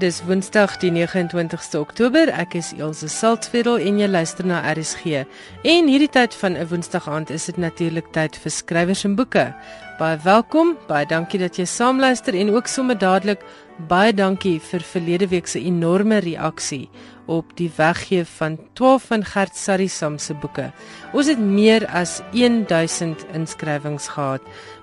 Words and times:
Dis 0.00 0.22
Woensdag 0.24 0.78
die 0.80 0.88
29ste 0.88 1.76
Oktober. 1.76 2.30
Ek 2.32 2.54
is 2.56 2.70
Elsje 2.72 3.10
Saltzveld 3.12 3.82
en 3.84 3.98
jy 4.00 4.06
luister 4.08 4.46
na 4.48 4.62
RSG. 4.72 5.26
En 5.68 5.90
hierdie 5.92 6.08
tyd 6.08 6.32
van 6.40 6.56
'n 6.56 6.68
Woensdag 6.70 7.08
aand 7.08 7.28
is 7.30 7.44
dit 7.44 7.58
natuurlik 7.60 8.08
tyd 8.16 8.36
vir 8.36 8.50
skrywers 8.50 9.04
en 9.04 9.14
boeke. 9.14 9.52
Baie 9.98 10.16
welkom. 10.24 10.76
Baie 10.88 11.06
dankie 11.06 11.38
dat 11.38 11.56
jy 11.58 11.64
saamluister 11.64 12.34
en 12.34 12.54
ook 12.54 12.66
sommer 12.66 12.98
dadelik 12.98 13.44
baie 13.88 14.12
dankie 14.12 14.58
vir 14.60 14.80
verlede 14.80 15.28
week 15.28 15.46
se 15.46 15.60
enorme 15.60 16.18
reaksie 16.18 16.88
op 17.26 17.52
die 17.56 17.70
weggee 17.76 18.24
van 18.24 18.58
12 18.72 19.02
van 19.02 19.24
Gert 19.24 19.56
Sarisam 19.56 20.18
se 20.18 20.34
boeke. 20.34 20.72
Ons 21.12 21.26
het 21.26 21.38
meer 21.38 21.86
as 21.86 22.22
1000 22.32 23.26
inskrywings 23.34 24.08
gehad. 24.08 24.40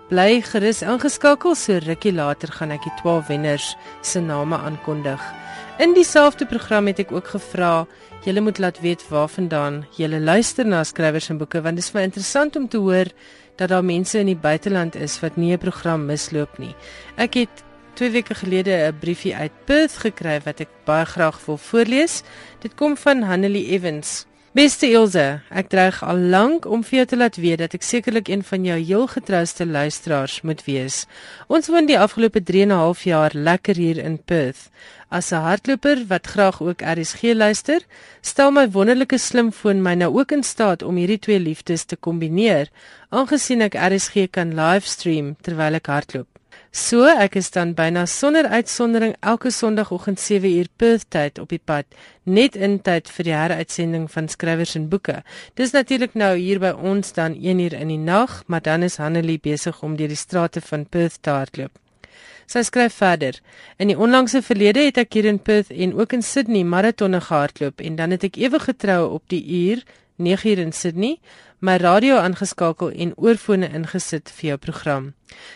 Bly 0.08 0.38
gerus 0.40 0.86
ingeskakel 0.88 1.52
so 1.60 1.82
rukkie 1.84 2.14
later 2.16 2.48
gaan 2.56 2.72
ek 2.72 2.86
die 2.86 2.94
12 3.02 3.28
wenners 3.28 3.66
se 4.08 4.22
name 4.24 4.56
aankondig. 4.56 5.20
In 5.84 5.92
dieselfde 5.98 6.48
program 6.48 6.88
het 6.88 7.02
ek 7.04 7.12
ook 7.12 7.28
gevra 7.34 7.72
julle 8.24 8.40
moet 8.46 8.62
laat 8.64 8.80
weet 8.80 9.04
waarvandaan 9.12 9.82
julle 10.00 10.22
luister 10.24 10.64
na 10.64 10.86
skrywers 10.88 11.28
en 11.34 11.42
boeke 11.42 11.60
want 11.66 11.76
dit 11.76 11.84
is 11.84 11.92
vir 11.92 12.06
interessant 12.08 12.56
om 12.56 12.70
te 12.72 12.80
hoor 12.80 13.12
dat 13.60 13.68
daar 13.74 13.84
mense 13.84 14.16
in 14.24 14.32
die 14.32 14.40
buiteland 14.48 14.96
is 14.96 15.20
wat 15.20 15.36
nie 15.36 15.52
'n 15.52 15.60
program 15.60 16.08
misloop 16.08 16.56
nie. 16.58 16.76
Ek 17.18 17.34
het 17.44 17.64
2 18.00 18.10
weke 18.12 18.34
gelede 18.34 18.88
'n 18.88 19.00
briefie 19.00 19.36
uit 19.36 19.52
Perth 19.66 19.98
gekry 20.08 20.40
wat 20.46 20.62
ek 20.62 20.70
baie 20.86 21.06
graag 21.06 21.46
wil 21.46 21.58
voorlees. 21.58 22.24
Dit 22.62 22.76
kom 22.76 22.96
van 22.96 23.24
Hanelie 23.24 23.68
Evans. 23.76 24.26
Beste 24.58 24.88
Ilse, 24.90 25.24
ek 25.54 25.68
dreig 25.70 26.00
al 26.02 26.18
lank 26.34 26.64
om 26.66 26.82
vir 26.82 26.96
jou 26.96 27.04
te 27.12 27.18
laat 27.20 27.36
weet 27.38 27.60
dat 27.62 27.76
ek 27.78 27.84
sekerlik 27.86 28.30
een 28.32 28.42
van 28.42 28.64
jou 28.66 28.78
heel 28.80 29.04
getrouste 29.12 29.68
luisteraars 29.70 30.40
moet 30.42 30.64
wees. 30.66 30.96
Ons 31.46 31.70
woon 31.70 31.86
die 31.86 32.00
afgelope 32.02 32.42
3 32.42 32.64
en 32.66 32.74
'n 32.74 32.80
half 32.82 33.04
jaar 33.06 33.36
lekker 33.36 33.78
hier 33.78 34.00
in 34.02 34.18
Perth. 34.18 34.72
As 35.12 35.30
'n 35.32 35.46
hardloper 35.46 36.02
wat 36.08 36.26
graag 36.34 36.58
ook 36.62 36.82
RSG 36.82 37.38
luister, 37.38 37.86
stel 38.22 38.52
my 38.52 38.66
wonderlike 38.70 39.18
slimfoon 39.18 39.82
my 39.82 39.94
nou 39.94 40.18
ook 40.18 40.32
in 40.32 40.44
staat 40.44 40.82
om 40.82 40.96
hierdie 40.96 41.20
twee 41.20 41.40
liefdes 41.40 41.86
te 41.86 41.96
kombineer, 41.96 42.68
aangesien 43.10 43.62
ek 43.62 43.78
RSG 43.78 44.28
kan 44.32 44.56
livestream 44.56 45.36
terwyl 45.42 45.74
ek 45.74 45.86
hardloop. 45.86 46.37
So, 46.78 47.08
ek 47.10 47.40
is 47.40 47.48
dan 47.50 47.72
byna 47.74 48.04
sonder 48.06 48.46
uitsondering 48.54 49.16
elke 49.26 49.50
Sondagoggend 49.50 50.20
7uur 50.22 50.68
Perth 50.78 51.08
tyd 51.10 51.40
op 51.42 51.50
die 51.50 51.58
pad, 51.58 51.88
net 52.30 52.54
in 52.54 52.76
tyd 52.86 53.10
vir 53.16 53.26
die 53.26 53.34
heruitsending 53.34 54.06
van 54.14 54.30
skrywers 54.30 54.76
en 54.78 54.86
boeke. 54.92 55.24
Dis 55.58 55.74
natuurlik 55.74 56.14
nou 56.14 56.36
hier 56.38 56.62
by 56.62 56.76
ons 56.78 57.16
dan 57.18 57.34
1uur 57.34 57.74
in 57.80 57.96
die 57.96 57.98
nag, 57.98 58.44
maar 58.46 58.62
dan 58.62 58.86
is 58.86 59.00
Hanelie 59.02 59.40
besig 59.42 59.82
om 59.82 59.98
deur 59.98 60.14
die 60.14 60.22
strate 60.22 60.62
van 60.62 60.86
Perth 60.86 61.18
te 61.26 61.34
hardloop. 61.34 61.74
Sy 62.46 62.62
skryf 62.70 63.02
verder: 63.02 63.42
In 63.82 63.90
die 63.90 63.98
onlangse 63.98 64.44
verlede 64.46 64.86
het 64.86 65.02
ek 65.02 65.18
hier 65.18 65.34
in 65.34 65.42
Perth 65.42 65.74
en 65.74 65.98
ook 65.98 66.14
in 66.14 66.22
Sydney 66.22 66.62
maratonne 66.62 67.26
gehardloop 67.26 67.82
en 67.82 67.98
dan 67.98 68.14
het 68.14 68.30
ek 68.30 68.38
ewe 68.38 68.62
getrou 68.62 69.02
op 69.18 69.26
die 69.34 69.42
uur 69.66 69.82
9uur 70.22 70.62
in 70.62 70.72
Sydney 70.74 71.18
my 71.60 71.78
radio 71.82 72.20
aangeskakel 72.22 72.92
en 72.94 73.16
oorfone 73.18 73.66
ingesit 73.74 74.30
vir 74.38 74.50
jou 74.52 74.58
program. 74.62 75.08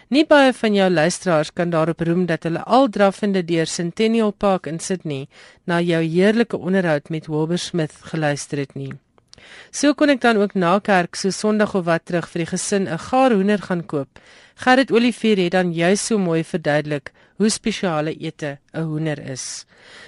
Nie 0.10 0.24
baie 0.26 0.50
van 0.58 0.74
jou 0.74 0.88
luisteraars 0.90 1.52
kan 1.54 1.70
daarop 1.70 2.02
roem 2.02 2.26
dat 2.26 2.48
hulle 2.48 2.64
al 2.66 2.90
draffende 2.90 3.44
deur 3.46 3.70
Centennial 3.70 4.32
Park 4.32 4.66
in 4.66 4.80
Sydney 4.80 5.28
na 5.70 5.78
jou 5.80 6.02
heerlike 6.02 6.58
onderhoud 6.58 7.10
met 7.10 7.30
Wilbur 7.30 7.62
Smith 7.62 7.94
geluister 8.02 8.58
het 8.58 8.74
nie. 8.74 8.94
So 9.70 9.94
kon 9.94 10.10
ek 10.10 10.22
dan 10.22 10.42
ook 10.42 10.56
na 10.56 10.80
kerk 10.80 11.16
so 11.16 11.30
Sondag 11.30 11.76
of 11.78 11.86
wat 11.86 12.06
terug 12.06 12.30
vir 12.30 12.46
die 12.46 12.52
gesin 12.52 12.88
'n 12.88 12.98
gaar 12.98 13.32
hoender 13.32 13.62
gaan 13.62 13.86
koop. 13.86 14.20
Gerrit 14.56 14.92
Olivier 14.92 15.38
het 15.38 15.52
dan 15.52 15.74
juis 15.74 16.06
so 16.06 16.18
mooi 16.18 16.44
verduidelik 16.44 17.12
hoe 17.38 17.50
spesiale 17.50 18.14
ete 18.18 18.58
'n 18.74 18.84
hoender 18.84 19.20
is. 19.20 19.66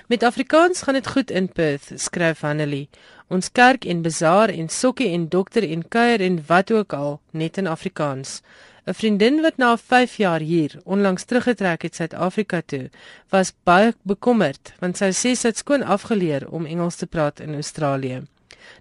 Met 0.07 0.23
Afrikaans 0.23 0.81
gaan 0.81 0.93
dit 0.93 1.07
goed 1.07 1.31
in 1.31 1.47
Perth, 1.47 1.91
skryf 1.95 2.41
Hanelie. 2.41 2.89
Ons 3.33 3.49
kerk 3.49 3.85
en 3.89 4.01
bazaar 4.05 4.51
en 4.53 4.67
sokkie 4.69 5.07
en 5.15 5.23
dokter 5.35 5.65
en 5.65 5.81
kuier 5.95 6.21
en 6.21 6.35
wat 6.47 6.71
ook 6.71 6.93
al 6.93 7.15
net 7.31 7.57
in 7.57 7.67
Afrikaans. 7.67 8.41
'n 8.85 8.93
Vriendin 8.93 9.41
wat 9.41 9.57
na 9.57 9.77
5 9.77 10.15
jaar 10.17 10.39
hier 10.39 10.71
onlangs 10.83 11.23
teruggetrek 11.23 11.81
het 11.81 11.95
Suid-Afrika 11.95 12.61
toe, 12.65 12.89
was 13.29 13.53
baie 13.63 13.93
bekommerd 14.03 14.73
want 14.79 14.97
sy 14.97 15.09
sê 15.21 15.31
sy 15.35 15.47
het 15.47 15.57
skoon 15.57 15.83
afgeleer 15.83 16.45
om 16.49 16.65
Engels 16.65 16.95
te 16.95 17.07
praat 17.07 17.39
in 17.39 17.53
Australië. 17.53 18.21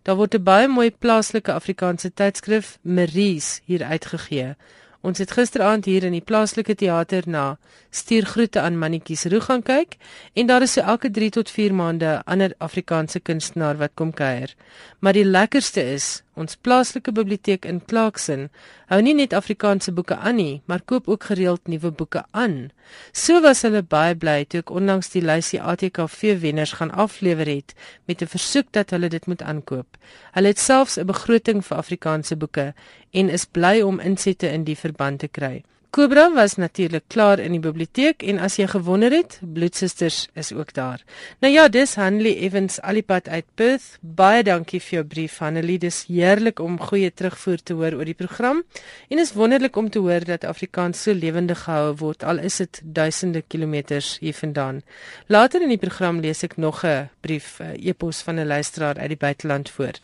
Daar 0.03 0.17
word 0.17 0.35
'n 0.35 0.43
baie 0.43 0.69
mooi 0.69 0.91
plaaslike 0.91 1.53
Afrikaanse 1.53 2.11
tydskrif 2.15 2.79
Maries 2.83 3.61
hier 3.65 3.85
uitgegee. 3.85 4.55
Ons 5.01 5.19
het 5.19 5.31
gisteraand 5.31 5.85
hier 5.85 6.05
in 6.05 6.13
die 6.13 6.27
plaaslike 6.31 6.75
teater 6.75 7.23
na 7.27 7.59
Stuur 7.93 8.25
groete 8.25 8.61
aan 8.61 8.79
Mannetjies 8.81 9.27
Roo 9.29 9.45
gaan 9.45 9.63
kyk 9.63 9.99
en 10.33 10.47
daar 10.49 10.65
is 10.65 10.73
so 10.73 10.81
elke 10.81 11.11
3 11.11 11.31
tot 11.31 11.51
4 11.51 11.75
maande 11.75 12.07
'n 12.07 12.23
ander 12.25 12.55
Afrikaanse 12.59 13.21
kunstenaar 13.21 13.77
wat 13.77 13.95
kom 13.95 14.13
kuier. 14.13 14.55
Maar 15.01 15.13
die 15.13 15.25
lekkerste 15.25 15.83
is 15.95 16.23
Ons 16.33 16.55
plaaslike 16.57 17.13
biblioteek 17.13 17.67
in 17.69 17.83
Clarkson 17.85 18.47
hou 18.89 18.99
nie 19.05 19.13
net 19.13 19.35
Afrikaanse 19.37 19.93
boeke 19.93 20.17
aan 20.17 20.39
nie, 20.41 20.63
maar 20.65 20.81
koop 20.81 21.11
ook 21.13 21.27
gereeld 21.29 21.69
nuwe 21.69 21.91
boeke 21.93 22.23
aan. 22.31 22.71
So 23.13 23.43
was 23.45 23.61
hulle 23.67 23.83
baie 23.85 24.15
bly 24.17 24.39
toe 24.49 24.63
ek 24.63 24.73
onlangs 24.73 25.13
die 25.13 25.21
lysie 25.25 25.61
ATKV 25.61 26.39
wenners 26.41 26.73
gaan 26.79 26.95
aflewer 27.05 27.51
het 27.53 27.75
met 28.09 28.23
'n 28.23 28.33
versoek 28.33 28.73
dat 28.73 28.91
hulle 28.97 29.09
dit 29.09 29.27
moet 29.27 29.43
aankoop. 29.43 29.99
Hulle 30.33 30.49
het 30.49 30.59
selfs 30.59 30.97
'n 30.97 31.07
begroting 31.07 31.61
vir 31.65 31.77
Afrikaanse 31.77 32.37
boeke 32.37 32.73
en 33.13 33.29
is 33.29 33.45
bly 33.45 33.83
om 33.83 34.01
insette 34.01 34.49
in 34.49 34.65
die 34.65 34.77
verband 34.77 35.19
te 35.19 35.29
kry. 35.29 35.63
Cobra 35.93 36.31
was 36.33 36.55
natuurlik 36.57 37.03
klaar 37.13 37.37
in 37.39 37.53
die 37.53 37.61
biblioteek 37.61 38.23
en 38.25 38.39
as 38.41 38.55
jy 38.57 38.65
gewonder 38.73 39.13
het, 39.13 39.35
Bloedsusters 39.45 40.23
is 40.41 40.49
ook 40.57 40.71
daar. 40.73 41.03
Nou 41.45 41.51
ja, 41.53 41.67
dis 41.69 41.93
Hanley 42.01 42.33
Evans 42.47 42.79
alipad 42.81 43.29
uit 43.29 43.45
Perth. 43.61 43.99
Baie 44.01 44.41
dankie 44.43 44.81
vir 44.81 44.95
jou 44.97 45.03
brief 45.05 45.37
Hanley. 45.45 45.77
Dis 45.83 45.99
heerlik 46.09 46.63
om 46.65 46.79
goeie 46.81 47.13
terugvoer 47.13 47.61
te 47.61 47.77
hoor 47.77 47.99
oor 47.99 48.09
die 48.09 48.17
program 48.17 48.65
en 49.13 49.21
is 49.21 49.35
wonderlik 49.37 49.77
om 49.77 49.93
te 49.93 50.01
hoor 50.01 50.25
dat 50.25 50.49
Afrikaans 50.49 51.05
so 51.05 51.13
lewendig 51.13 51.67
gehou 51.67 51.93
word 52.01 52.25
al 52.25 52.41
is 52.41 52.57
dit 52.65 52.81
duisende 52.83 53.45
kilometers 53.45 54.15
hiervandaan. 54.25 54.81
Later 55.29 55.61
in 55.61 55.77
die 55.77 55.83
program 55.85 56.25
lees 56.25 56.41
ek 56.43 56.57
nog 56.57 56.87
'n 56.87 57.11
brief, 57.21 57.61
'n 57.61 57.77
e-pos 57.77 58.25
van 58.25 58.41
'n 58.41 58.49
luisteraar 58.49 58.97
uit 58.97 59.13
die 59.13 59.25
buiteland 59.29 59.69
voor. 59.69 60.01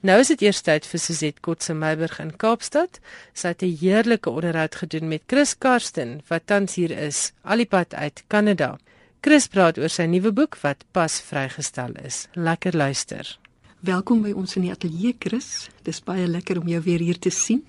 Nou 0.00 0.14
is 0.16 0.30
dit 0.32 0.46
eers 0.46 0.62
tyd 0.64 0.86
vir 0.88 1.00
Suzette 1.02 1.42
Kotse 1.44 1.74
Meiburg 1.76 2.14
in 2.22 2.30
Kaapstad. 2.40 3.00
Sy 3.36 3.48
het 3.52 3.62
'n 3.62 3.76
heerlike 3.80 4.30
onderhoud 4.30 4.74
gedoen 4.74 5.08
met 5.08 5.22
Chris 5.26 5.58
Karsten 5.58 6.22
wat 6.28 6.46
tans 6.46 6.74
hier 6.74 6.90
is, 6.90 7.32
alipad 7.42 7.94
uit 7.94 8.24
Kanada. 8.26 8.78
Chris 9.20 9.46
praat 9.46 9.78
oor 9.78 9.88
sy 9.88 10.06
nuwe 10.06 10.32
boek 10.32 10.56
wat 10.62 10.84
pas 10.92 11.20
vrygestel 11.20 11.92
is. 12.04 12.28
Lekker 12.32 12.76
luister. 12.76 13.38
Welkom 13.80 14.22
by 14.22 14.30
ons 14.30 14.56
in 14.56 14.62
die 14.62 14.70
ateljee 14.70 15.16
Chris. 15.18 15.68
Dis 15.82 16.00
baie 16.00 16.26
lekker 16.26 16.60
om 16.60 16.68
jou 16.68 16.80
weer 16.82 17.00
hier 17.00 17.18
te 17.18 17.30
sien. 17.30 17.64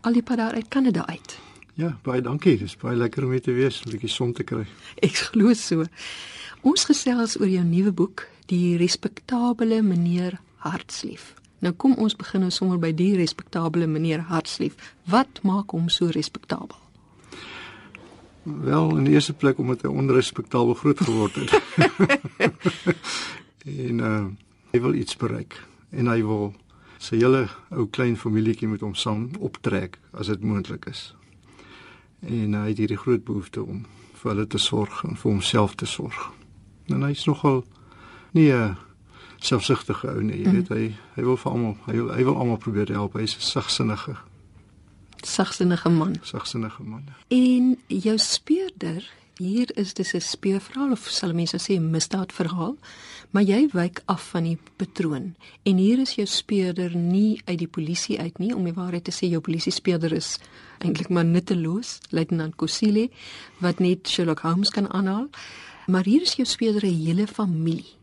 Alipad 0.00 0.36
daar 0.36 0.54
uit 0.54 0.68
Kanada 0.68 1.06
uit. 1.06 1.38
Ja, 1.74 1.98
baie 2.02 2.20
dankie. 2.20 2.58
Dis 2.58 2.76
baie 2.76 2.96
lekker 2.96 3.24
om 3.24 3.30
hier 3.30 3.42
te 3.42 3.52
wees, 3.52 3.82
'n 3.84 3.90
bietjie 3.90 4.08
son 4.08 4.32
te 4.32 4.42
kry. 4.42 4.66
Ek 5.02 5.14
glo 5.14 5.52
so. 5.54 5.84
Ons 6.62 6.84
gesels 6.84 7.40
oor 7.40 7.48
jou 7.48 7.64
nuwe 7.64 7.92
boek, 7.92 8.26
Die 8.46 8.78
respektabele 8.78 9.82
meneer 9.82 10.40
Hartslief. 10.56 11.34
Nou 11.58 11.72
kom 11.74 11.94
ons 11.98 12.16
begin 12.16 12.40
nou 12.40 12.50
sommer 12.54 12.78
by 12.78 12.92
die 12.94 13.16
respektabele 13.18 13.86
meneer 13.86 14.20
Hartslief. 14.30 14.76
Wat 15.10 15.40
maak 15.42 15.74
hom 15.74 15.88
so 15.88 16.06
respektabel? 16.14 16.76
Wel, 18.42 18.96
in 18.96 19.04
die 19.04 19.12
eerste 19.12 19.34
plek 19.34 19.58
omdat 19.58 19.82
hy 19.82 19.90
onrespektabel 19.92 20.74
groot 20.74 21.00
geword 21.00 21.34
het. 21.34 21.50
en 23.88 24.04
uh 24.12 24.20
hy 24.68 24.80
wil 24.84 24.94
iets 25.00 25.16
bereik 25.16 25.54
en 25.96 26.10
hy 26.12 26.18
wil 26.20 26.50
sy 27.00 27.16
hele 27.16 27.46
ou 27.72 27.86
klein 27.88 28.18
familietjie 28.20 28.68
met 28.68 28.82
hom 28.84 28.92
saam 28.92 29.30
optrek 29.40 29.96
as 30.12 30.28
dit 30.28 30.42
moontlik 30.44 30.84
is. 30.90 31.14
En 32.20 32.52
uh, 32.52 32.66
hy 32.66 32.74
het 32.74 32.82
hierdie 32.82 32.98
groot 33.00 33.24
behoefte 33.24 33.62
om 33.62 33.86
vir 34.20 34.32
hulle 34.32 34.44
te 34.50 34.60
sorg 34.60 35.00
en 35.08 35.16
vir 35.16 35.30
homself 35.30 35.78
te 35.80 35.88
sorg. 35.88 36.18
En 36.92 37.06
hy's 37.06 37.24
nogal 37.30 37.62
nie 38.36 38.50
'n 38.52 38.60
uh, 38.60 38.76
selfsugtige 39.38 40.08
ou 40.08 40.22
nie. 40.22 40.42
Jy 40.42 40.50
weet 40.50 40.68
hy 40.68 40.96
hy 41.16 41.22
wil 41.22 41.36
vir 41.36 41.52
almal 41.52 41.76
hy 41.86 41.96
wil 41.96 42.10
hy 42.14 42.24
wil 42.24 42.36
almal 42.36 42.58
probeer 42.58 42.92
help. 42.92 43.14
Hy's 43.14 43.36
'n 43.36 43.40
sagsinnige 43.40 44.16
sagsinnige 45.22 45.88
man. 45.90 46.16
Sagsinnige 46.22 46.82
man. 46.82 47.04
En 47.28 47.78
jou 47.86 48.18
speurder 48.18 49.02
Hier 49.38 49.70
is 49.78 49.94
dis 49.94 50.14
'n 50.14 50.20
speurverhaal 50.20 50.90
of 50.90 51.06
sal 51.08 51.32
mense 51.32 51.58
sê 51.58 51.74
'n 51.76 51.90
misdaadverhaal, 51.90 52.76
maar 53.30 53.42
jy 53.42 53.68
wyk 53.72 54.02
af 54.04 54.28
van 54.30 54.42
die 54.42 54.58
patroon. 54.76 55.34
En 55.62 55.76
hier 55.76 55.98
is 55.98 56.14
jou 56.14 56.26
speurder 56.26 56.96
nie 56.96 57.40
uit 57.44 57.58
die 57.58 57.68
polisie 57.68 58.20
uit 58.20 58.38
nie, 58.38 58.54
om 58.54 58.64
die 58.64 58.72
waarheid 58.72 59.04
te 59.04 59.12
sê 59.12 59.30
jou 59.30 59.40
polisie 59.40 59.72
speurder 59.72 60.12
is 60.12 60.38
eintlik 60.78 61.08
maar 61.08 61.24
nutteloos, 61.24 61.98
luitenant 62.10 62.56
Kosile 62.56 63.10
wat 63.58 63.78
net 63.78 64.08
Sherlock 64.08 64.40
Holmes 64.40 64.70
kan 64.70 64.92
aanhaal. 64.92 65.28
Maar 65.86 66.04
hier 66.04 66.22
is 66.22 66.34
jou 66.34 66.46
speurder 66.46 66.84
'n 66.84 67.04
hele 67.04 67.26
familie. 67.26 67.97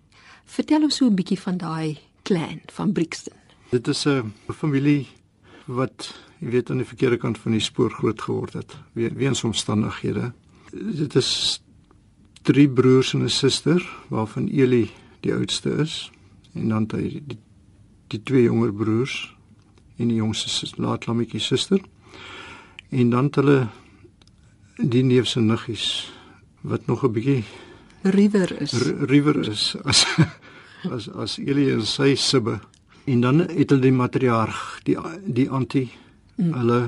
Vertel 0.45 0.83
ons 0.83 0.95
so 0.95 1.05
'n 1.05 1.15
bietjie 1.15 1.39
van 1.39 1.57
daai 1.57 1.97
clan 2.23 2.61
van 2.71 2.91
Brixton. 2.91 3.33
Dit 3.69 3.87
is 3.87 4.05
'n 4.05 4.33
familie 4.53 5.07
wat 5.65 6.13
jy 6.39 6.49
weet 6.49 6.69
aan 6.69 6.77
die 6.77 6.85
verkeerde 6.85 7.17
kant 7.17 7.37
van 7.37 7.51
die 7.51 7.61
spoor 7.61 7.91
groot 7.91 8.21
geword 8.21 8.53
het 8.53 8.75
weens 8.93 9.43
omstandighede. 9.43 10.33
Dit 10.71 11.15
is 11.15 11.61
drie 12.41 12.69
broers 12.69 13.13
en 13.13 13.23
'n 13.23 13.29
suster 13.29 13.81
waarvan 14.09 14.47
Eli 14.47 14.89
die 15.19 15.33
oudste 15.33 15.69
is 15.69 16.11
en 16.53 16.69
dan 16.69 16.85
die, 16.85 17.23
die, 17.27 17.39
die 18.07 18.23
twee 18.23 18.43
jonger 18.43 18.73
broers 18.73 19.35
en 19.97 20.07
die 20.07 20.17
jongste 20.17 20.67
laat 20.77 21.05
lammetjie 21.05 21.39
suster. 21.39 21.81
En 22.89 23.09
dan 23.09 23.23
het 23.23 23.35
hulle 23.35 23.67
die 24.77 25.03
neef 25.03 25.27
se 25.27 25.39
niggies 25.39 26.11
wat 26.61 26.85
nog 26.85 27.03
'n 27.03 27.11
bietjie 27.11 27.43
River 28.05 28.61
is. 28.61 28.73
River 29.09 29.39
is 29.49 29.75
as 29.83 30.05
as 30.95 31.09
as 31.09 31.37
Eli 31.41 31.71
en 31.73 31.85
sy 31.85 32.13
sibbe. 32.15 32.59
En 33.05 33.21
dan 33.21 33.39
het 33.47 33.69
hulle 33.69 33.81
die 33.81 33.93
matriarg, 33.93 34.61
die 34.85 34.97
die 35.25 35.49
antie, 35.49 35.89
mm. 36.37 36.53
hulle 36.53 36.79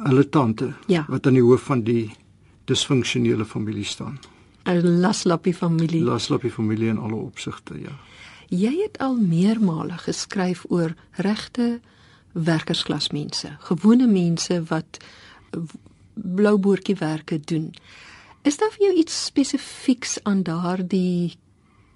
hulle 0.00 0.28
tante 0.32 0.72
ja. 0.88 1.04
wat 1.08 1.26
aan 1.26 1.36
die 1.36 1.44
hoof 1.44 1.68
van 1.68 1.82
die 1.84 2.10
disfunksionele 2.70 3.44
familie 3.44 3.84
staan. 3.84 4.18
'n 4.64 5.00
Laslappie 5.00 5.54
familie. 5.54 6.02
Laslappie 6.04 6.50
familie 6.50 6.88
in 6.88 6.98
alle 6.98 7.14
opsigte, 7.14 7.74
ja. 7.80 7.94
Jy 8.48 8.74
het 8.82 8.98
al 8.98 9.16
meermale 9.16 9.98
geskryf 9.98 10.64
oor 10.68 10.94
regte 11.12 11.80
werkersklasmense, 12.32 13.56
gewone 13.58 14.06
mense 14.06 14.62
wat 14.68 14.98
blouboortjie 16.14 16.96
werke 16.98 17.40
doen. 17.40 17.74
Is 18.42 18.56
daar 18.56 18.70
vir 18.72 18.86
jou 18.86 18.94
iets 19.02 19.24
spesifieks 19.26 20.18
aan 20.24 20.42
daardie 20.42 21.36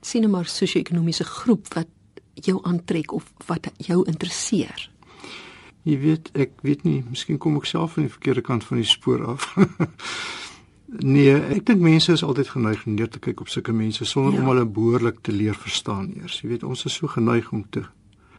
sien 0.05 0.27
maar 0.31 0.45
sosio-ekonomiese 0.45 1.25
groep 1.25 1.71
wat 1.75 1.89
jou 2.35 2.59
aantrek 2.69 3.13
of 3.13 3.31
wat 3.47 3.71
jou 3.81 4.03
interesseer? 4.05 4.91
Jy 5.85 5.97
weet, 6.01 6.31
ek 6.37 6.53
weet 6.65 6.85
nie, 6.85 7.01
miskien 7.09 7.39
kom 7.41 7.57
ek 7.61 7.69
self 7.69 7.97
van 7.97 8.07
die 8.07 8.13
verkeerde 8.13 8.45
kant 8.45 8.65
van 8.65 8.81
die 8.81 8.89
spoor 8.89 9.25
af. 9.35 9.51
nee, 11.17 11.33
ek 11.33 11.65
dink 11.69 11.81
mense 11.85 12.13
is 12.13 12.25
altyd 12.25 12.53
geneig 12.53 12.85
om 12.85 12.97
neer 12.97 13.09
te 13.13 13.21
kyk 13.25 13.41
op 13.45 13.53
sulke 13.53 13.73
mense 13.73 14.05
sonder 14.09 14.37
ja. 14.37 14.45
om 14.45 14.53
hulle 14.53 14.69
behoorlik 14.69 15.21
te 15.25 15.33
leer 15.33 15.57
verstaan 15.57 16.11
eers. 16.17 16.43
Jy 16.43 16.55
weet, 16.55 16.69
ons 16.69 16.85
is 16.89 16.97
so 17.01 17.09
geneig 17.09 17.49
om 17.57 17.65
te 17.73 17.87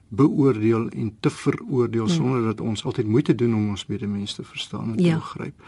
beoordeel 0.08 0.90
en 0.90 1.16
te 1.20 1.30
veroordeel 1.30 2.06
hmm. 2.06 2.14
sonder 2.14 2.44
dat 2.44 2.62
ons 2.62 2.84
altyd 2.86 3.08
moeite 3.08 3.36
doen 3.36 3.56
om 3.56 3.70
ons 3.70 3.86
medemens 3.86 4.34
te 4.34 4.44
verstaan 4.44 4.92
en 4.92 5.04
ja. 5.04 5.14
te 5.14 5.20
begryp. 5.20 5.64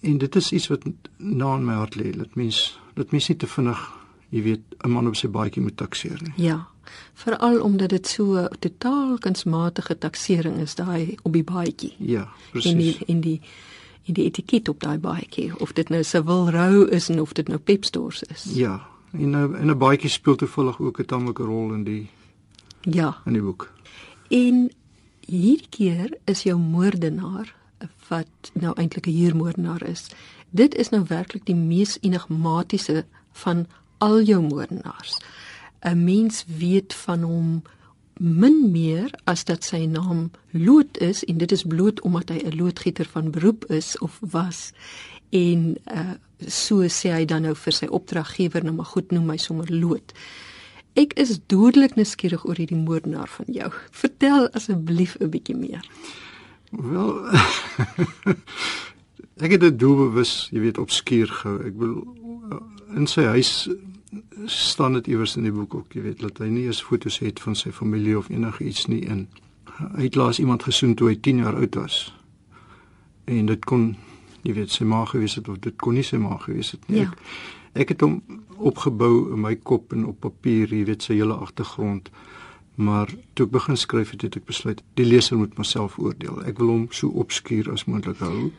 En 0.00 0.18
dit 0.18 0.36
is 0.36 0.52
iets 0.52 0.68
wat 0.68 0.84
na 1.16 1.54
in 1.56 1.64
my 1.64 1.74
hart 1.74 1.96
lê. 1.96 2.10
Dat 2.16 2.34
mens 2.34 2.80
dat 2.94 3.10
mens 3.10 3.28
nie 3.28 3.36
te 3.36 3.46
vinnig, 3.46 3.80
jy 4.28 4.42
weet, 4.42 4.60
'n 4.84 4.90
man 4.90 5.06
op 5.06 5.16
sy 5.16 5.28
baadjie 5.28 5.62
moet 5.62 5.76
takseer 5.76 6.18
nie. 6.22 6.32
Ja. 6.46 6.66
Veral 7.14 7.60
omdat 7.60 7.88
dit 7.88 8.06
so 8.06 8.48
totaal 8.58 9.18
kunsmatige 9.18 9.98
taksering 9.98 10.56
is 10.56 10.74
daai 10.74 11.16
op 11.22 11.32
die 11.32 11.44
baadjie. 11.44 11.94
Ja, 11.98 12.28
presies. 12.50 12.72
In 12.72 12.78
die 12.78 12.98
in 13.06 13.20
die 13.20 13.40
in 14.04 14.14
die 14.14 14.24
etiket 14.24 14.68
op 14.68 14.80
daai 14.80 14.98
baadjie 14.98 15.58
of 15.58 15.72
dit 15.72 15.88
nou 15.88 16.02
Civil 16.02 16.50
Row 16.50 16.92
is 16.92 17.08
en 17.08 17.20
of 17.20 17.32
dit 17.32 17.48
nou 17.48 17.58
Pep 17.58 17.84
Stores 17.84 18.22
is. 18.22 18.44
Ja. 18.54 18.86
En 19.12 19.30
'n 19.30 19.54
en 19.54 19.70
'n 19.70 19.78
baadjie 19.78 20.10
speel 20.10 20.36
toevallig 20.36 20.80
ook 20.80 20.98
'n 20.98 21.04
tamelike 21.04 21.42
rol 21.42 21.72
in 21.72 21.84
die 21.84 22.08
Ja. 22.80 23.16
In 23.24 23.32
die 23.32 23.42
boek. 23.42 23.68
En 24.30 24.70
hierdie 25.26 25.66
keer 25.74 26.12
is 26.30 26.44
jou 26.46 26.54
moordenaar 26.58 27.50
wat 28.08 28.50
nou 28.54 28.72
eintlik 28.78 29.06
'n 29.06 29.16
huurmoordenaar 29.16 29.82
is. 29.82 30.06
Dit 30.50 30.74
is 30.74 30.88
nou 30.88 31.04
werklik 31.06 31.46
die 31.46 31.54
mees 31.54 31.98
enigmatiese 32.00 33.04
van 33.32 33.66
al 33.98 34.22
jou 34.22 34.42
moordenaars. 34.42 35.18
'n 35.80 36.04
Mens 36.04 36.44
weet 36.46 36.94
van 36.94 37.22
hom 37.22 37.62
min 38.20 38.70
meer 38.70 39.10
as 39.24 39.44
dat 39.44 39.64
sy 39.64 39.84
naam 39.84 40.30
Loot 40.50 40.98
is 40.98 41.24
en 41.24 41.38
dit 41.38 41.52
is 41.52 41.62
bloot 41.62 42.00
omdat 42.00 42.28
hy 42.28 42.38
'n 42.44 42.56
loodgieter 42.56 43.06
van 43.06 43.30
beroep 43.30 43.64
is 43.64 43.98
of 43.98 44.18
was. 44.20 44.72
En 45.30 45.76
uh 45.92 46.14
so 46.46 46.88
sê 46.88 47.10
hy 47.12 47.24
dan 47.24 47.42
nou 47.42 47.54
vir 47.54 47.72
sy 47.72 47.86
opdraggewer 47.86 48.64
nou 48.64 48.74
maar 48.74 48.84
goed 48.84 49.10
noem 49.10 49.26
my 49.26 49.36
sommer 49.36 49.74
Loot. 49.74 50.12
Ek 50.98 51.12
is 51.18 51.38
dodelik 51.46 51.94
nuuskierig 51.94 52.44
oor 52.46 52.58
hierdie 52.58 52.78
moordenaar 52.78 53.28
van 53.28 53.46
jou. 53.48 53.70
Vertel 53.90 54.50
asseblief 54.50 55.16
'n 55.20 55.30
bietjie 55.30 55.56
meer. 55.56 55.84
Wel 56.70 57.14
Ek 59.40 59.50
het 59.50 59.60
dit 59.60 59.78
doelbewus, 59.78 60.48
jy 60.52 60.60
weet, 60.60 60.78
opskuur 60.78 61.28
gehou. 61.28 61.62
Ek 61.64 61.76
wil 61.80 61.94
in 62.96 63.06
sy 63.06 63.24
huis 63.32 63.68
staan 64.44 64.92
dit 64.98 65.06
iewers 65.06 65.36
in 65.36 65.46
die 65.46 65.54
boek 65.54 65.74
ook, 65.74 65.94
jy 65.96 66.02
weet, 66.02 66.20
dat 66.20 66.38
hy 66.38 66.50
nie 66.52 66.66
eens 66.66 66.82
foto's 66.82 67.18
het 67.22 67.40
van 67.40 67.56
sy 67.56 67.72
familie 67.72 68.18
of 68.18 68.28
enigiets 68.28 68.86
nie 68.86 69.00
in. 69.06 69.28
Hy 69.80 70.10
het 70.10 70.18
laas 70.18 70.38
iemand 70.38 70.66
gesoen 70.68 70.94
toe 70.94 71.08
hy 71.08 71.16
10 71.16 71.40
jaar 71.44 71.56
oud 71.56 71.74
was. 71.74 72.12
En 73.24 73.46
dit 73.46 73.64
kon 73.64 73.96
jy 74.42 74.54
weet 74.56 74.72
sy 74.72 74.84
ma 74.88 75.04
gewees 75.08 75.36
het 75.38 75.48
of 75.48 75.60
dit 75.64 75.76
kon 75.80 75.96
nie 75.96 76.04
sy 76.04 76.20
ma 76.20 76.36
gewees 76.40 76.74
het 76.76 76.84
nie. 76.88 77.04
Ja. 77.04 77.08
Ek, 77.72 77.84
ek 77.84 77.94
het 77.94 78.04
hom 78.04 78.20
opgebou 78.60 79.32
in 79.32 79.40
my 79.40 79.54
kop 79.56 79.92
en 79.92 80.06
op 80.06 80.20
papier, 80.20 80.68
jy 80.68 80.84
weet 80.84 81.02
sy 81.02 81.14
hele 81.14 81.34
agtergrond. 81.34 82.10
Maar 82.80 83.10
toe 83.34 83.46
ek 83.46 83.52
begin 83.52 83.76
skryf 83.76 84.10
het, 84.14 84.22
het 84.22 84.36
ek 84.36 84.46
besluit 84.48 84.82
die 84.94 85.04
leser 85.04 85.36
moet 85.36 85.56
myself 85.58 85.98
oordeel. 85.98 86.40
Ek 86.48 86.58
wil 86.58 86.72
hom 86.72 86.86
so 86.96 87.08
opskuur 87.08 87.72
as 87.72 87.84
moontlik 87.84 88.22
hou 88.24 88.50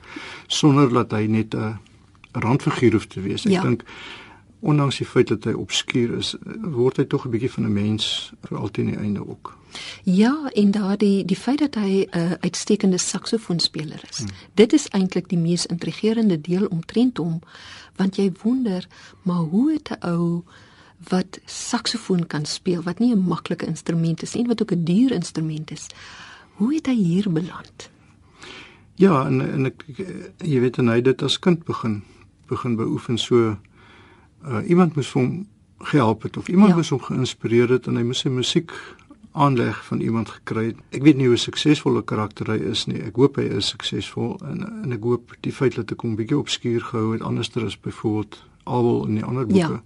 sonder 0.47 0.91
dat 0.93 1.11
hy 1.17 1.25
net 1.27 1.55
'n 1.55 1.79
randfiguur 2.31 2.91
hoef 2.91 3.07
te 3.07 3.21
wees. 3.21 3.45
Ek 3.45 3.51
ja. 3.51 3.61
dink 3.61 3.83
ondanks 4.61 4.97
die 4.97 5.05
feit 5.05 5.27
dat 5.27 5.43
hy 5.43 5.53
obskuur 5.57 6.17
is, 6.17 6.35
word 6.61 6.97
hy 6.97 7.05
tog 7.09 7.25
'n 7.25 7.33
bietjie 7.33 7.51
van 7.51 7.65
'n 7.65 7.73
mens 7.73 8.31
vir 8.45 8.57
altyd 8.57 8.85
aan 8.85 8.91
die 8.91 8.99
einde 8.99 9.27
ook. 9.27 9.57
Ja, 10.03 10.49
en 10.53 10.71
daardie 10.71 11.25
die 11.25 11.35
feit 11.35 11.59
dat 11.59 11.75
hy 11.75 12.05
'n 12.05 12.17
uh, 12.17 12.31
uitstekende 12.39 12.97
saksofoonspeler 12.97 14.01
is. 14.09 14.17
Hmm. 14.17 14.27
Dit 14.53 14.73
is 14.73 14.87
eintlik 14.87 15.29
die 15.29 15.37
mees 15.37 15.65
intrigerende 15.65 16.41
deel 16.41 16.65
omtrent 16.65 17.17
hom, 17.17 17.41
want 17.95 18.15
jy 18.15 18.31
wonder, 18.41 18.87
maar 19.21 19.43
hoe 19.51 19.71
het 19.71 19.89
'n 19.91 20.05
ou 20.07 20.43
wat 21.09 21.39
saksofoon 21.45 22.27
kan 22.27 22.45
speel 22.45 22.81
wat 22.81 22.99
nie 22.99 23.15
'n 23.15 23.27
maklike 23.27 23.65
instrument 23.65 24.21
is 24.21 24.33
nie, 24.33 24.47
wat 24.47 24.61
ook 24.61 24.71
'n 24.71 24.83
duur 24.83 25.11
instrument 25.11 25.71
is. 25.71 25.87
Hoe 26.53 26.73
het 26.73 26.85
hy 26.85 26.95
hier 26.95 27.31
beland? 27.31 27.89
Ja, 28.95 29.25
en 29.25 29.41
en 29.41 29.65
ek 29.65 29.85
jy 30.37 30.59
weet 30.59 30.77
en 30.77 30.87
hy 30.87 31.01
dit 31.01 31.21
as 31.21 31.39
kind 31.39 31.63
begin 31.63 32.03
begin 32.47 32.75
beoefen 32.75 33.17
so 33.17 33.57
uh, 34.45 34.69
iemand 34.69 34.95
moes 34.95 35.11
hom 35.11 35.47
gehelp 35.79 36.23
het 36.23 36.37
of 36.37 36.47
iemand 36.47 36.69
ja. 36.69 36.75
moes 36.75 36.89
hom 36.89 36.99
geïnspireer 36.99 37.69
het 37.69 37.87
en 37.87 37.95
hy 37.95 38.03
moes 38.03 38.19
sy 38.19 38.29
musiek 38.29 38.71
aanleg 39.31 39.85
van 39.85 39.99
iemand 39.99 40.29
gekry 40.29 40.65
het. 40.65 40.79
Ek 40.89 41.03
weet 41.03 41.17
nie 41.17 41.27
hoe 41.27 41.37
suksesvol 41.37 41.97
'n 41.97 42.03
karakter 42.03 42.51
hy 42.51 42.59
is 42.71 42.85
nie. 42.85 43.01
Ek 43.01 43.15
hoop 43.15 43.35
hy 43.35 43.47
is 43.57 43.67
suksesvol 43.67 44.39
en 44.43 44.83
en 44.83 44.91
ek 44.91 45.03
hoop 45.03 45.35
die 45.41 45.53
feit 45.53 45.75
dat 45.75 45.91
ek 45.91 46.01
hom 46.01 46.15
bietjie 46.15 46.37
opskuur 46.37 46.81
gehou 46.81 47.13
het 47.13 47.21
anderster 47.21 47.65
as 47.65 47.79
byvoorbeeld 47.79 48.43
Abel 48.63 49.07
in 49.07 49.15
die 49.15 49.23
ander 49.23 49.45
boeke. 49.45 49.81
Ja. 49.81 49.83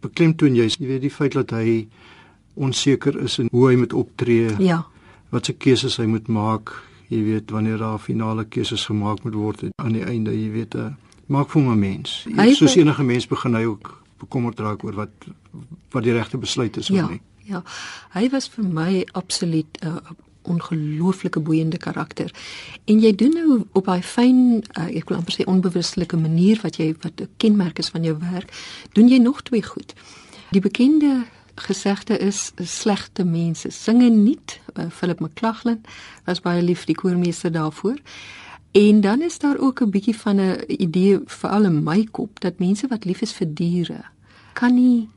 Beklemtoon 0.00 0.54
jy, 0.54 0.68
jy 0.78 0.86
weet 0.86 1.00
die 1.00 1.10
feit 1.10 1.32
dat 1.32 1.50
hy 1.50 1.88
onseker 2.54 3.18
is 3.22 3.38
in 3.38 3.48
hoe 3.50 3.68
hy 3.68 3.76
moet 3.76 3.92
optree. 3.92 4.54
Ja. 4.58 4.86
Wat 5.28 5.44
se 5.44 5.52
keuses 5.52 5.96
hy 5.96 6.06
moet 6.06 6.28
maak. 6.28 6.72
Jy 7.08 7.22
weet 7.24 7.50
wanneer 7.50 7.78
daar 7.78 7.98
finale 7.98 8.44
keuses 8.44 8.84
gemaak 8.84 9.24
moet 9.24 9.34
word 9.34 9.62
aan 9.76 9.92
die 9.92 10.04
einde, 10.04 10.30
jy 10.30 10.50
weet 10.50 10.74
'n 10.74 10.78
uh, 10.78 10.92
maak 11.26 11.50
vir 11.50 11.62
'n 11.62 11.78
mens. 11.78 12.26
Hy 12.36 12.52
soos 12.54 12.76
enige 12.76 13.02
mens 13.02 13.26
begin 13.26 13.54
hy 13.54 13.64
ook 13.64 14.02
bekommerd 14.18 14.60
raak 14.60 14.84
oor 14.84 14.94
wat 14.94 15.10
wat 15.90 16.04
die 16.04 16.12
regte 16.12 16.38
besluit 16.38 16.76
is 16.76 16.88
ja, 16.88 17.04
of 17.04 17.10
nie. 17.10 17.20
Ja. 17.48 17.62
Hy 18.12 18.28
was 18.28 18.48
vir 18.52 18.64
my 18.64 19.06
absoluut 19.16 19.78
'n 19.80 19.86
uh, 19.86 19.96
ongelooflike 20.42 21.40
boeiende 21.40 21.76
karakter. 21.76 22.30
En 22.84 23.00
jy 23.00 23.14
doen 23.14 23.32
nou 23.32 23.64
op 23.72 23.84
daai 23.84 24.02
fyn 24.02 24.64
uh, 24.78 24.88
ek 24.96 25.08
wil 25.08 25.18
amper 25.18 25.34
sê 25.36 25.44
onbewuslike 25.44 26.16
manier 26.16 26.60
wat 26.62 26.76
jy 26.76 26.94
wat 27.02 27.20
'n 27.20 27.28
kenmerk 27.36 27.78
is 27.78 27.88
van 27.88 28.04
jou 28.04 28.16
werk, 28.18 28.52
doen 28.92 29.08
jy 29.08 29.18
nog 29.18 29.42
twee 29.42 29.62
goed. 29.62 29.94
Die 30.50 30.60
bekende 30.60 31.24
gesegde 31.54 32.18
is 32.18 32.52
slegte 32.56 33.24
mense 33.24 33.70
singe 33.70 34.10
nie. 34.10 34.38
Uh, 34.74 34.90
Philip 34.90 35.20
McLachlan 35.20 35.80
was 36.24 36.40
baie 36.40 36.62
lief 36.62 36.84
die 36.84 36.94
koormeester 36.94 37.52
daarvoor. 37.52 37.98
En 38.72 39.00
dan 39.00 39.22
is 39.22 39.38
daar 39.38 39.58
ook 39.58 39.80
'n 39.80 39.90
bietjie 39.90 40.16
van 40.16 40.36
'n 40.40 40.64
idee 40.66 41.20
veral 41.24 41.64
in 41.64 41.82
my 41.82 42.08
kop 42.10 42.40
dat 42.40 42.58
mense 42.58 42.86
wat 42.88 43.04
lief 43.04 43.20
is 43.20 43.32
vir 43.32 43.54
diere 43.54 44.04
kan 44.58 44.74
nie 44.74 45.08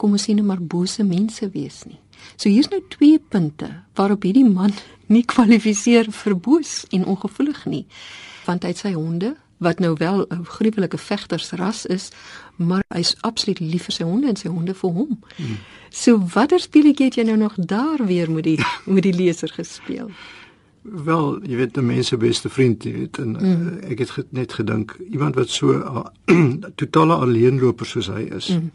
kom 0.00 0.16
ons 0.16 0.24
sê 0.28 0.34
net 0.36 0.46
maar 0.48 0.62
bose 0.62 1.04
mense 1.04 1.46
wees 1.52 1.82
nie. 1.88 2.00
So 2.36 2.48
hier's 2.48 2.70
nou 2.72 2.80
twee 2.92 3.20
punte 3.20 3.68
waarop 3.98 4.24
hierdie 4.24 4.48
man 4.48 4.74
nie 5.14 5.24
kwalifiseer 5.28 6.10
vir 6.22 6.36
boos 6.36 6.84
en 6.94 7.04
ongevoelig 7.04 7.64
nie. 7.68 7.84
Want 8.48 8.64
hy 8.64 8.74
het 8.74 8.82
sy 8.84 8.94
honde 8.96 9.34
wat 9.60 9.80
nou 9.84 9.92
wel 10.00 10.24
'n 10.32 10.44
gruwelike 10.56 10.96
vegtersras 10.96 11.86
is, 11.86 12.10
maar 12.56 12.84
hy's 12.88 13.16
absoluut 13.20 13.60
lief 13.60 13.84
vir 13.84 13.92
sy 13.92 14.04
honde 14.04 14.28
en 14.28 14.36
sy 14.36 14.48
honde 14.48 14.74
vir 14.74 14.90
hom. 14.90 15.20
Hmm. 15.36 15.58
So 15.90 16.18
watter 16.34 16.60
speletjie 16.60 17.04
het 17.06 17.16
jy 17.16 17.24
nou 17.24 17.36
nog 17.36 17.54
daar 17.56 18.06
weer 18.06 18.30
met 18.30 18.44
die 18.44 18.58
met 18.94 19.02
die 19.02 19.12
leser 19.12 19.48
gespeel? 19.48 20.10
Wel, 20.82 21.42
jy 21.44 21.56
weet, 21.56 21.76
'n 21.76 21.86
mens 21.86 22.06
se 22.06 22.16
beste 22.16 22.48
vriend, 22.48 22.84
jy 22.84 22.92
weet, 22.92 23.18
en 23.18 23.28
mm. 23.28 23.78
ek 23.92 23.98
het 23.98 24.32
net 24.32 24.52
gedink 24.52 24.96
iemand 25.10 25.34
wat 25.34 25.48
so 25.48 25.72
uh, 25.72 26.04
totale 26.80 27.14
alleenloper 27.14 27.86
soos 27.86 28.06
hy 28.06 28.22
is. 28.32 28.48
Mm. 28.48 28.70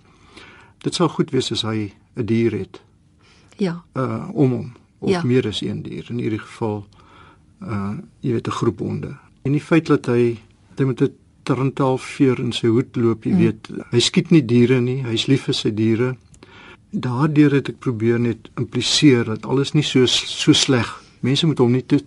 Dit 0.86 0.98
sou 0.98 1.10
goed 1.10 1.34
wees 1.34 1.52
as 1.52 1.66
hy 1.66 1.94
'n 2.16 2.26
dier 2.26 2.54
het. 2.54 2.82
Ja. 3.58 3.84
Uh 3.94 4.30
om 4.34 4.52
hom 4.52 4.74
of 5.00 5.10
ja. 5.10 5.24
meer 5.24 5.48
as 5.48 5.62
een 5.62 5.82
dier 5.82 6.06
in 6.10 6.20
hierdie 6.22 6.40
geval 6.40 6.86
uh 7.62 7.98
jy 8.22 8.32
weet 8.32 8.48
'n 8.48 8.60
groep 8.62 8.80
honde. 8.80 9.18
En 9.44 9.52
die 9.52 9.62
feit 9.62 9.88
dat 9.88 10.06
hy 10.06 10.38
hy 10.78 10.86
met 10.86 11.02
'n 11.02 11.14
tarantelveer 11.44 12.40
in 12.40 12.52
sy 12.52 12.68
hoed 12.68 12.96
loop, 12.96 13.24
jy 13.24 13.32
mm. 13.32 13.38
weet. 13.38 13.70
Hy 13.92 14.00
skiet 14.00 14.32
nie 14.34 14.46
diere 14.46 14.82
nie, 14.82 15.04
hy's 15.06 15.28
lief 15.30 15.46
vir 15.50 15.54
sy 15.54 15.72
diere. 15.74 16.16
Daardeur 16.90 17.54
het 17.54 17.70
ek 17.70 17.80
probeer 17.80 18.20
net 18.20 18.50
impliseer 18.58 19.26
dat 19.26 19.46
alles 19.46 19.74
nie 19.74 19.84
so 19.84 20.06
so 20.06 20.54
sleg. 20.54 20.90
Mense 21.22 21.48
moet 21.48 21.62
hom 21.62 21.72
nie 21.72 21.86
te 21.86 22.02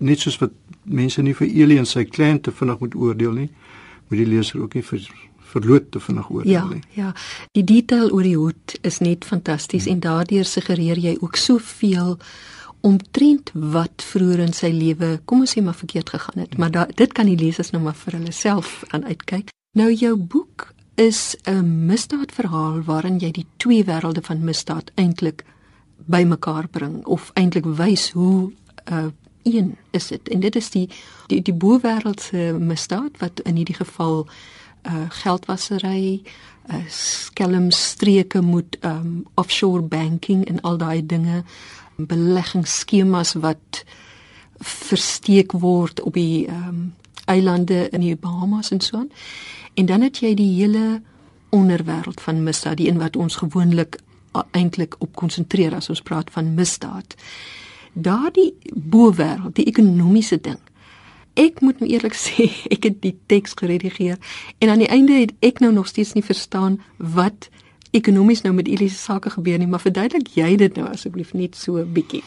net 0.00 0.18
soos 0.18 0.38
wat 0.40 0.52
mense 0.84 1.22
nie 1.22 1.34
vir 1.36 1.46
Alien 1.46 1.86
sy 1.86 2.04
kliënte 2.08 2.52
vinnig 2.56 2.80
moet 2.80 2.94
oordeel 2.94 3.32
nie, 3.36 3.50
moet 4.08 4.18
die 4.22 4.26
leser 4.26 4.62
ook 4.62 4.74
nie 4.74 4.82
vir 4.82 5.02
verloot 5.50 5.90
te 5.92 6.00
vinnig 6.00 6.30
oordeel 6.30 6.52
ja, 6.52 6.64
nie. 6.68 6.82
Ja, 6.96 7.12
die 7.56 7.64
detail 7.64 8.10
oor 8.10 8.26
die 8.26 8.36
hoed 8.38 8.78
is 8.86 9.00
net 9.04 9.24
fantasties 9.24 9.84
hmm. 9.84 9.98
en 9.98 10.00
daardeur 10.06 10.48
suggereer 10.48 10.98
jy 10.98 11.16
ook 11.20 11.36
soveel 11.36 12.16
omtrent 12.80 13.50
wat 13.52 14.02
vroeër 14.08 14.40
in 14.46 14.54
sy 14.56 14.70
lewe, 14.72 15.18
kom 15.28 15.44
ons 15.44 15.52
sê 15.52 15.62
maar 15.62 15.76
verkeerd 15.76 16.10
gegaan 16.14 16.40
het, 16.40 16.56
maar 16.56 16.72
da, 16.72 16.86
dit 16.96 17.12
kan 17.12 17.28
die 17.28 17.36
lesers 17.36 17.74
nou 17.74 17.82
maar 17.84 17.98
vir 18.06 18.16
hulle 18.16 18.32
self 18.32 18.80
aan 18.88 19.04
uitkyk. 19.04 19.52
Nou 19.76 19.90
jou 19.92 20.14
boek 20.16 20.70
is 21.00 21.36
'n 21.44 21.86
misdaadverhaal 21.86 22.82
waarin 22.82 23.18
jy 23.18 23.30
die 23.30 23.46
twee 23.56 23.84
wêrelde 23.84 24.22
van 24.22 24.44
misdaad 24.44 24.90
eintlik 24.94 25.44
bymekaar 25.96 26.68
bring 26.68 27.04
of 27.06 27.30
eintlik 27.34 27.64
wys 27.64 28.10
hoe 28.10 28.52
uh, 28.92 29.06
een 29.42 29.76
is 29.90 30.06
dit 30.06 30.28
en 30.28 30.40
dit 30.40 30.56
is 30.56 30.70
die 30.70 30.88
die 31.26 31.42
die 31.42 31.54
boewêreldse 31.54 32.56
misdaad 32.58 33.18
wat 33.18 33.40
in 33.40 33.56
hierdie 33.56 33.78
geval 33.78 34.28
uh 34.86 35.08
geldwasery, 35.22 36.22
uh 36.68 36.84
skelmstreke 36.88 38.40
moet 38.40 38.78
um 38.84 39.26
offshore 39.34 39.82
banking 39.82 40.44
en 40.48 40.60
al 40.60 40.76
daai 40.76 41.06
dinge 41.06 41.42
beleggingsskemas 41.96 43.32
wat 43.32 43.84
versteek 44.60 45.52
word 45.52 46.00
op 46.00 46.14
die 46.14 46.48
um 46.48 46.94
eilande 47.24 47.88
in 47.88 48.00
die 48.00 48.16
Bahamas 48.16 48.70
en 48.70 48.80
so 48.80 48.96
aan. 48.96 49.10
En 49.74 49.86
dan 49.86 50.00
het 50.02 50.18
jy 50.18 50.34
die 50.34 50.54
hele 50.58 51.02
onderwêreld 51.50 52.20
van 52.20 52.42
misdaad, 52.42 52.76
die 52.76 52.88
een 52.88 52.98
wat 52.98 53.16
ons 53.16 53.36
gewoonlik 53.36 53.98
eintlik 54.50 54.94
op 54.98 55.14
konsentreer 55.14 55.74
as 55.74 55.88
ons 55.88 56.02
praat 56.02 56.30
van 56.30 56.54
misdaad. 56.54 57.14
Daardie 57.92 58.54
bowêreld, 58.74 59.54
die 59.54 59.66
ekonomiese 59.66 60.40
ding 60.40 60.58
ek 61.40 61.62
moet 61.64 61.80
nou 61.80 61.88
eerlik 61.90 62.16
sê, 62.24 62.50
ek 62.70 62.90
het 62.90 63.00
die 63.04 63.16
teks 63.32 63.56
geredigeer 63.56 64.20
en 64.58 64.68
aan 64.68 64.84
die 64.84 64.92
einde 64.92 65.16
het 65.22 65.34
ek 65.44 65.64
nou 65.64 65.72
nog 65.72 65.88
steeds 65.88 66.12
nie 66.18 66.26
verstaan 66.26 66.80
wat 66.98 67.48
ekonomies 67.90 68.42
nou 68.42 68.54
met 68.54 68.68
Elise 68.68 68.98
sake 68.98 69.30
gebeur 69.30 69.58
nie, 69.58 69.66
maar 69.66 69.82
verduidelik 69.82 70.28
jy 70.36 70.52
dit 70.60 70.76
nou 70.78 70.86
asseblief 70.86 71.32
net 71.34 71.56
so 71.58 71.82
bietjie. 71.82 72.22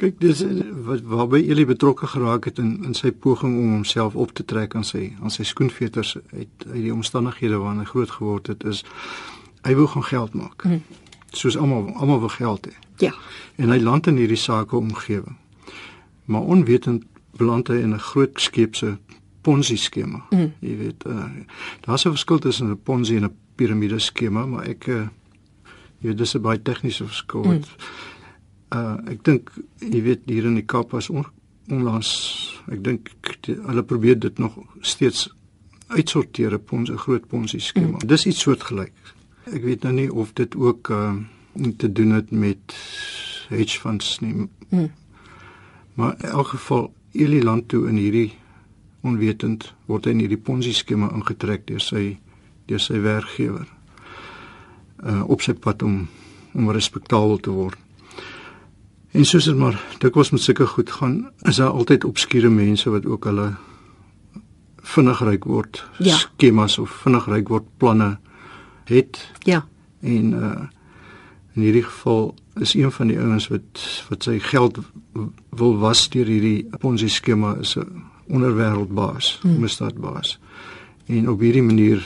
Kyk, 0.00 0.16
dis 0.22 0.40
wat 0.86 1.04
waarby 1.08 1.42
Elie 1.44 1.66
betrokke 1.68 2.08
geraak 2.10 2.48
het 2.48 2.58
in 2.62 2.78
in 2.88 2.96
sy 2.96 3.12
poging 3.12 3.58
om 3.60 3.74
homself 3.78 4.16
op 4.16 4.32
te 4.32 4.44
trek 4.44 4.74
aan 4.74 4.86
sy 4.88 5.12
aan 5.20 5.34
sy 5.34 5.44
skoenveters 5.44 6.16
uit 6.32 6.66
uit 6.70 6.82
die 6.86 6.94
omstandighede 6.94 7.60
waarin 7.60 7.84
hy 7.84 7.88
groot 7.92 8.16
geword 8.16 8.48
het 8.52 8.64
is 8.64 8.84
hy 9.64 9.76
wou 9.76 9.86
gaan 9.92 10.08
geld 10.08 10.34
maak. 10.34 10.64
Hmm. 10.64 10.82
Soos 11.32 11.56
almal 11.56 11.92
almal 11.94 12.20
wil 12.24 12.32
geld 12.32 12.68
hê. 12.68 12.74
Ja. 13.02 13.12
En 13.56 13.70
hy 13.74 13.80
land 13.82 14.06
in 14.06 14.16
hierdie 14.16 14.40
sake 14.40 14.76
omgewing. 14.76 15.36
Maar 16.24 16.42
onwetend 16.42 17.04
beland 17.36 17.68
hy 17.68 17.80
in 17.82 17.94
'n 17.94 17.98
groot 17.98 18.40
skeepse 18.40 18.98
ponzi 19.44 19.76
skema. 19.76 20.24
Mm. 20.30 20.52
Jy 20.60 20.76
weet, 20.76 21.04
uh, 21.06 21.26
daar's 21.80 22.04
'n 22.04 22.14
verskil 22.16 22.38
tussen 22.38 22.70
'n 22.70 22.82
ponzi 22.82 23.16
en 23.16 23.24
'n 23.24 23.36
piramide 23.54 23.98
skema, 23.98 24.46
maar 24.46 24.64
ek 24.64 24.86
uh, 24.86 25.08
jy 26.00 26.08
weet 26.08 26.18
dis 26.18 26.34
'n 26.34 26.42
baie 26.42 26.62
tegniese 26.62 27.06
verskil. 27.06 27.44
Mm. 27.44 27.60
Uh 28.74 28.96
ek 29.12 29.24
dink 29.24 29.52
jy 29.78 30.02
weet 30.02 30.20
hier 30.26 30.44
in 30.44 30.54
die 30.54 30.66
Kaap 30.66 30.90
was 30.90 31.10
on, 31.10 31.26
onlangs 31.68 32.62
ek 32.72 32.82
dink 32.84 33.10
hulle 33.46 33.82
probeer 33.82 34.18
dit 34.18 34.38
nog 34.38 34.58
steeds 34.80 35.28
uitsorteer 35.88 36.54
'n 36.54 36.64
ponzi 36.64 36.92
'n 36.92 36.98
groot 36.98 37.26
ponzi 37.26 37.58
skema. 37.58 37.98
Mm. 37.98 38.06
Dis 38.06 38.26
iets 38.26 38.40
soortgelyk. 38.40 38.92
Ek 39.52 39.62
weet 39.62 39.82
nou 39.82 39.94
nie 39.94 40.12
of 40.12 40.32
dit 40.32 40.56
ook 40.56 40.88
uh 40.88 41.14
te 41.76 41.92
doen 41.92 42.10
het 42.10 42.30
met 42.30 42.74
hedge 43.48 43.80
funds 43.80 44.18
nie. 44.18 44.48
Mm. 44.68 44.90
Maar 45.94 46.14
in 46.18 46.28
elk 46.28 46.46
geval 46.46 46.94
Elie 47.14 47.42
land 47.44 47.68
toe 47.68 47.86
in 47.88 47.98
hierdie 48.00 48.32
onwetend 49.04 49.70
word 49.86 50.08
hy 50.08 50.14
in 50.16 50.24
hierdie 50.24 50.40
ponzi 50.40 50.72
skema 50.74 51.10
ingetrek 51.14 51.66
deur 51.68 51.82
sy 51.82 52.16
deur 52.68 52.80
sy 52.80 53.00
werkgewer 53.04 53.68
uh 55.04 55.22
op 55.28 55.42
sy 55.44 55.54
pad 55.54 55.82
om 55.84 56.04
om 56.54 56.70
respekteerbaar 56.70 57.40
te 57.42 57.50
word. 57.50 57.78
En 59.14 59.24
soos 59.26 59.48
dit 59.50 59.56
maar 59.58 59.74
dikwels 60.02 60.30
met 60.30 60.42
sulke 60.42 60.66
goed 60.66 60.90
gaan, 60.90 61.16
is 61.42 61.58
daar 61.58 61.74
altyd 61.74 62.04
obskure 62.06 62.50
mense 62.50 62.90
wat 62.90 63.06
ook 63.06 63.26
hulle 63.26 63.48
vinnig 64.94 65.20
ryk 65.26 65.44
word 65.50 65.82
ja. 65.98 66.16
skemas 66.16 66.78
of 66.78 66.92
vinnig 67.02 67.26
ryk 67.30 67.50
word 67.50 67.66
planne 67.78 68.16
het. 68.90 69.20
Ja. 69.46 69.64
En 70.02 70.32
uh 70.32 70.54
in 71.54 71.62
hierdie 71.62 71.84
geval 71.84 72.34
is 72.60 72.74
een 72.74 72.92
van 72.92 73.10
die 73.10 73.18
ouens 73.18 73.48
wat 73.48 73.84
wat 74.08 74.26
sy 74.26 74.38
geld 74.38 74.78
wil 75.50 75.78
was 75.78 76.08
deur 76.10 76.26
hierdie 76.26 76.66
Ponzi 76.82 77.08
skema 77.08 77.56
is 77.60 77.76
'n 77.78 78.02
onderwêreldbaas, 78.26 79.38
hmm. 79.42 79.60
misdaadbaas. 79.60 80.38
En 81.06 81.28
op 81.30 81.40
hierdie 81.40 81.62
manier 81.62 82.00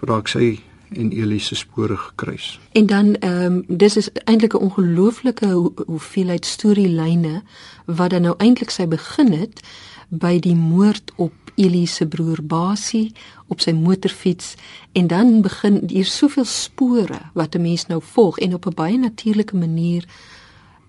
raak 0.00 0.28
sy 0.28 0.60
en 0.96 1.10
Elise 1.12 1.54
spore 1.54 1.96
gekruis. 1.96 2.60
En 2.72 2.86
dan 2.86 3.14
ehm 3.14 3.44
um, 3.44 3.64
dis 3.66 3.96
is 3.96 4.08
eintlik 4.24 4.54
'n 4.54 4.64
ongelooflike 4.68 5.46
ho 5.46 5.72
hoeveelheid 5.86 6.46
storielyne 6.46 7.42
wat 7.86 8.10
dan 8.10 8.22
nou 8.22 8.34
eintlik 8.38 8.70
sy 8.70 8.86
begin 8.88 9.32
het 9.32 9.60
by 10.08 10.38
die 10.38 10.56
moord 10.56 11.12
op 11.16 11.32
Elise 11.54 11.94
se 11.94 12.06
broer 12.06 12.38
Basie 12.42 13.12
op 13.46 13.60
sy 13.60 13.72
motorfiets. 13.72 14.54
En 14.92 15.06
dan 15.06 15.40
begin 15.42 15.82
hier 15.86 16.04
soveel 16.04 16.44
spore 16.44 17.20
wat 17.34 17.54
'n 17.54 17.62
mens 17.62 17.86
nou 17.86 18.02
volg 18.02 18.38
en 18.38 18.54
op 18.54 18.66
'n 18.66 18.74
baie 18.74 18.98
natuurlike 18.98 19.56
manier 19.56 20.04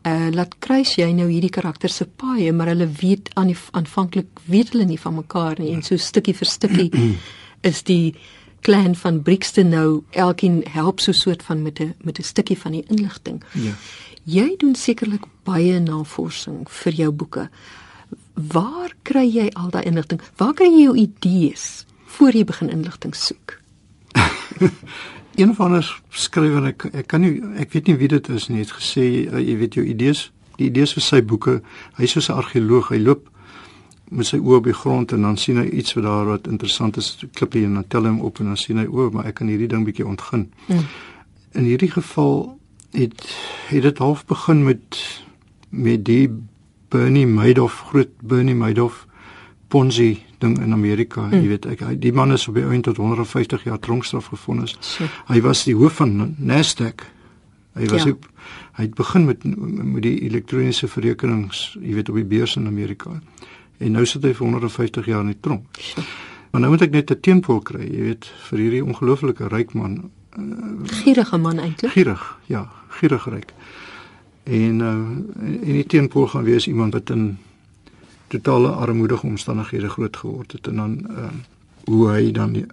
uh 0.03 0.27
laat 0.31 0.55
kruis 0.59 0.95
jy 0.95 1.11
nou 1.11 1.29
hierdie 1.29 1.49
karakter 1.49 1.89
se 1.89 2.05
paaie 2.05 2.51
maar 2.51 2.67
hulle 2.67 2.87
weet 2.87 3.29
aan 3.33 3.55
aanvanklik 3.71 4.27
weet 4.45 4.71
hulle 4.71 4.85
nie 4.85 4.99
van 4.99 5.15
mekaar 5.15 5.59
nie. 5.59 5.71
En 5.71 5.81
so 5.81 5.97
stukkie 5.97 6.35
vir 6.35 6.47
stukkie 6.47 6.91
is 7.69 7.83
die 7.83 8.15
klan 8.63 8.95
van 8.95 9.21
Brixton 9.21 9.69
nou 9.69 10.03
elkeen 10.09 10.63
help 10.71 10.99
so 11.03 11.11
soort 11.11 11.43
van 11.43 11.61
met 11.61 11.79
'n 11.79 11.95
met 12.01 12.19
'n 12.19 12.23
stukkie 12.23 12.57
van 12.57 12.71
die 12.71 12.85
inligting. 12.87 13.43
Ja. 13.51 13.73
Jy 14.23 14.55
doen 14.57 14.75
sekerlik 14.75 15.25
baie 15.43 15.79
navorsing 15.79 16.69
vir 16.69 16.93
jou 16.93 17.11
boeke. 17.11 17.49
Waar 18.33 18.95
kry 19.01 19.27
jy 19.27 19.49
al 19.53 19.69
daai 19.69 19.85
inligting? 19.85 20.21
Waar 20.35 20.53
kry 20.53 20.67
jy 20.67 20.83
jou 20.83 20.97
idees 20.97 21.85
voor 22.05 22.31
jy 22.31 22.43
begin 22.43 22.69
inligting 22.69 23.15
soek? 23.15 23.59
een 25.35 25.55
van 25.55 25.75
ons 25.75 25.89
skrywer 26.09 26.69
ek 26.69 26.85
ek 26.93 27.07
kan 27.07 27.21
nie 27.21 27.41
ek 27.61 27.73
weet 27.73 27.87
nie 27.89 27.97
wie 27.97 28.07
dit 28.07 28.29
is 28.29 28.47
nie 28.49 28.61
het 28.61 28.73
gesê 28.75 29.05
uh, 29.25 29.41
jy 29.41 29.57
weet 29.57 29.77
jou 29.79 29.85
idees 29.85 30.27
die 30.59 30.69
idees 30.69 30.93
vir 30.93 31.05
sy 31.05 31.21
boeke 31.25 31.61
hy 31.97 32.03
is 32.03 32.13
so 32.13 32.21
'n 32.21 32.37
argeoloog 32.37 32.91
hy 32.93 32.99
loop 33.01 33.29
met 34.13 34.29
sy 34.29 34.37
oë 34.37 34.59
op 34.61 34.67
die 34.69 34.77
grond 34.77 35.13
en 35.15 35.25
dan 35.25 35.37
sien 35.41 35.59
hy 35.61 35.67
iets 35.81 35.95
wat 35.97 36.05
daar 36.07 36.29
wat 36.29 36.49
interessant 36.51 36.97
is 37.01 37.15
klippie 37.33 37.65
en 37.67 37.79
dan 37.79 37.87
tel 37.87 38.07
hy 38.07 38.13
hom 38.13 38.21
op 38.27 38.39
en 38.39 38.51
dan 38.53 38.59
sien 38.59 38.81
hy 38.81 38.85
o 38.89 39.09
maar 39.13 39.29
ek 39.29 39.39
kan 39.41 39.51
hierdie 39.51 39.69
ding 39.71 39.85
bietjie 39.87 40.07
ontgin 40.07 40.47
hmm. 40.67 40.85
in 41.59 41.69
hierdie 41.69 41.91
geval 41.91 42.53
het 42.93 43.25
het 43.69 43.87
dit 43.89 44.03
half 44.03 44.25
begin 44.29 44.63
met 44.63 45.01
met 45.69 46.05
die 46.05 46.29
Bernie 46.93 47.25
Madoff 47.27 47.89
groot 47.89 48.13
Bernie 48.21 48.55
Madoff 48.55 49.07
Ponzi 49.73 50.21
ding 50.37 50.59
in 50.61 50.73
Amerika. 50.73 51.21
Mm. 51.21 51.33
Jy 51.33 51.47
weet 51.47 51.65
ek 51.71 51.81
die 52.01 52.13
man 52.13 52.35
is 52.35 52.45
op 52.47 52.59
die 52.59 52.65
einde 52.67 52.91
tot 52.91 52.99
150 53.01 53.65
jaar 53.65 53.79
tronkstraf 53.81 54.29
gevonnis. 54.33 54.75
So. 54.85 55.07
Hy 55.29 55.41
was 55.45 55.63
die 55.65 55.75
hoof 55.77 55.97
van 56.01 56.35
Nasdaq. 56.37 57.07
Hy 57.73 57.87
was 57.89 58.05
ja. 58.05 58.13
ook, 58.13 58.27
hy 58.77 58.85
het 58.85 58.93
begin 58.99 59.25
met 59.25 59.45
met 59.47 60.03
die 60.05 60.17
elektroniese 60.27 60.89
verrekenings, 60.91 61.63
jy 61.81 61.95
weet 61.97 62.11
op 62.13 62.19
die 62.21 62.27
beurs 62.35 62.53
in 62.59 62.69
Amerika. 62.69 63.15
En 63.77 63.91
nou 63.91 64.05
sit 64.05 64.23
hy 64.23 64.33
vir 64.33 64.45
150 64.47 65.05
jaar 65.05 65.21
in 65.21 65.33
die 65.33 65.39
tronk. 65.39 65.79
Maar 66.51 66.61
nou 66.61 66.71
moet 66.71 66.81
ek 66.85 66.91
net 66.91 67.11
'n 67.11 67.19
teenpool 67.19 67.61
kry, 67.61 67.81
jy 67.81 68.01
weet, 68.01 68.25
vir 68.49 68.59
hierdie 68.59 68.83
ongelooflike 68.85 69.47
ryk 69.47 69.73
man. 69.73 70.11
Uh, 70.37 70.85
gierige 70.85 71.37
man 71.37 71.59
eintlik. 71.59 71.91
Gierig, 71.91 72.37
ja, 72.45 72.69
gierig 72.89 73.25
ryk. 73.25 73.53
En 74.43 74.79
uh 74.79 75.07
en 75.63 75.73
die 75.73 75.85
teenpool 75.85 76.27
gaan 76.27 76.43
wees 76.43 76.67
iemand 76.67 76.93
wat 76.93 77.09
in 77.09 77.37
totale 78.27 78.69
armoedige 78.69 79.25
omstandighede 79.25 79.89
groot 79.89 80.17
geword 80.17 80.51
het 80.51 80.67
en 80.67 80.75
dan 80.75 80.93
uh 81.09 81.29
hoe 81.83 82.09
hy 82.09 82.31
dan 82.31 82.53
die, 82.53 82.65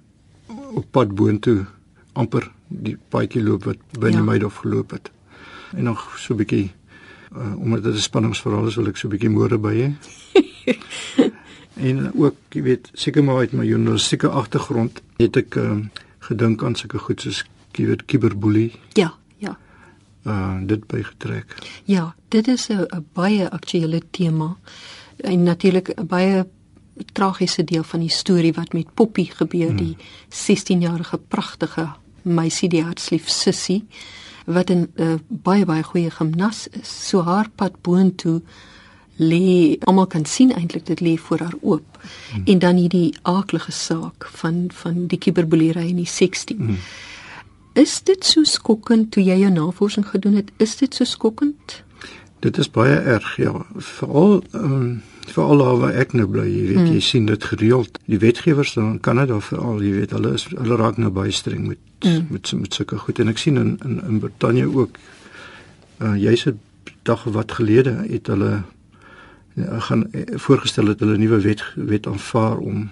op 0.49 0.87
pad 0.91 1.15
boontoe 1.15 1.65
amper 2.13 2.51
die 2.69 2.97
paadjie 3.09 3.43
loop 3.43 3.65
wat 3.65 3.79
binne 3.99 4.17
ja. 4.17 4.23
my 4.23 4.39
dof 4.39 4.57
geloop 4.63 4.91
het. 4.91 5.11
En 5.77 5.85
nog 5.85 6.19
so 6.19 6.35
'n 6.35 6.37
bietjie 6.37 6.71
uh 7.37 7.57
omdat 7.57 7.83
dit 7.83 7.95
'n 7.95 8.09
spanningsverhaal 8.09 8.67
is, 8.67 8.75
wil 8.75 8.87
ek 8.87 8.97
so 8.97 9.09
'n 9.09 9.11
bietjie 9.11 9.31
moorde 9.31 9.59
by 9.59 9.75
hê. 9.75 9.95
en 11.89 12.13
ook, 12.15 12.37
jy 12.55 12.63
weet, 12.63 12.91
seker 12.93 13.25
maar 13.25 13.37
uit 13.45 13.53
my 13.53 13.65
journalistieke 13.67 14.29
agtergrond 14.29 15.03
het 15.17 15.37
ek 15.37 15.59
uh 15.61 15.81
gedink 16.21 16.61
aan 16.63 16.75
sulke 16.77 16.99
goed 17.01 17.23
soos 17.25 17.39
jy 17.73 17.87
weet 17.89 18.05
kiberboelie. 18.05 18.75
Ja, 18.95 19.15
ja. 19.41 19.57
Uh 20.29 20.61
dit 20.69 20.85
bygetrek. 20.87 21.55
Ja, 21.89 22.15
dit 22.29 22.49
is 22.49 22.69
'n 22.69 23.07
baie 23.13 23.51
aktuelle 23.51 24.03
tema 24.11 24.57
en 25.17 25.43
natuurlik 25.43 25.95
baie 26.07 26.47
tragiese 27.13 27.65
deel 27.65 27.83
van 27.83 28.01
die 28.01 28.11
storie 28.13 28.53
wat 28.53 28.73
met 28.73 28.95
Poppy 28.95 29.25
gebeur, 29.25 29.69
hmm. 29.69 29.77
die 29.77 29.97
16-jarige 30.29 31.19
pragtige 31.29 31.89
meisie 32.23 32.69
die 32.69 32.83
hartslief 32.85 33.29
Sissie 33.29 33.87
wat 34.45 34.71
'n 34.71 34.93
uh, 34.97 35.15
baie 35.29 35.65
baie 35.65 35.83
goeie 35.83 36.11
gimnas 36.11 36.69
is. 36.69 37.09
So 37.09 37.23
haar 37.23 37.49
pad 37.55 37.81
boontoe 37.83 38.43
lê 39.21 39.77
almal 39.85 40.09
kan 40.09 40.25
sien 40.25 40.53
eintlik 40.57 40.87
dit 40.89 41.01
lê 41.05 41.15
voor 41.21 41.39
haar 41.45 41.57
oop. 41.61 42.01
Hmm. 42.33 42.43
En 42.45 42.59
dan 42.59 42.77
hierdie 42.77 43.15
aaklige 43.23 43.73
saak 43.73 44.29
van 44.41 44.67
van 44.73 45.07
die 45.07 45.19
kiberboelery 45.19 45.89
in 45.89 46.01
die 46.01 46.09
16. 46.09 46.57
Hmm. 46.57 46.79
Is 47.73 48.01
dit 48.03 48.25
so 48.25 48.45
skokkend 48.45 49.13
toe 49.13 49.23
jy 49.23 49.37
jou 49.45 49.53
navorsing 49.53 50.07
gedoen 50.09 50.41
het? 50.41 50.51
Is 50.57 50.77
dit 50.77 50.95
so 50.95 51.05
skokkend? 51.05 51.83
Dit 52.41 52.59
is 52.59 52.71
baie 52.71 52.97
erg, 52.97 53.37
ja. 53.37 53.67
Veral 53.77 54.43
ehm 54.53 54.73
um, 54.73 55.03
veral 55.31 55.61
daar 55.63 55.77
waar 55.79 55.95
ek 55.95 56.13
nou 56.19 56.27
bly, 56.27 56.47
jy 56.49 56.63
weet, 56.67 56.79
hmm. 56.81 56.95
jy 56.97 57.01
sien 57.07 57.27
dit 57.29 57.45
gereeld. 57.45 57.99
Die 58.11 58.19
wetgewers 58.19 58.73
dan 58.75 58.97
Kanada 59.01 59.37
veral, 59.41 59.79
jy 59.85 59.93
weet, 60.01 60.15
hulle 60.17 60.33
is 60.35 60.49
hulle 60.51 60.79
raak 60.81 60.99
nou 60.99 61.13
baie 61.15 61.31
streng 61.31 61.69
met 61.69 61.79
hmm. 62.01 62.27
met 62.31 62.53
met 62.59 62.75
sulke 62.75 62.99
goed 62.99 63.21
en 63.23 63.31
ek 63.31 63.39
sien 63.39 63.61
in 63.61 63.77
in 63.85 64.01
in 64.09 64.19
Brittanje 64.25 64.67
ook 64.67 64.99
uh 66.01 66.17
jy's 66.19 66.47
'n 66.49 66.59
dag 67.03 67.25
wat 67.25 67.53
gelede 67.53 67.95
het 68.09 68.27
hulle 68.27 68.63
gaan 69.69 70.07
uh, 70.13 70.23
voorgestel 70.35 70.85
dat 70.85 71.01
hulle 71.01 71.17
'n 71.17 71.21
nuwe 71.21 71.41
wet 71.41 71.63
wet 71.75 72.07
aanvaar 72.07 72.59
om 72.59 72.91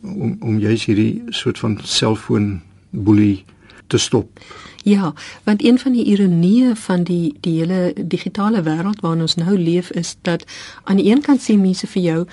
om 0.00 0.36
om 0.40 0.58
jy's 0.58 0.84
hierdie 0.84 1.22
soort 1.28 1.58
van 1.58 1.78
selfoon 1.82 2.60
boelie 2.90 3.44
te 3.86 3.98
stop. 3.98 4.40
Ja, 4.82 5.12
want 5.42 5.64
een 5.64 5.78
van 5.78 5.92
die 5.92 6.04
ironieë 6.04 6.76
van 6.76 7.02
die 7.02 7.34
die 7.40 7.58
hele 7.58 7.92
digitale 8.06 8.62
wêreld 8.62 9.00
waarin 9.00 9.20
ons 9.20 9.34
nou 9.34 9.58
leef 9.58 9.90
is 9.90 10.16
dat 10.22 10.44
aan 10.84 10.96
die 10.96 11.10
een 11.10 11.20
kant 11.20 11.42
sê 11.42 11.56
mense 11.58 11.86
vir 11.86 12.02
jou 12.02 12.26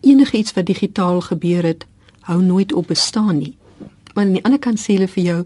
enige 0.00 0.36
iets 0.36 0.52
wat 0.52 0.66
digitaal 0.66 1.20
gebeur 1.20 1.62
het, 1.62 1.86
hou 2.20 2.42
nooit 2.42 2.72
op 2.72 2.86
bestaan 2.86 3.38
nie. 3.38 3.56
Maar 4.14 4.24
aan 4.24 4.32
die 4.32 4.44
ander 4.44 4.58
kant 4.58 4.80
sê 4.80 4.94
hulle 4.94 5.08
vir 5.08 5.24
jou 5.24 5.44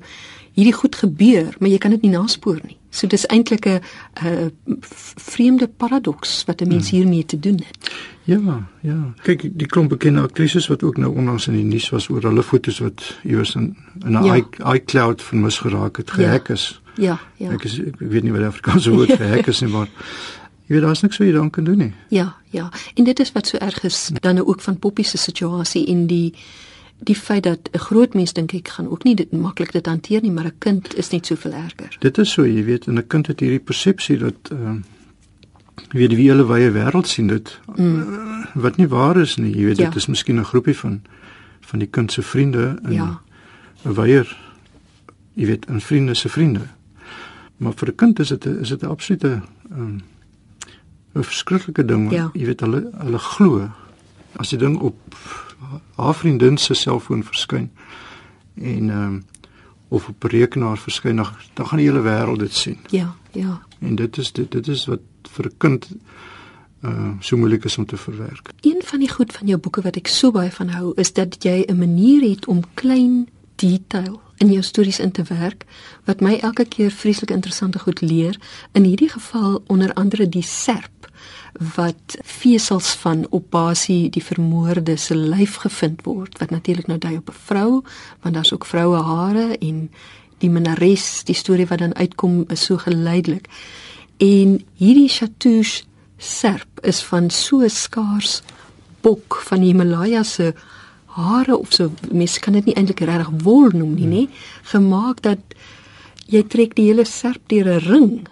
hierdie 0.52 0.74
goed 0.74 0.96
gebeur, 0.96 1.54
maar 1.58 1.68
jy 1.68 1.78
kan 1.78 1.90
dit 1.90 2.02
nie 2.02 2.10
naspoor 2.10 2.60
nie. 2.64 2.76
So 2.90 3.06
dis 3.06 3.26
eintlik 3.26 3.66
'n 3.66 3.80
'n 4.22 4.52
vreemde 5.16 5.68
paradoks 5.68 6.44
wat 6.44 6.60
'n 6.60 6.68
mens 6.68 6.90
hmm. 6.90 6.98
hiermee 6.98 7.24
te 7.24 7.38
doen 7.38 7.62
het. 7.66 7.90
Ja, 8.24 8.68
ja. 8.80 9.14
Kyk, 9.22 9.50
die 9.58 9.66
klomp 9.66 9.88
bekende 9.88 10.20
aktrises 10.20 10.66
wat 10.66 10.82
ook 10.82 10.96
nou 10.96 11.16
onlangs 11.16 11.46
in 11.46 11.54
die 11.54 11.64
nuus 11.64 11.88
was 11.90 12.08
oor 12.08 12.22
hulle 12.22 12.42
fotos 12.42 12.78
wat 12.78 13.18
iewers 13.24 13.54
in 13.54 13.76
in 14.04 14.18
'n 14.18 14.24
ja. 14.24 14.44
iCloud 14.74 15.22
vermis 15.22 15.58
geraak 15.58 15.96
het, 15.96 16.10
gehack 16.10 16.48
ja. 16.48 16.54
is. 16.54 16.80
Ja, 16.96 17.20
ja. 17.36 17.50
Ek 17.50 17.64
is 17.64 17.78
ek 17.78 17.98
weet 17.98 18.22
nie 18.22 18.32
wat 18.32 18.40
die 18.40 18.50
Afrikaanse 18.50 18.90
woord 18.90 19.16
vir 19.16 19.28
hack 19.28 19.46
is 19.46 19.60
nie, 19.60 19.70
maar 19.70 19.88
jy 20.66 20.74
weet 20.74 20.82
daar's 20.82 21.02
niks 21.02 21.18
wat 21.18 21.26
jy 21.26 21.32
dan 21.34 21.50
kan 21.50 21.64
doen 21.64 21.78
nie. 21.78 21.92
Ja, 22.08 22.36
ja. 22.50 22.70
En 22.94 23.04
dit 23.04 23.20
is 23.20 23.32
wat 23.32 23.46
so 23.46 23.58
erg 23.58 23.82
is 23.84 24.10
dan 24.20 24.38
ook 24.44 24.60
van 24.60 24.78
Poppy 24.78 25.02
se 25.02 25.18
situasie 25.18 25.86
in 25.86 26.06
die 26.06 26.34
die 27.02 27.14
feit 27.14 27.42
dat 27.42 27.70
'n 27.72 27.78
groot 27.78 28.14
mens 28.14 28.32
dink 28.32 28.52
ek 28.52 28.68
gaan 28.68 28.88
ook 28.88 29.04
nie 29.04 29.14
dit 29.14 29.32
maklik 29.32 29.72
dit 29.72 29.86
hanteer 29.86 30.22
nie, 30.22 30.30
maar 30.30 30.44
'n 30.44 30.58
kind 30.58 30.96
is 30.96 31.10
net 31.10 31.26
soveel 31.26 31.52
erger. 31.52 31.96
Dit 31.98 32.18
is 32.18 32.32
so, 32.32 32.46
jy 32.46 32.64
weet, 32.64 32.86
'n 32.86 33.06
kind 33.06 33.26
het 33.26 33.40
hierdie 33.40 33.60
persepsie 33.60 34.18
dat 34.18 34.50
ehm 34.50 34.66
uh, 34.66 34.82
jy 35.92 35.98
weet 35.98 36.14
wie 36.14 36.28
hulle 36.28 36.46
wye 36.46 36.70
wêreld 36.70 37.06
sien 37.06 37.26
dit 37.26 37.60
mm. 37.76 37.98
uh, 37.98 38.44
wat 38.54 38.76
nie 38.76 38.88
waar 38.88 39.16
is 39.16 39.36
nie. 39.36 39.56
Jy 39.56 39.64
weet 39.64 39.78
ja. 39.78 39.84
dit 39.84 39.96
is 39.96 40.06
miskien 40.06 40.38
'n 40.38 40.44
groepie 40.44 40.76
van 40.76 41.02
van 41.60 41.78
die 41.78 41.88
kind 41.88 42.12
se 42.12 42.22
vriende 42.22 42.78
en 42.82 42.92
ja. 42.92 43.20
'n 43.84 43.94
weier 43.94 44.36
jy 45.34 45.46
weet 45.46 45.66
'n 45.70 45.80
vriende 45.80 46.14
se 46.14 46.28
vriende. 46.28 46.66
Maar 47.56 47.72
vir 47.76 47.88
'n 47.88 47.94
kind 47.94 48.18
is 48.18 48.28
dit 48.28 48.44
is 48.44 48.68
dit 48.68 48.82
'n 48.82 48.86
absolute 48.86 49.42
ehm 49.70 49.80
um, 49.80 50.00
'n 51.14 51.22
verskriklike 51.22 51.84
ding. 51.84 52.10
Ja. 52.12 52.30
Jy 52.32 52.44
weet 52.44 52.60
hulle 52.60 52.90
hulle 52.98 53.18
glo 53.18 53.70
as 54.36 54.48
die 54.48 54.58
ding 54.58 54.78
op 54.78 54.96
haar 55.96 56.14
vriendin 56.14 56.56
se 56.58 56.74
selfoon 56.74 57.24
verskyn 57.24 57.70
en 58.54 58.90
ehm 58.90 59.04
um, 59.04 59.24
of 59.90 60.08
op 60.08 60.22
rekenaar 60.22 60.78
verskyn 60.78 61.16
dan 61.16 61.26
dan 61.54 61.66
gaan 61.66 61.78
die 61.78 61.86
hele 61.86 62.02
wêreld 62.02 62.38
dit 62.38 62.54
sien. 62.54 62.78
Ja, 62.90 63.14
ja. 63.32 63.62
En 63.78 63.94
dit 63.94 64.16
is 64.16 64.32
dit 64.32 64.50
dit 64.50 64.68
is 64.68 64.84
wat 64.86 65.00
vir 65.30 65.46
'n 65.46 65.56
kind 65.56 65.88
uh 66.84 67.10
so 67.20 67.36
moeilik 67.36 67.64
is 67.64 67.78
om 67.78 67.86
te 67.86 67.96
verwerk. 67.96 68.50
Een 68.60 68.82
van 68.84 68.98
die 68.98 69.10
goed 69.10 69.32
van 69.32 69.46
jou 69.46 69.58
boeke 69.58 69.82
wat 69.82 69.96
ek 69.96 70.06
so 70.06 70.30
baie 70.30 70.52
van 70.52 70.68
hou 70.68 70.92
is 70.96 71.12
dat 71.12 71.42
jy 71.42 71.64
'n 71.66 71.78
manier 71.78 72.28
het 72.30 72.46
om 72.46 72.62
klein 72.74 73.28
detail 73.54 74.20
in 74.40 74.52
jou 74.52 74.62
stories 74.64 74.98
in 74.98 75.12
te 75.12 75.22
werk 75.28 75.66
wat 76.08 76.20
my 76.24 76.38
elke 76.40 76.64
keer 76.64 76.90
vreeslik 76.90 77.30
interessante 77.30 77.78
goed 77.78 78.00
leer. 78.00 78.38
In 78.72 78.84
hierdie 78.88 79.10
geval 79.12 79.62
onder 79.66 79.92
andere 79.94 80.28
die 80.28 80.44
serp 80.46 81.00
wat 81.74 82.16
vesels 82.24 82.94
van 83.02 83.26
op 83.30 83.50
basie 83.50 84.10
die 84.10 84.24
vermoorde 84.24 84.96
se 84.96 85.16
lyf 85.16 85.58
gevind 85.64 86.04
word 86.06 86.38
wat 86.38 86.50
natuurlik 86.50 86.86
nou 86.86 86.98
dui 86.98 87.16
op 87.16 87.28
'n 87.28 87.42
vrou 87.44 87.82
want 88.22 88.34
daar's 88.34 88.52
ook 88.52 88.64
vroue 88.64 89.02
hare 89.02 89.58
en 89.58 89.90
die 90.38 90.50
minares 90.50 91.24
die 91.24 91.34
storie 91.34 91.66
wat 91.66 91.78
dan 91.78 91.94
uitkom 91.94 92.44
is 92.48 92.64
so 92.64 92.76
geleidelik 92.76 93.48
en 94.16 94.64
hierdie 94.74 95.08
chatouche 95.08 95.84
serp 96.16 96.80
is 96.82 97.02
van 97.02 97.30
so 97.30 97.68
skaars 97.68 98.42
bok 99.00 99.40
van 99.48 99.60
die 99.60 99.72
Himalaya 99.72 100.22
se 100.22 100.54
hare 101.16 101.58
of 101.58 101.72
so 101.72 101.90
mense 102.12 102.40
kan 102.40 102.54
dit 102.54 102.70
nie 102.70 102.74
eintlik 102.74 103.00
regtig 103.00 103.30
wol 103.44 103.70
noem 103.74 103.94
nie 103.94 104.10
nê 104.10 104.26
gemaak 104.72 105.22
dat 105.22 105.40
jy 106.30 106.42
trek 106.46 106.76
die 106.78 106.86
hele 106.90 107.04
serp 107.04 107.42
deur 107.48 107.66
'n 107.66 107.84
ring 107.86 108.28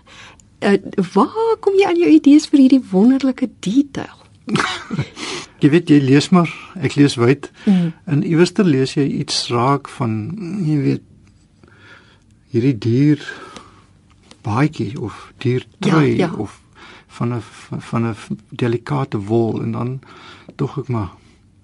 uh, 0.61 0.79
waar 1.15 1.57
kom 1.61 1.77
jy 1.79 1.87
aan 1.89 2.01
jou 2.01 2.11
idees 2.11 2.49
vir 2.51 2.65
hierdie 2.65 2.85
wonderlike 2.91 3.49
detail? 3.65 4.15
jy 5.63 5.71
weet 5.73 5.91
jy 5.91 5.99
lees 6.03 6.31
maar, 6.35 6.51
ek 6.81 6.97
lees 6.99 7.19
wyd. 7.21 7.51
Mm. 7.67 7.93
En 8.07 8.25
iewers 8.27 8.55
te 8.57 8.65
lees 8.67 8.95
jy 8.97 9.07
iets 9.23 9.47
raak 9.53 9.91
van 9.99 10.17
jy 10.65 10.79
weet 10.85 11.05
hierdie 12.55 12.77
dier 12.81 13.25
baadjie 14.47 14.95
of 15.05 15.29
dier 15.43 15.67
trui 15.85 16.17
ja, 16.17 16.29
ja. 16.29 16.33
of 16.41 16.61
van 17.19 17.35
'n 17.35 17.43
van 17.91 18.07
'n 18.07 18.17
delikate 18.51 19.19
wol 19.19 19.63
en 19.63 19.73
dan 19.73 20.01
tog 20.57 20.79
ek 20.79 20.89
maar 20.89 21.11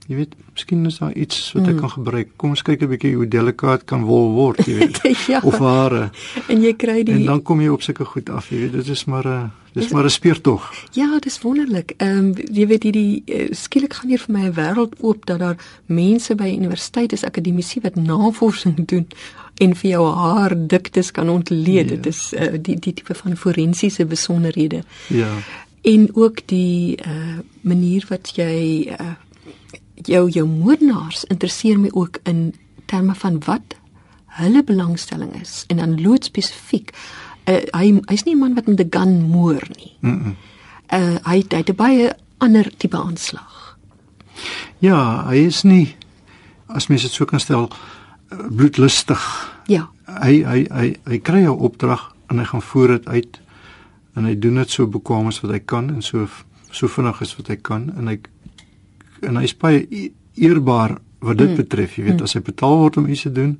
Jy 0.04 0.18
weet, 0.18 0.34
miskien 0.52 0.84
is 0.84 0.98
daar 1.00 1.14
iets 1.16 1.38
wat 1.54 1.64
ek 1.64 1.74
mm. 1.74 1.80
kan 1.80 1.90
gebruik. 1.94 2.32
Kom 2.36 2.52
ons 2.52 2.62
kyk 2.62 2.82
'n 2.84 2.90
bietjie 2.92 3.14
hoe 3.16 3.28
delikaat 3.28 3.86
kan 3.88 4.02
wol 4.04 4.34
word, 4.36 4.60
jy 4.68 4.74
weet. 4.76 5.00
ja. 5.32 5.40
Of 5.40 5.56
hare. 5.58 6.10
En 6.52 6.60
jy 6.60 6.74
kry 6.76 7.02
die 7.08 7.14
En 7.14 7.24
dan 7.24 7.42
kom 7.42 7.60
jy 7.64 7.70
op 7.72 7.82
sulke 7.82 8.04
goed 8.04 8.28
af, 8.28 8.50
jy 8.52 8.66
weet. 8.66 8.72
Dit 8.72 8.88
is 8.92 9.04
maar 9.08 9.24
'n 9.24 9.52
dis 9.72 9.88
maar 9.88 10.04
'n 10.04 10.10
speurtog. 10.10 10.68
Ja, 10.92 11.18
dis 11.18 11.40
wonderlik. 11.40 11.94
Ehm 11.96 12.18
um, 12.18 12.34
jy 12.52 12.66
weet 12.66 12.82
hierdie 12.82 13.22
uh, 13.26 13.48
skielik 13.50 13.94
gaan 13.94 14.08
hier 14.08 14.20
vir 14.20 14.32
my 14.32 14.44
'n 14.44 14.54
wêreld 14.54 14.92
oop 15.00 15.26
dat 15.26 15.38
daar 15.38 15.56
mense 15.86 16.34
by 16.34 16.52
universiteit 16.52 17.12
is 17.12 17.24
akademici 17.24 17.80
wat 17.80 17.96
navorsing 17.96 18.86
doen 18.86 19.06
en 19.56 19.76
vir 19.76 19.90
jou 19.90 20.04
haar 20.14 20.52
diktes 20.66 21.10
kan 21.10 21.28
ontleed. 21.28 21.90
Ja. 21.90 21.96
Dit 21.96 22.06
is 22.06 22.32
uh, 22.32 22.52
die 22.60 22.76
die 22.76 22.92
tipe 22.92 23.14
van 23.14 23.36
forensiese 23.36 24.04
besonderhede. 24.04 24.82
Ja. 25.08 25.32
En 25.82 26.08
ook 26.12 26.46
die 26.46 26.96
uh 27.06 27.40
manier 27.60 28.04
wat 28.08 28.36
jy 28.36 28.92
uh 29.00 29.16
jou 29.94 30.30
jou 30.30 30.46
moordenaars 30.48 31.24
interesseer 31.24 31.78
my 31.78 31.90
ook 31.92 32.18
in 32.22 32.54
terme 32.87 33.14
van 33.14 33.38
wat 33.46 33.76
hulle 34.26 34.64
belangstelling 34.64 35.40
is 35.40 35.64
en 35.68 35.76
dan 35.76 36.00
lood 36.02 36.24
spesifiek 36.24 36.90
uh, 37.46 37.61
hy 37.72 38.00
hy's 38.11 38.24
nie 38.24 38.35
'n 38.35 38.38
man 38.38 38.54
wat 38.54 38.66
met 38.66 38.80
'n 38.80 38.90
gun 38.90 39.22
moor 39.22 39.62
nie. 39.76 39.96
Mm. 40.00 40.22
-mm. 40.22 40.37
Uh, 40.92 41.16
hy 41.24 41.44
hy 41.48 41.62
het 41.64 41.76
baie 41.76 42.16
ander 42.38 42.70
tipe 42.76 42.96
aanslag. 42.96 43.78
Ja, 44.78 45.26
hy 45.28 45.46
is 45.46 45.62
nie 45.62 45.96
as 46.66 46.87
mens 46.87 47.02
dit 47.02 47.12
so 47.12 47.24
kan 47.24 47.40
stel 47.40 47.70
uh, 48.33 48.38
bloedlustig. 48.50 49.52
Ja. 49.66 49.88
Hy 50.07 50.42
hy 50.44 50.66
hy 50.70 50.96
hy 51.04 51.18
kry 51.18 51.44
'n 51.44 51.48
opdrag 51.48 52.14
en 52.28 52.38
hy 52.38 52.44
gaan 52.44 52.62
voer 52.62 52.88
dit 52.88 53.07
uit 53.07 53.40
en 54.14 54.24
hy 54.24 54.38
doen 54.38 54.54
dit 54.54 54.70
so 54.70 54.87
bekwame 54.87 55.28
as 55.28 55.40
wat 55.40 55.50
hy 55.50 55.59
kan 55.59 55.88
en 55.90 56.02
so 56.02 56.28
so 56.70 56.88
vinnig 56.88 57.20
as 57.20 57.37
wat 57.37 57.48
hy 57.48 57.57
kan 57.57 57.92
en 57.96 58.07
hy 58.07 58.18
en 59.20 59.37
hy's 59.37 59.57
baie 59.57 60.11
eerbaar 60.35 60.98
wat 61.24 61.38
dit 61.38 61.50
mm. 61.50 61.57
betref, 61.57 61.96
jy 61.96 62.05
weet, 62.05 62.18
mm. 62.18 62.22
as 62.22 62.35
hy 62.35 62.40
betaal 62.40 62.79
word 62.79 62.96
om 62.96 63.07
iets 63.07 63.22
te 63.22 63.33
doen, 63.33 63.59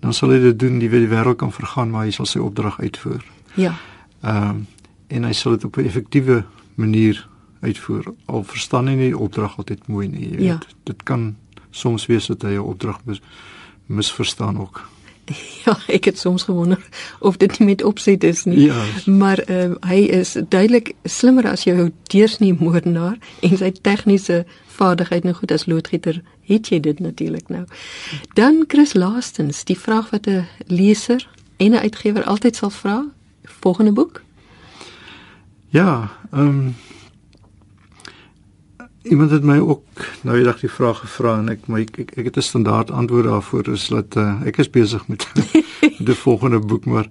dan 0.00 0.14
sal 0.14 0.30
hy 0.30 0.38
dit 0.38 0.58
doen, 0.58 0.78
die 0.78 0.90
weet 0.90 1.06
die 1.06 1.10
wêreld 1.10 1.38
kan 1.40 1.52
vergaan, 1.52 1.90
maar 1.90 2.06
hy 2.06 2.10
sal 2.14 2.26
sy 2.26 2.38
opdrag 2.38 2.80
uitvoer. 2.80 3.24
Ja. 3.56 3.74
Ehm 4.22 4.50
um, 4.50 4.66
en 5.06 5.22
hy 5.22 5.32
sal 5.38 5.54
dit 5.54 5.64
op 5.64 5.76
'n 5.78 5.86
effektiewe 5.86 6.44
manier 6.74 7.28
uitvoer. 7.60 8.12
Al 8.26 8.42
verstaan 8.44 8.88
hy 8.88 8.94
nie 8.94 9.10
die 9.12 9.18
opdrag 9.18 9.56
altyd 9.58 9.86
mooi 9.86 10.08
nie, 10.08 10.30
jy 10.30 10.36
weet. 10.36 10.46
Ja. 10.46 10.58
Dit 10.84 11.02
kan 11.02 11.36
soms 11.70 12.06
wees 12.06 12.26
dat 12.26 12.42
hy 12.42 12.56
'n 12.56 12.66
opdrag 12.66 12.98
mis, 13.04 13.20
misverstaan 13.86 14.58
ook. 14.58 14.82
Ja, 15.64 15.78
ek 15.86 16.04
het 16.04 16.18
soms 16.18 16.42
gewonder 16.42 16.78
of 17.18 17.36
dit 17.36 17.58
nie 17.58 17.68
met 17.68 17.82
opset 17.82 18.24
is 18.24 18.44
nie. 18.44 18.60
Ja. 18.60 18.84
Maar 19.06 19.42
uh, 19.50 19.74
hy 19.80 19.94
is 19.94 20.36
duidelik 20.48 20.94
slimmer 21.02 21.48
as 21.50 21.64
jou 21.66 21.90
deursnee 22.02 22.54
moordenaar 22.58 23.18
en 23.40 23.56
sy 23.56 23.72
tegniese 23.80 24.44
vaardigheid 24.76 25.24
nou 25.24 25.34
goed 25.34 25.50
as 25.50 25.66
loodgieter 25.66 26.22
het 26.46 26.70
jy 26.70 26.80
dit 26.80 27.00
natuurlik 27.02 27.48
nou. 27.48 27.64
Dan 28.38 28.64
Chris 28.68 28.94
laastens, 28.94 29.64
die 29.64 29.78
vraag 29.78 30.10
wat 30.10 30.26
'n 30.26 30.46
leser 30.66 31.28
en 31.56 31.70
'n 31.70 31.82
uitgewer 31.82 32.24
altyd 32.24 32.56
sal 32.56 32.70
vra, 32.70 33.04
volgende 33.44 33.92
boek? 33.92 34.22
Ja, 35.68 36.10
ehm 36.30 36.46
um, 36.46 36.74
Iemand 39.06 39.30
het 39.30 39.44
my 39.46 39.58
ook 39.58 39.82
nou 40.26 40.36
eendag 40.36 40.60
die 40.60 40.70
vraag 40.70 40.98
gevra 41.04 41.38
en 41.38 41.48
ek 41.48 41.66
my 41.70 41.84
ek, 41.84 42.16
ek, 42.16 42.24
het 42.24 42.36
'n 42.36 42.42
standaard 42.42 42.90
antwoord 42.90 43.24
daarvoor 43.24 43.68
is 43.72 43.88
dat 43.88 44.16
uh, 44.16 44.40
ek 44.46 44.58
is 44.58 44.70
besig 44.70 45.08
met 45.08 45.26
die 46.08 46.14
volgende 46.14 46.58
boek 46.58 46.84
maar 46.84 47.08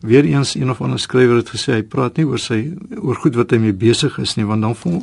weer 0.00 0.24
eens 0.24 0.54
een 0.54 0.70
of 0.70 0.80
ander 0.80 0.98
skrywer 0.98 1.36
het 1.36 1.50
gesê 1.50 1.72
hy 1.72 1.82
praat 1.82 2.16
nie 2.16 2.26
oor 2.26 2.38
sy 2.38 2.72
oor 3.00 3.14
goed 3.14 3.34
wat 3.34 3.50
hy 3.50 3.58
mee 3.58 3.72
besig 3.72 4.18
is 4.18 4.36
nie 4.36 4.46
want 4.46 4.62
dan 4.62 4.76
voel 4.76 5.02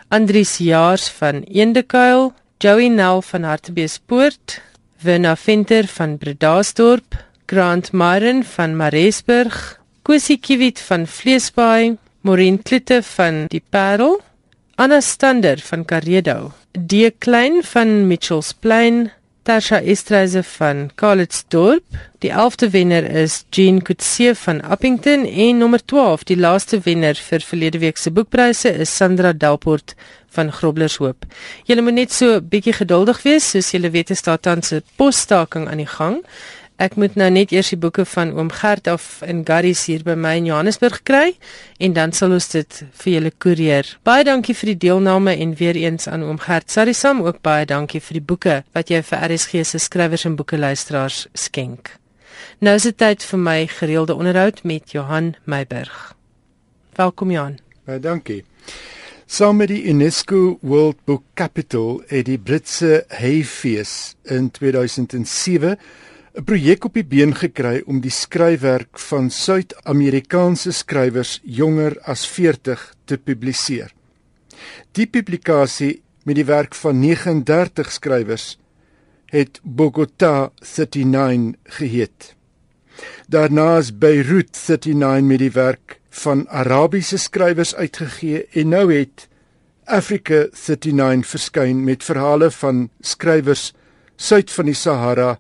Andries 0.09 0.59
Jaars 0.59 1.09
van 1.09 1.43
Eendekuil, 1.43 2.33
Joey 2.59 2.89
Nel 2.89 3.23
van 3.23 3.43
Hartbeespoort, 3.43 4.61
Werner 5.03 5.37
Venter 5.37 5.87
van 5.87 6.19
Bredasdorp, 6.19 7.17
Grant 7.47 7.93
Myron 7.93 8.45
van 8.45 8.77
Maresburg, 8.77 9.81
Kusie 10.03 10.39
Kiwit 10.39 10.81
van 10.81 11.07
Vleesbaai, 11.07 11.97
Morin 12.21 12.63
Klitte 12.63 13.03
van 13.03 13.45
Die 13.49 13.63
Parel, 13.71 14.21
Anna 14.79 15.01
Stander 15.01 15.57
van 15.57 15.87
Karedo, 15.87 16.53
Die 16.73 17.11
Klein 17.11 17.63
van 17.63 18.07
Mitchells 18.07 18.53
Plain, 18.53 19.11
Tasha 19.43 19.79
Estreise 19.81 20.43
van 20.43 20.91
Karlitsdorp. 20.95 21.97
Die 22.21 22.31
11de 22.31 22.69
wenner 22.71 23.07
is 23.23 23.47
Jean 23.51 23.81
Kutse 23.83 24.35
van 24.35 24.61
Appington 24.61 25.25
en 25.25 25.59
nommer 25.59 25.81
12, 25.85 26.27
die 26.29 26.37
laaste 26.37 26.83
wenner 26.85 27.17
vir 27.17 27.41
verlede 27.41 27.81
week 27.81 27.97
se 27.97 28.13
boekpryse 28.13 28.75
is 28.77 28.93
Sandra 28.93 29.33
Delport 29.33 29.95
van 30.37 30.53
Groblershoop. 30.53 31.25
Julle 31.65 31.83
moet 31.87 31.97
net 31.97 32.13
so 32.13 32.37
'n 32.37 32.49
bietjie 32.49 32.77
geduldig 32.77 33.23
wees, 33.23 33.51
soos 33.51 33.71
julle 33.71 33.91
weet 33.91 34.11
is 34.11 34.23
daar 34.23 34.41
tans 34.41 34.73
'n 34.73 34.83
posstaking 34.97 35.69
aan 35.69 35.81
die 35.81 35.93
gang. 35.99 36.21
Ek 36.77 36.99
moet 37.01 37.15
nou 37.17 37.31
net 37.33 37.55
eers 37.57 37.71
die 37.73 37.79
boeke 37.81 38.05
van 38.05 38.35
oom 38.37 38.51
Gert 38.53 38.85
af 38.93 39.23
in 39.25 39.39
Garries 39.49 39.87
hier 39.89 40.03
by 40.05 40.13
my 40.13 40.35
in 40.37 40.49
Johannesburg 40.51 40.99
kry 41.09 41.31
en 41.81 41.95
dan 41.97 42.13
sal 42.13 42.35
ons 42.37 42.51
dit 42.53 42.81
vir 43.01 43.13
julle 43.15 43.33
koerier. 43.41 43.89
Baie 44.05 44.27
dankie 44.29 44.53
vir 44.59 44.75
die 44.75 44.83
deelname 44.85 45.33
en 45.41 45.55
weer 45.57 45.79
eens 45.81 46.05
aan 46.05 46.27
oom 46.27 46.37
Gert. 46.45 46.69
Sorry 46.69 46.93
Sam, 46.93 47.23
ook 47.25 47.41
baie 47.41 47.65
dankie 47.65 48.03
vir 48.05 48.21
die 48.21 48.25
boeke 48.29 48.59
wat 48.77 48.93
jy 48.93 49.01
vir 49.09 49.25
RSG 49.25 49.65
se 49.65 49.81
skrywers 49.81 50.27
en 50.29 50.37
boeke 50.37 50.61
luisteraars 50.61 51.25
skenk. 51.33 51.95
Nou 52.61 52.77
is 52.77 52.85
dit 52.85 53.01
tyd 53.01 53.25
vir 53.25 53.41
my 53.41 53.59
gereelde 53.73 54.15
onderhoud 54.15 54.61
met 54.69 54.93
Johan 54.93 55.33
Meiburg. 55.49 56.13
Welkom 57.01 57.33
Johan. 57.33 57.57
Baie 57.89 58.05
dankie. 58.05 58.43
Saam 59.25 59.57
met 59.65 59.73
die 59.73 59.87
UNESCO 59.89 60.59
World 60.61 61.01
Book 61.09 61.25
Capital 61.35 62.03
het 62.13 62.29
die 62.29 62.37
Britse 62.39 63.07
Hayfees 63.09 64.13
in 64.29 64.51
2007 64.53 65.81
'n 66.37 66.45
projek 66.45 66.85
op 66.85 66.93
die 66.99 67.05
been 67.05 67.33
gekry 67.33 67.79
om 67.89 68.03
die 68.05 68.13
skryfwerk 68.13 68.99
van 69.01 69.31
Suid-Amerikaanse 69.33 70.73
skrywers 70.73 71.39
jonger 71.43 71.97
as 72.05 72.27
40 72.29 72.83
te 73.09 73.17
publiseer. 73.17 73.95
Die 74.93 75.07
publikasie 75.07 76.03
met 76.29 76.37
die 76.37 76.45
werk 76.45 76.77
van 76.77 77.01
39 77.01 77.89
skrywers 77.93 78.59
het 79.33 79.63
Bogota 79.65 80.51
39 80.61 81.57
geheet. 81.79 82.35
Daarna 83.33 83.79
is 83.79 83.97
Beirut 83.97 84.53
39 84.69 85.25
met 85.25 85.41
die 85.41 85.53
werk 85.57 85.99
van 86.11 86.45
Arabiese 86.49 87.17
skrywers 87.17 87.75
uitgegee 87.75 88.45
en 88.53 88.69
nou 88.77 88.93
het 88.93 89.29
Africa 89.85 90.45
39 90.53 91.25
verskyn 91.33 91.85
met 91.85 92.05
verhale 92.05 92.51
van 92.51 92.89
skrywers 93.01 93.71
suid 94.17 94.51
van 94.53 94.69
die 94.69 94.77
Sahara 94.77 95.39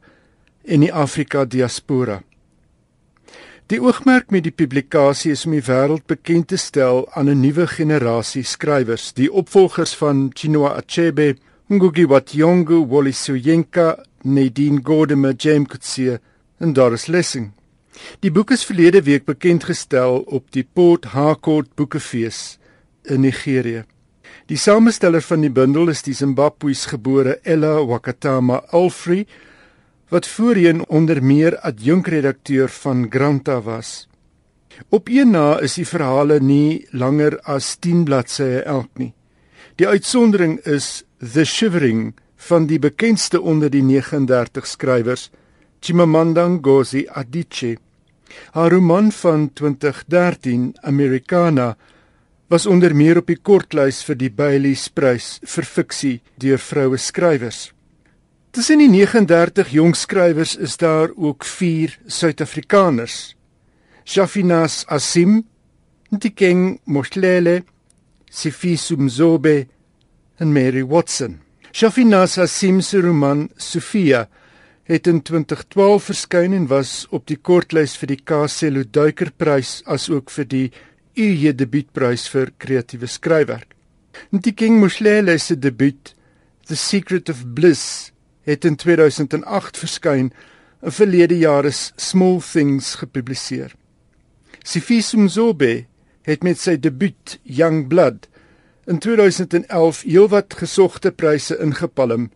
en 0.66 0.80
die 0.80 0.92
Afrika 0.92 1.44
diaspora. 1.44 2.20
Die 3.66 3.80
oogmerk 3.82 4.30
met 4.30 4.44
die 4.46 4.54
publikasie 4.54 5.32
is 5.34 5.40
om 5.46 5.54
die 5.56 5.64
wêreld 5.66 6.04
bekend 6.06 6.48
te 6.52 6.56
stel 6.56 7.06
aan 7.18 7.28
'n 7.28 7.40
nuwe 7.40 7.66
generasie 7.66 8.44
skrywers, 8.44 9.12
die 9.12 9.32
opvolgers 9.32 9.94
van 9.94 10.30
Chinua 10.34 10.76
Achebe, 10.76 11.36
Ngugi 11.68 12.06
wa 12.06 12.20
Thiong'o, 12.20 12.86
Wole 12.86 13.12
Soyinka, 13.12 14.04
Nadine 14.22 14.80
Gordimer, 14.82 15.34
James 15.36 15.68
Coetzee 15.68 16.18
en 16.58 16.72
Doris 16.72 17.06
Lessing. 17.06 17.52
Die 18.20 18.30
boek 18.30 18.50
is 18.50 18.64
verlede 18.64 19.02
week 19.02 19.24
bekend 19.24 19.64
gestel 19.64 20.20
op 20.26 20.52
die 20.52 20.66
Port 20.72 21.04
Harcourt 21.04 21.74
Boekefees 21.74 22.58
in 23.02 23.20
Nigerië. 23.20 23.84
Die 24.46 24.56
samesteller 24.56 25.22
van 25.22 25.40
die 25.40 25.50
bundel 25.50 25.88
is 25.88 26.02
die 26.02 26.14
Zimbabwees 26.14 26.86
gebore 26.86 27.40
Ella 27.42 27.84
Wakatama 27.86 28.62
Alfrey 28.70 29.26
wat 30.08 30.26
voorheen 30.26 30.86
onder 30.88 31.22
meer 31.22 31.58
adjunkredakteur 31.58 32.68
van 32.68 33.06
Granta 33.10 33.60
was. 33.62 34.08
Op 34.88 35.08
een 35.08 35.30
na 35.30 35.58
is 35.60 35.74
die 35.74 35.86
verhale 35.88 36.40
nie 36.40 36.86
langer 36.90 37.40
as 37.40 37.76
10 37.80 38.04
bladsye 38.04 38.62
elk 38.62 38.90
nie. 39.00 39.14
Die 39.76 39.88
uitsondering 39.88 40.58
is 40.64 41.04
The 41.18 41.44
Shivering 41.44 42.14
van 42.36 42.66
die 42.66 42.78
bekendste 42.78 43.40
onder 43.40 43.70
die 43.70 43.82
39 43.82 44.66
skrywers, 44.66 45.30
Chimamanda 45.80 46.46
Ngozi 46.48 47.06
Adichie. 47.08 47.78
Haar 48.52 48.70
roman 48.70 49.12
van 49.12 49.50
2013, 49.52 50.74
Americana, 50.82 51.76
was 52.48 52.66
onder 52.66 52.94
meer 52.94 53.18
op 53.18 53.26
die 53.26 53.38
kortlys 53.42 54.02
vir 54.06 54.18
die 54.18 54.30
Bailey's 54.30 54.88
Prys 54.88 55.38
vir 55.42 55.66
fiksie 55.66 56.18
deur 56.38 56.60
vroue 56.62 56.98
skrywers. 56.98 57.75
Tussen 58.56 58.80
die 58.80 58.88
39 58.88 59.68
jong 59.68 59.92
skrywers 59.92 60.54
is 60.56 60.78
daar 60.80 61.10
ook 61.12 61.44
4 61.44 61.98
Suid-Afrikaners. 62.06 63.36
Shafinas 64.04 64.86
Asim, 64.88 65.42
Ntikeng 66.08 66.80
Mohlele, 66.84 67.64
Sifiso 68.30 68.96
Mzobe 68.96 69.66
en 70.38 70.52
Mary 70.54 70.86
Watson. 70.88 71.36
Shafinas 71.70 72.38
Asim 72.38 72.80
se 72.80 73.02
roman 73.04 73.50
Sofia 73.56 74.24
het 74.88 75.06
in 75.06 75.20
2012 75.20 76.08
verskyn 76.14 76.56
en 76.56 76.66
was 76.72 77.04
op 77.10 77.28
die 77.28 77.36
kortlys 77.36 78.00
vir 78.00 78.14
die 78.14 78.20
Kacelo 78.24 78.88
Duikerprys 78.88 79.82
asook 79.84 80.32
vir 80.32 80.52
die 80.56 80.66
UJ 81.12 81.58
debuutprys 81.60 82.24
vir 82.32 82.56
kreatiewe 82.56 83.04
skryfwerk. 83.04 83.76
Ntikeng 84.32 84.80
Mohlele 84.80 85.36
se 85.36 85.60
debuut 85.60 86.14
The 86.64 86.76
Secret 86.88 87.28
of 87.28 87.44
Bliss 87.52 88.15
het 88.46 88.64
in 88.64 88.76
2008 88.78 89.78
verskyn 89.82 90.30
en 90.80 90.94
verlede 90.94 91.38
jaar 91.38 91.66
is 91.66 91.90
Small 91.96 92.40
Things 92.40 92.94
gepubliseer. 93.02 93.74
Sifiso 94.62 95.18
Mzobe 95.18 95.86
het 96.26 96.42
met 96.42 96.58
sy 96.62 96.76
debuut 96.78 97.38
Young 97.42 97.86
Blood 97.90 98.28
in 98.86 98.98
2011 99.02 100.02
heelwat 100.06 100.54
gesogte 100.60 101.10
pryse 101.10 101.56
ingepalm, 101.62 102.28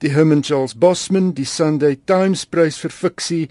die 0.00 0.12
Herman 0.14 0.42
Charles 0.42 0.76
Bosman, 0.78 1.34
die 1.36 1.44
Sunday 1.48 1.98
Times 2.08 2.46
prys 2.46 2.78
vir 2.80 2.94
fiksie, 2.94 3.48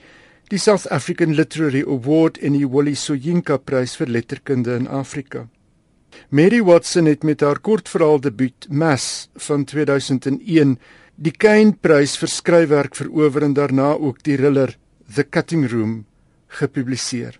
die 0.49 0.59
South 0.61 0.87
African 0.89 1.35
Literary 1.35 1.83
Award 1.85 2.39
en 2.41 2.55
die 2.57 2.65
Wole 2.65 2.95
Soyinka 2.95 3.59
prys 3.61 3.97
vir 3.99 4.09
letterkunde 4.09 4.77
in 4.79 4.87
Afrika. 4.87 5.47
Mary 6.29 6.63
Watson 6.63 7.05
het 7.05 7.23
met 7.23 7.43
haar 7.45 7.59
kortverhaal 7.59 8.21
debuut 8.23 8.67
Mass 8.69 9.27
van 9.35 9.65
2001 9.65 10.77
die 11.17 11.33
Kane-prys 11.33 12.13
vir 12.21 12.29
skryfwerk 12.29 12.95
verower 12.97 13.47
en 13.47 13.55
daarna 13.57 13.95
ook 13.97 14.21
die 14.25 14.35
thriller 14.37 14.75
The 15.09 15.23
Cutting 15.23 15.65
Room 15.71 16.05
gepubliseer. 16.59 17.39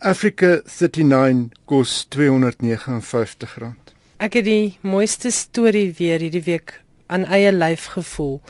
Africa 0.00 0.60
39 0.66 1.54
kos 1.64 2.06
R259. 2.10 3.76
Ek 4.18 4.34
het 4.34 4.48
die 4.48 4.76
mooiste 4.82 5.30
storie 5.30 5.92
weer 5.98 6.20
hierdie 6.20 6.42
week 6.42 6.80
aan 7.06 7.28
eie 7.30 7.52
lyf 7.54 7.86
gevoel. 7.94 8.40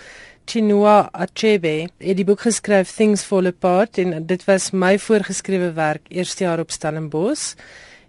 Chinua 0.47 1.11
Achebe 1.13 1.89
het 1.99 2.17
die 2.17 2.25
boek 2.25 2.47
geskryf 2.47 2.95
Things 2.97 3.25
Fall 3.27 3.51
Apart 3.51 3.99
en 3.99 4.25
dit 4.27 4.45
was 4.49 4.71
my 4.73 4.95
voorgeskrewe 5.03 5.75
werk 5.77 6.09
eerste 6.09 6.47
jaar 6.47 6.63
op 6.63 6.73
Stellenbosch. 6.73 7.53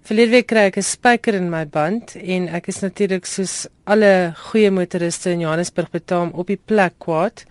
Verlede 0.08 0.32
week 0.32 0.46
kry 0.48 0.70
ek 0.70 0.78
'n 0.80 0.88
spyker 0.88 1.36
in 1.36 1.50
my 1.52 1.66
band 1.68 2.14
en 2.16 2.46
ek 2.48 2.70
is 2.72 2.80
natuurlik 2.80 3.26
soos 3.28 3.68
alle 3.84 4.32
goeie 4.40 4.70
motoriste 4.72 5.34
in 5.36 5.42
Johannesburg 5.44 5.90
betaam 5.92 6.30
op 6.32 6.48
die 6.48 6.56
plek 6.56 6.94
kwaad. 7.04 7.44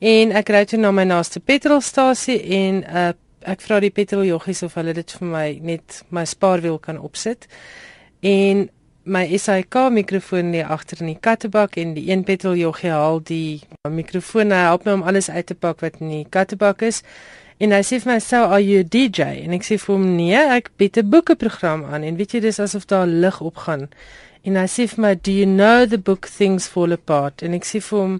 En 0.00 0.32
ek 0.34 0.48
ry 0.50 0.64
toe 0.66 0.80
na 0.80 0.90
my 0.90 1.04
naaste 1.06 1.38
petrolstasie 1.38 2.40
en 2.58 2.82
uh, 2.82 3.12
ek 3.46 3.62
vra 3.62 3.78
die 3.78 3.94
petroljoggies 3.94 4.64
of 4.66 4.74
hulle 4.74 4.94
dit 4.98 5.14
vir 5.14 5.28
my 5.28 5.46
net 5.62 6.02
my 6.10 6.24
spaarwiel 6.26 6.80
kan 6.82 6.98
opsit. 6.98 7.46
En 8.20 8.68
my 9.04 9.22
SAK 9.38 9.78
mikrofoon 9.94 10.50
lê 10.50 10.64
agter 10.66 11.06
in 11.06 11.12
die 11.14 11.20
kattebak 11.22 11.76
en 11.76 11.94
die 11.94 12.10
een 12.10 12.24
petroljoggie 12.24 12.90
haal 12.90 13.22
die 13.22 13.62
mikrofoon 13.86 14.50
hy 14.50 14.64
help 14.66 14.86
my 14.86 14.98
om 14.98 15.06
alles 15.06 15.30
uit 15.30 15.46
te 15.46 15.54
pak 15.54 15.78
wat 15.86 16.02
in 16.02 16.08
die 16.08 16.26
kattebak 16.26 16.82
is 16.82 17.04
en 17.62 17.74
hy 17.74 17.82
sê 17.86 18.00
vir 18.02 18.10
my 18.10 18.18
so 18.22 18.42
are 18.42 18.60
you 18.60 18.80
a 18.82 18.86
DJ 18.94 19.44
en 19.44 19.54
ek 19.54 19.66
sê 19.66 19.78
vir 19.78 19.94
hom 19.94 20.06
nee 20.16 20.40
ek 20.56 20.72
bied 20.80 20.98
'n 20.98 21.10
boekeprogram 21.12 21.84
aan. 21.86 22.02
En 22.02 22.16
weet 22.18 22.34
jy 22.34 22.40
dis 22.40 22.58
asof 22.58 22.86
daar 22.90 23.06
lig 23.06 23.40
opgaan. 23.40 23.88
En 24.42 24.56
hy 24.58 24.66
sê 24.66 24.88
vir 24.90 25.00
my 25.02 25.14
do 25.14 25.30
you 25.30 25.46
know 25.46 25.86
the 25.86 25.98
book 25.98 26.26
things 26.26 26.66
fall 26.66 26.92
apart? 26.92 27.42
En 27.46 27.54
ek 27.54 27.64
sê 27.64 27.78
vir 27.80 27.98
hom 27.98 28.16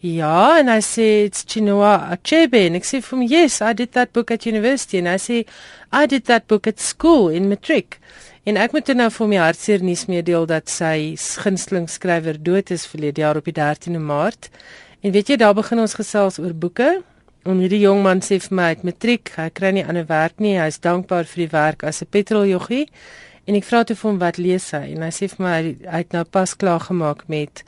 ja. 0.00 0.58
En 0.60 0.68
hy 0.72 0.80
sê 0.80 1.08
it's 1.26 1.44
Chinua 1.44 2.08
Achebe. 2.14 2.64
En 2.66 2.78
ek 2.78 2.86
sê 2.88 3.02
vir 3.04 3.16
hom 3.16 3.26
yes 3.26 3.60
I 3.60 3.74
did 3.74 3.92
that 3.92 4.12
book 4.12 4.30
at 4.30 4.46
university. 4.46 4.98
En 5.02 5.10
hy 5.12 5.18
sê 5.20 5.44
I 5.92 6.06
did 6.06 6.24
that 6.24 6.46
book 6.48 6.66
at 6.66 6.80
school 6.80 7.28
in 7.28 7.48
matric. 7.48 7.98
En 8.48 8.56
ek 8.56 8.72
moet 8.72 8.88
nou 8.96 9.10
vir 9.12 9.28
my 9.28 9.36
hartseer 9.42 9.82
nuus 9.84 10.06
meedeel 10.08 10.46
dat 10.48 10.70
sy 10.72 11.12
gunsteling 11.44 11.88
skrywer 11.92 12.38
dood 12.40 12.70
is 12.72 12.86
verlede 12.88 13.20
jaar 13.20 13.36
op 13.36 13.44
die 13.44 13.52
13de 13.52 14.00
Maart. 14.00 14.48
En 15.04 15.12
weet 15.12 15.28
jy, 15.28 15.36
daar 15.36 15.54
begin 15.54 15.84
ons 15.84 15.94
gesels 15.94 16.38
oor 16.40 16.54
boeke. 16.56 17.02
En 17.48 17.62
hierdie 17.62 17.80
jong 17.80 18.02
man 18.04 18.18
sê 18.20 18.36
vir 18.44 18.52
my 18.52 18.64
hy 18.66 18.72
het 18.74 18.82
matriek, 18.84 19.30
hy 19.38 19.46
kry 19.56 19.70
nie 19.72 19.84
ander 19.88 20.04
werk 20.10 20.36
nie. 20.44 20.58
Hy 20.60 20.66
is 20.68 20.82
dankbaar 20.84 21.24
vir 21.30 21.46
die 21.46 21.52
werk 21.54 21.84
as 21.88 22.02
'n 22.02 22.10
petroljoggie. 22.12 22.88
En 23.46 23.54
ek 23.56 23.64
vra 23.64 23.84
toe 23.84 23.96
vir 23.96 24.10
hom 24.10 24.18
wat 24.18 24.36
lees 24.36 24.66
hy 24.76 24.92
en 24.92 25.02
hy 25.02 25.08
sê 25.08 25.28
vir 25.32 25.40
my 25.46 25.54
hy 25.88 26.00
het 26.04 26.12
nou 26.12 26.24
pas 26.24 26.54
klaar 26.54 26.80
gemaak 26.80 27.24
met 27.28 27.62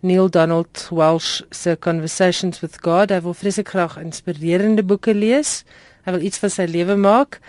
Neil 0.00 0.30
Donald 0.30 0.88
Walsh 0.90 1.42
se 1.50 1.76
Conversations 1.76 2.62
with 2.62 2.80
God. 2.80 3.10
Hy 3.10 3.20
wil 3.20 3.34
vreeslik 3.34 3.68
graag 3.68 3.98
inspirerende 3.98 4.82
boeke 4.82 5.14
lees. 5.14 5.64
Hy 6.06 6.12
wil 6.12 6.22
iets 6.22 6.38
van 6.38 6.50
sy 6.50 6.64
lewe 6.64 6.96
maak 6.96 7.40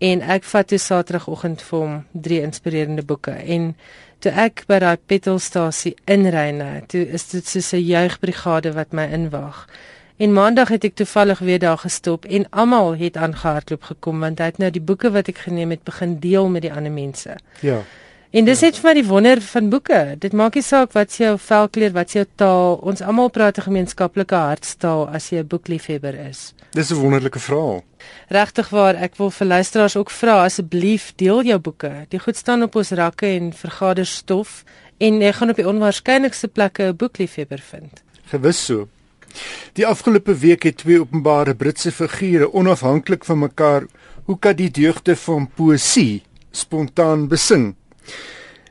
en 0.00 0.20
ek 0.20 0.44
vat 0.44 0.68
toe 0.68 0.78
Saterdagoggend 0.78 1.62
vir 1.62 1.78
hom 1.78 2.04
drie 2.12 2.42
inspirerende 2.42 3.02
boeke 3.02 3.32
en 3.32 3.74
toe 4.20 4.32
ek 4.32 4.64
by 4.66 4.78
daai 4.78 4.98
petrolstasie 5.06 5.96
inry 6.06 6.50
nou 6.50 6.80
toe 6.92 7.06
is 7.08 7.24
dit 7.30 7.46
soos 7.46 7.72
'n 7.72 7.80
juigbrigade 7.80 8.74
wat 8.74 8.92
my 8.92 9.06
inwag 9.06 9.66
en 10.22 10.36
maandag 10.36 10.70
het 10.74 10.84
ek 10.90 10.94
toevallig 11.00 11.42
weer 11.48 11.62
daar 11.62 11.80
gestop 11.82 12.28
en 12.38 12.46
almal 12.50 12.94
het 13.00 13.16
aangehardloop 13.16 13.90
gekom 13.90 14.22
want 14.26 14.38
hy 14.42 14.52
het 14.52 14.62
nou 14.62 14.70
die 14.70 14.84
boeke 14.92 15.10
wat 15.16 15.32
ek 15.32 15.44
geneem 15.48 15.74
het 15.74 15.82
begin 15.88 16.18
deel 16.22 16.48
met 16.48 16.66
die 16.66 16.72
ander 16.72 16.94
mense 16.94 17.36
ja 17.60 17.82
En 18.32 18.46
dis 18.48 18.62
net 18.64 18.78
vir 18.80 18.86
my 18.86 18.92
die 18.96 19.04
wonder 19.04 19.40
van 19.44 19.66
boeke. 19.68 19.96
Dit 20.16 20.32
maak 20.32 20.54
nie 20.56 20.64
saak 20.64 20.94
wat 20.96 21.12
jou 21.20 21.34
velkleur, 21.36 21.90
wat 21.92 22.14
jou 22.16 22.22
taal, 22.40 22.78
ons 22.80 23.02
almal 23.04 23.28
praat 23.28 23.58
'n 23.58 23.66
gemeenskaplike 23.68 24.34
hartstaal 24.34 25.04
as 25.08 25.28
jy 25.28 25.40
'n 25.40 25.46
boekliefhebber 25.52 26.14
is. 26.30 26.54
Dis 26.70 26.90
'n 26.90 26.96
wonderlike 26.96 27.38
verhaal. 27.38 27.84
Regtig 28.28 28.68
waar, 28.70 28.94
ek 28.94 29.16
wil 29.16 29.30
vir 29.30 29.46
luisteraars 29.46 29.96
ook 29.96 30.10
vra 30.10 30.44
asseblief 30.44 31.12
deel 31.16 31.42
jou 31.42 31.58
boeke. 31.58 32.06
Die 32.08 32.18
goed 32.18 32.36
staan 32.36 32.62
op 32.62 32.74
ons 32.74 32.90
rakke 32.90 33.26
en 33.26 33.52
vergader 33.52 34.06
stof 34.06 34.64
en 34.98 35.20
jy 35.20 35.32
gaan 35.32 35.50
op 35.50 35.56
die 35.56 35.68
onwaarskynlikste 35.68 36.48
plekke 36.48 36.82
'n 36.82 36.96
boekliefhebber 36.96 37.60
vind. 37.60 38.02
Gewis 38.24 38.64
so. 38.64 38.88
Die 39.78 39.86
afgelope 39.86 40.34
week 40.38 40.62
het 40.68 40.76
twee 40.82 41.00
openbare 41.00 41.54
Britse 41.54 41.92
figure 41.92 42.52
onafhanklik 42.52 43.24
van 43.24 43.38
mekaar 43.38 43.86
hoe 44.24 44.38
kan 44.38 44.56
die 44.56 44.70
deugde 44.70 45.16
van 45.16 45.48
poësie 45.56 46.22
spontaan 46.50 47.28
besing. 47.28 47.74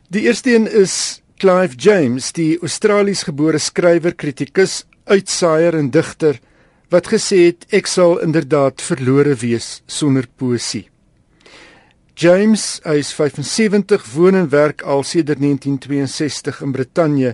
Die 0.09 0.21
eerste 0.27 0.53
een 0.55 0.67
is 0.67 1.21
Clive 1.41 1.75
James, 1.75 2.31
die 2.31 2.59
Australies 2.61 3.23
gebore 3.23 3.57
skrywer, 3.57 4.13
kritikus, 4.13 4.83
uitsaaier 5.09 5.73
en 5.79 5.89
digter 5.89 6.37
wat 6.91 7.07
gesê 7.09 7.47
het 7.47 7.65
ek 7.73 7.87
sal 7.87 8.19
inderdaad 8.21 8.83
verlore 8.83 9.33
wees 9.41 9.79
sonder 9.87 10.27
poësie. 10.37 10.85
James, 12.21 12.81
hy 12.85 12.99
is 13.01 13.13
75, 13.15 14.03
woon 14.13 14.37
en 14.37 14.49
werk 14.51 14.83
al 14.83 15.01
sedert 15.07 15.39
1962 15.41 16.59
in 16.61 16.75
Brittanje 16.75 17.33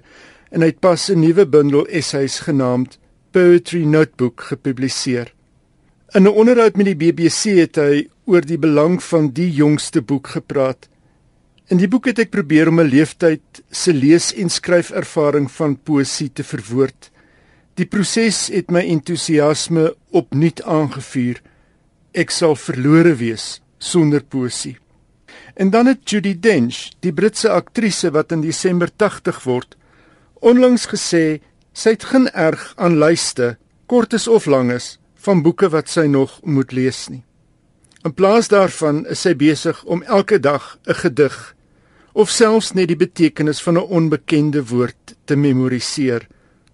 en 0.53 0.63
hy 0.63 0.69
het 0.71 0.79
pas 0.79 1.09
'n 1.09 1.19
nuwe 1.19 1.45
bundel 1.45 1.87
essays 1.89 2.39
genaamd 2.47 2.99
Poetry 3.37 3.83
Notebook 3.85 4.41
gepubliseer. 4.49 5.33
In 6.17 6.23
'n 6.23 6.27
onderhoud 6.41 6.75
met 6.75 6.85
die 6.85 6.95
BBC 6.95 7.53
het 7.61 7.75
hy 7.75 8.09
oor 8.25 8.41
die 8.41 8.57
belang 8.57 9.03
van 9.03 9.29
die 9.29 9.51
jongste 9.53 10.01
boek 10.01 10.27
gepraat. 10.27 10.89
In 11.69 11.77
die 11.77 11.87
boek 11.87 12.05
het 12.05 12.19
ek 12.19 12.31
probeer 12.33 12.67
om 12.67 12.79
'n 12.79 12.89
leeftyd 12.89 13.61
se 13.69 13.93
lees- 13.93 14.33
en 14.33 14.49
skryfervaring 14.49 15.51
van 15.51 15.77
poësie 15.77 16.33
te 16.33 16.43
verwoord. 16.43 17.11
Die 17.73 17.85
proses 17.85 18.47
het 18.47 18.71
my 18.71 18.81
entoesiasme 18.81 19.95
opnuut 20.09 20.63
aangevuur. 20.63 21.41
Ek 22.13 22.29
sal 22.29 22.55
verlore 22.55 23.15
wees 23.15 23.61
sonder 23.77 24.23
poësie. 24.23 24.77
En 25.53 25.69
dan 25.69 25.85
het 25.85 26.09
Judy 26.09 26.39
Dench, 26.39 26.89
die 26.99 27.13
Britse 27.13 27.49
aktrise 27.49 28.11
wat 28.11 28.31
in 28.31 28.41
Desember 28.41 28.89
80 28.95 29.43
word, 29.43 29.77
onlangs 30.39 30.87
gesê 30.87 31.39
sy 31.77 31.93
het 31.93 32.07
geen 32.09 32.25
erg 32.33 32.71
aan 32.81 32.97
lyste, 32.97 33.55
kortes 33.85 34.25
of 34.27 34.47
langes, 34.49 34.95
van 35.21 35.43
boeke 35.45 35.69
wat 35.69 35.91
sy 35.93 36.07
nog 36.09 36.39
moet 36.43 36.73
lees 36.73 37.05
nie. 37.11 37.21
In 38.05 38.13
plaas 38.17 38.49
daarvan 38.49 39.03
is 39.11 39.21
sy 39.25 39.35
besig 39.37 39.83
om 39.85 40.01
elke 40.03 40.39
dag 40.39 40.77
'n 40.87 40.93
gedig 41.03 41.55
of 42.13 42.29
selfs 42.29 42.73
net 42.73 42.87
die 42.87 42.97
betekenis 42.97 43.61
van 43.61 43.77
'n 43.77 43.89
onbekende 43.99 44.65
woord 44.65 45.15
te 45.25 45.35
memoriseer 45.35 46.27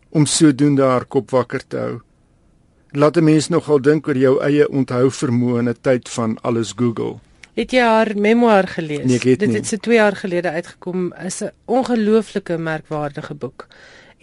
om 0.09 0.25
sodoende 0.25 0.83
haar 0.83 1.05
kop 1.05 1.31
wakker 1.31 1.67
te 1.67 1.77
hou. 1.77 2.01
Laat 2.91 3.17
'n 3.17 3.23
mens 3.23 3.49
nogal 3.49 3.81
dink 3.81 4.07
oor 4.07 4.17
jou 4.17 4.41
eie 4.41 4.69
onthou 4.69 5.11
vermoë 5.11 5.59
in 5.59 5.69
'n 5.69 5.77
tyd 5.81 6.09
van 6.09 6.37
alles 6.41 6.73
Google. 6.75 7.19
Het 7.53 7.71
jy 7.71 7.81
haar 7.81 8.11
memoir 8.15 8.67
gelees? 8.67 9.05
Nee, 9.05 9.19
het 9.19 9.39
Dit 9.39 9.53
het 9.53 9.67
se 9.67 9.77
2 9.77 9.95
jaar 9.95 10.15
gelede 10.15 10.49
uitgekom. 10.49 11.13
Is 11.13 11.41
'n 11.41 11.51
ongelooflike 11.65 12.57
merkwaardige 12.57 13.33
boek. 13.33 13.67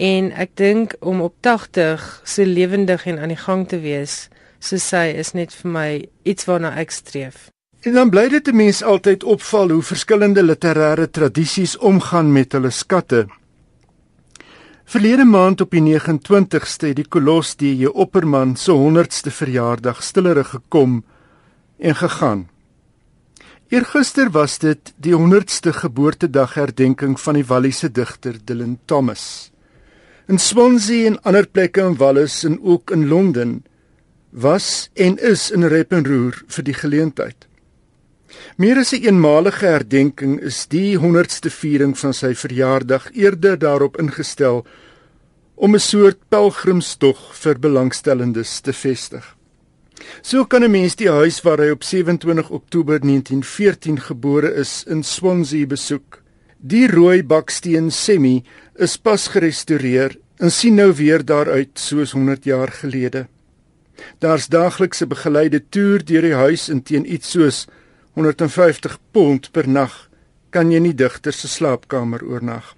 En 0.01 0.31
ek 0.33 0.55
dink 0.57 0.95
om 1.05 1.21
op 1.21 1.35
80 1.45 2.05
so 2.25 2.45
lewendig 2.45 3.05
en 3.07 3.19
aan 3.21 3.35
die 3.35 3.41
gang 3.41 3.67
te 3.69 3.83
wees, 3.83 4.31
soos 4.57 4.87
sy 4.89 5.11
is 5.21 5.35
net 5.37 5.53
vir 5.53 5.71
my 5.75 5.89
iets 6.25 6.47
waarna 6.49 6.71
ek 6.81 6.95
streef. 6.97 7.51
En 7.85 7.93
dan 7.97 8.11
bly 8.13 8.29
dit 8.29 8.49
'n 8.49 8.57
mens 8.57 8.83
altyd 8.83 9.25
opval 9.25 9.71
hoe 9.71 9.83
verskillende 9.83 10.43
literêre 10.43 11.11
tradisies 11.11 11.77
omgaan 11.77 12.33
met 12.33 12.53
hulle 12.53 12.71
skatte. 12.71 13.27
Verlede 14.85 15.25
maand 15.25 15.61
op 15.61 15.71
die 15.71 15.81
29ste 15.81 16.87
het 16.87 16.97
die 16.97 17.09
kolos 17.09 17.57
die 17.57 17.77
J. 17.77 17.87
Opperman 17.87 18.57
se 18.57 18.73
100ste 18.73 19.31
verjaardag 19.31 20.03
stillerig 20.03 20.49
gekom 20.49 21.05
en 21.79 21.95
gegaan. 21.97 22.49
Eergister 23.69 24.31
was 24.31 24.59
dit 24.59 24.93
die 24.97 25.15
100ste 25.15 25.73
geboortedag 25.73 26.55
herdenking 26.55 27.21
van 27.21 27.35
die 27.35 27.45
Walliese 27.45 27.93
digter 27.93 28.35
Dylan 28.45 28.79
Thomas. 28.85 29.50
In 30.31 30.39
Swansea 30.39 31.09
en 31.09 31.17
ander 31.27 31.49
plekke 31.51 31.83
in 31.83 31.97
Wallis 31.99 32.45
en 32.47 32.61
ook 32.63 32.93
in 32.95 33.09
Londen 33.09 33.65
was 34.31 34.91
en 34.95 35.17
is 35.19 35.49
in 35.51 35.67
rep 35.67 35.91
en 35.93 36.05
roer 36.07 36.37
vir 36.55 36.67
die 36.69 36.75
geleentheid. 36.75 37.49
Meer 38.57 38.79
as 38.79 38.93
'n 38.93 38.97
een 38.97 39.05
eenmalige 39.09 39.67
herdenking 39.67 40.39
is 40.41 40.67
die 40.71 40.99
100ste 40.99 41.51
viering 41.51 41.99
van 41.99 42.15
sy 42.15 42.35
verjaardag 42.35 43.11
eerder 43.13 43.59
daarop 43.59 43.99
ingestel 43.99 44.65
om 45.57 45.75
'n 45.75 45.81
soort 45.81 46.19
pelgrimstog 46.29 47.35
vir 47.35 47.59
belangstellendes 47.59 48.61
te 48.61 48.73
vestig. 48.73 49.37
So 50.23 50.45
kan 50.45 50.63
'n 50.63 50.71
mens 50.71 50.95
die 50.95 51.11
huis 51.11 51.43
waar 51.43 51.59
hy 51.59 51.71
op 51.71 51.83
27 51.83 52.51
Oktober 52.51 53.01
1914 53.03 54.01
gebore 54.01 54.55
is 54.55 54.85
in 54.87 55.03
Swansea 55.03 55.67
besoek. 55.67 56.23
Die 56.63 56.87
rooi 56.87 57.23
baksteen 57.23 57.91
semi 57.91 58.43
is 58.77 58.99
pas 59.01 59.29
gerestoreer 59.33 60.20
en 60.41 60.51
sien 60.51 60.79
nou 60.81 60.89
weer 60.97 61.25
daaruit 61.25 61.77
soos 61.79 62.15
100 62.17 62.45
jaar 62.49 62.73
gelede. 62.73 63.27
Daar's 64.19 64.49
daaglikse 64.49 65.07
begeleide 65.07 65.61
toer 65.69 66.05
deur 66.05 66.25
die 66.25 66.35
huis 66.35 66.69
in 66.73 66.83
teen 66.83 67.05
iets 67.05 67.35
soos 67.37 67.67
150 68.17 68.97
pond 69.13 69.51
per 69.53 69.69
nag 69.69 69.97
kan 70.51 70.73
jy 70.73 70.81
nie 70.81 70.97
digter 70.97 71.37
se 71.37 71.49
slaapkamer 71.49 72.25
oornag. 72.25 72.75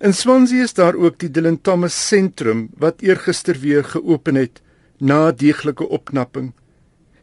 In 0.00 0.14
Swansea 0.14 0.64
is 0.64 0.74
daar 0.74 0.96
ook 0.98 1.18
die 1.22 1.30
Dylan 1.30 1.60
Thomas 1.60 1.94
Sentrum 2.08 2.68
wat 2.76 3.02
eergister 3.06 3.58
weer 3.60 3.84
geopen 3.84 4.34
het 4.34 4.60
na 4.98 5.30
deeglike 5.32 5.88
opknapping. 5.88 6.52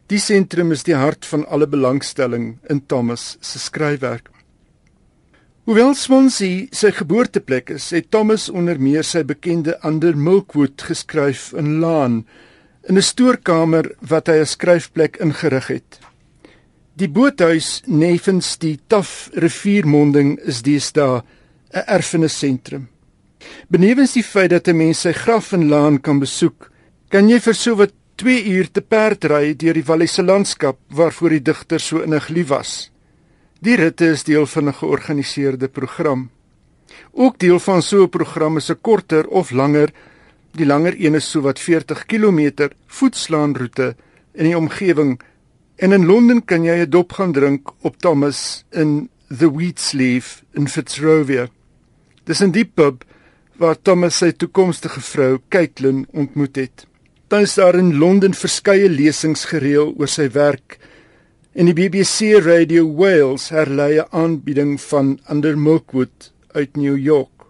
Die 0.08 0.18
sentrum 0.18 0.72
is 0.72 0.86
die 0.88 0.96
hart 0.96 1.26
van 1.28 1.44
alle 1.46 1.68
belangstelling 1.68 2.56
in 2.72 2.80
Thomas 2.86 3.36
se 3.40 3.58
skryfwerk. 3.58 4.30
Hoewel 5.68 5.90
Swansea 5.92 6.62
sy 6.72 6.88
geboorteplek 6.96 7.74
is, 7.74 7.90
het 7.92 8.06
Thomas 8.08 8.46
onder 8.48 8.78
meer 8.80 9.04
sy 9.04 9.20
bekende 9.28 9.74
Under 9.84 10.16
Milkwood 10.16 10.80
geskryf 10.80 11.50
in 11.60 11.82
Laan, 11.82 12.22
in 12.88 12.96
'n 12.96 13.04
stoorkamer 13.04 13.90
wat 14.00 14.32
hy 14.32 14.38
as 14.40 14.56
skryfplek 14.56 15.20
ingerig 15.20 15.68
het. 15.68 16.00
Die 16.96 17.10
boothuis 17.12 17.82
nevens 17.84 18.56
die 18.56 18.78
Taff 18.88 19.28
riviermonding 19.34 20.38
is 20.40 20.62
deesdae 20.62 21.20
'n 21.20 21.84
erfenissentrum. 21.84 22.88
Benewens 23.68 24.14
die 24.14 24.24
feit 24.24 24.50
dat 24.50 24.68
'n 24.68 24.76
mens 24.76 25.00
sy 25.00 25.12
graf 25.12 25.52
in 25.52 25.68
Laan 25.68 26.00
kan 26.00 26.18
besoek, 26.18 26.72
kan 27.10 27.28
jy 27.28 27.40
vir 27.40 27.54
so 27.54 27.76
wat 27.76 27.92
2 28.16 28.44
uur 28.56 28.72
te 28.72 28.80
perd 28.80 29.24
ry 29.24 29.54
deur 29.54 29.74
die 29.74 29.84
Wallisse 29.84 30.22
landskap 30.22 30.78
waarvoor 30.88 31.28
die 31.28 31.42
digter 31.42 31.80
so 31.80 32.00
innig 32.00 32.28
lief 32.28 32.48
was. 32.48 32.90
Die 33.58 33.74
ritte 33.74 34.06
is 34.14 34.22
deel 34.22 34.46
van 34.46 34.68
'n 34.68 34.74
georganiseerde 34.74 35.68
program. 35.68 36.30
Ook 37.10 37.38
deel 37.38 37.58
van 37.58 37.82
so 37.82 38.02
'n 38.02 38.08
program 38.08 38.56
is 38.56 38.70
'n 38.70 38.80
korter 38.80 39.26
of 39.26 39.50
langer, 39.50 39.90
die 40.52 40.66
langer 40.66 40.94
een 40.98 41.14
is 41.14 41.30
so 41.30 41.40
wat 41.40 41.58
40 41.58 42.06
km 42.06 42.68
voetslaanroete 42.86 43.96
in 44.32 44.44
die 44.44 44.56
omgewing. 44.56 45.20
En 45.76 45.92
in 45.92 46.06
Londen 46.06 46.44
kan 46.44 46.62
jy 46.62 46.76
'n 46.78 46.90
dop 46.90 47.12
gaan 47.12 47.32
drink 47.32 47.70
op 47.80 47.98
Thomas 47.98 48.64
in 48.70 49.10
The 49.38 49.50
Wheatsleaf 49.50 50.42
in 50.52 50.68
Fitzrovia. 50.68 51.48
Dis 52.24 52.40
'n 52.40 52.50
diep 52.50 52.74
pub 52.74 53.04
waar 53.56 53.82
Thomas 53.82 54.16
sy 54.16 54.32
toekomstige 54.32 55.00
vrou, 55.00 55.38
Caitlin, 55.48 56.06
ontmoet 56.12 56.56
het. 56.56 56.86
Dan 57.28 57.40
is 57.40 57.54
daar 57.54 57.74
in 57.74 57.98
Londen 57.98 58.34
verskeie 58.34 58.88
lesings 58.88 59.44
gereël 59.44 59.94
oor 59.98 60.08
sy 60.08 60.30
werk 60.30 60.78
En 61.58 61.66
die 61.66 61.74
BBC 61.74 62.36
Radio 62.38 62.84
Wales 62.94 63.48
herlei 63.50 63.98
'n 63.98 64.06
aanbieding 64.10 64.80
van 64.80 65.18
Under 65.30 65.58
Milkwood 65.58 66.32
uit 66.52 66.76
New 66.76 66.96
York. 66.96 67.42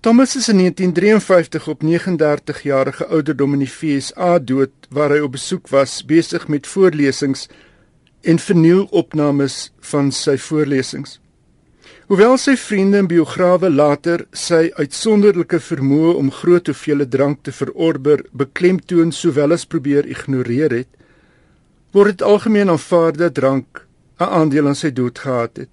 Thomas 0.00 0.36
is 0.36 0.48
in 0.48 0.56
1953 0.56 1.68
op 1.68 1.82
39 1.82 2.62
jarige 2.62 3.06
ouderdom 3.06 3.52
in 3.52 3.58
die 3.58 3.68
FSA 3.68 4.38
dood 4.38 4.70
waar 4.90 5.10
hy 5.10 5.18
op 5.18 5.32
besoek 5.32 5.68
was 5.68 6.04
besig 6.04 6.48
met 6.48 6.66
voorlesings 6.66 7.48
en 8.20 8.38
vernielopnames 8.38 9.72
van 9.80 10.12
sy 10.12 10.36
voorlesings. 10.36 11.20
Hoewel 12.06 12.36
sy 12.36 12.56
vriende 12.56 12.96
en 12.96 13.06
biograwe 13.06 13.70
later 13.70 14.26
sy 14.32 14.70
uitsonderlike 14.74 15.60
vermoë 15.60 16.14
om 16.14 16.30
groot 16.30 16.66
hoeveelhede 16.66 17.16
drank 17.16 17.42
te 17.42 17.52
verorber 17.52 18.24
beklemtoon 18.32 19.12
sowel 19.12 19.52
as 19.52 19.64
probeer 19.64 20.06
ignoreer 20.06 20.70
het, 20.70 20.88
word 21.92 22.16
dit 22.16 22.22
algemeen 22.22 22.70
aanvaar 22.70 23.12
dat 23.16 23.34
drank 23.34 23.86
'n 24.20 24.32
aandeel 24.38 24.66
aan 24.66 24.78
sy 24.78 24.90
dood 24.90 25.18
gehad 25.18 25.56
het. 25.56 25.72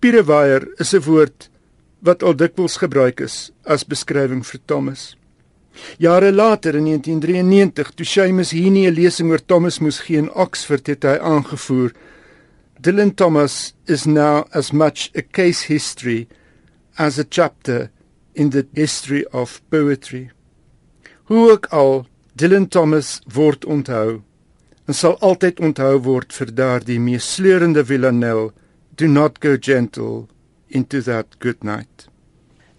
Pireweier 0.00 0.68
is 0.78 0.94
'n 0.94 1.02
woord 1.02 1.50
wat 1.98 2.22
al 2.22 2.36
dikwels 2.36 2.76
gebruik 2.76 3.20
is 3.20 3.50
as 3.64 3.84
beskrywing 3.84 4.46
vir 4.46 4.60
Thomas. 4.64 5.16
Jare 5.98 6.32
later 6.32 6.74
in 6.74 6.84
1993, 6.84 7.90
toe 7.94 8.06
Seamus 8.06 8.50
Heaney 8.50 8.86
'n 8.86 8.94
lesing 8.94 9.30
oor 9.30 9.44
Thomas 9.46 9.78
moes 9.78 10.00
gee 10.00 10.18
in 10.18 10.30
Oxford, 10.34 10.86
het 10.86 11.02
hy 11.02 11.18
aangevoer: 11.18 11.92
Dylan 12.80 13.14
Thomas 13.14 13.74
is 13.86 14.06
now 14.06 14.44
as 14.52 14.72
much 14.72 15.10
a 15.16 15.22
case 15.22 15.66
history 15.66 16.28
as 16.96 17.18
a 17.18 17.24
chapter 17.28 17.90
in 18.34 18.50
the 18.50 18.66
history 18.74 19.26
of 19.32 19.60
poetry. 19.68 20.30
Hoe 21.24 21.50
ook 21.50 21.66
al 21.66 22.06
Dylan 22.34 22.68
Thomas 22.68 23.20
word 23.26 23.64
onthou 23.64 24.22
en 24.88 24.94
sal 24.94 25.18
altyd 25.20 25.60
onthou 25.60 25.94
word 26.08 26.32
vir 26.32 26.52
daardie 26.60 26.98
meesleurende 27.00 27.84
villanelle 27.84 28.50
do 28.96 29.06
not 29.06 29.38
go 29.44 29.56
gentle 29.56 30.26
into 30.68 31.02
that 31.02 31.38
good 31.40 31.62
night 31.64 32.08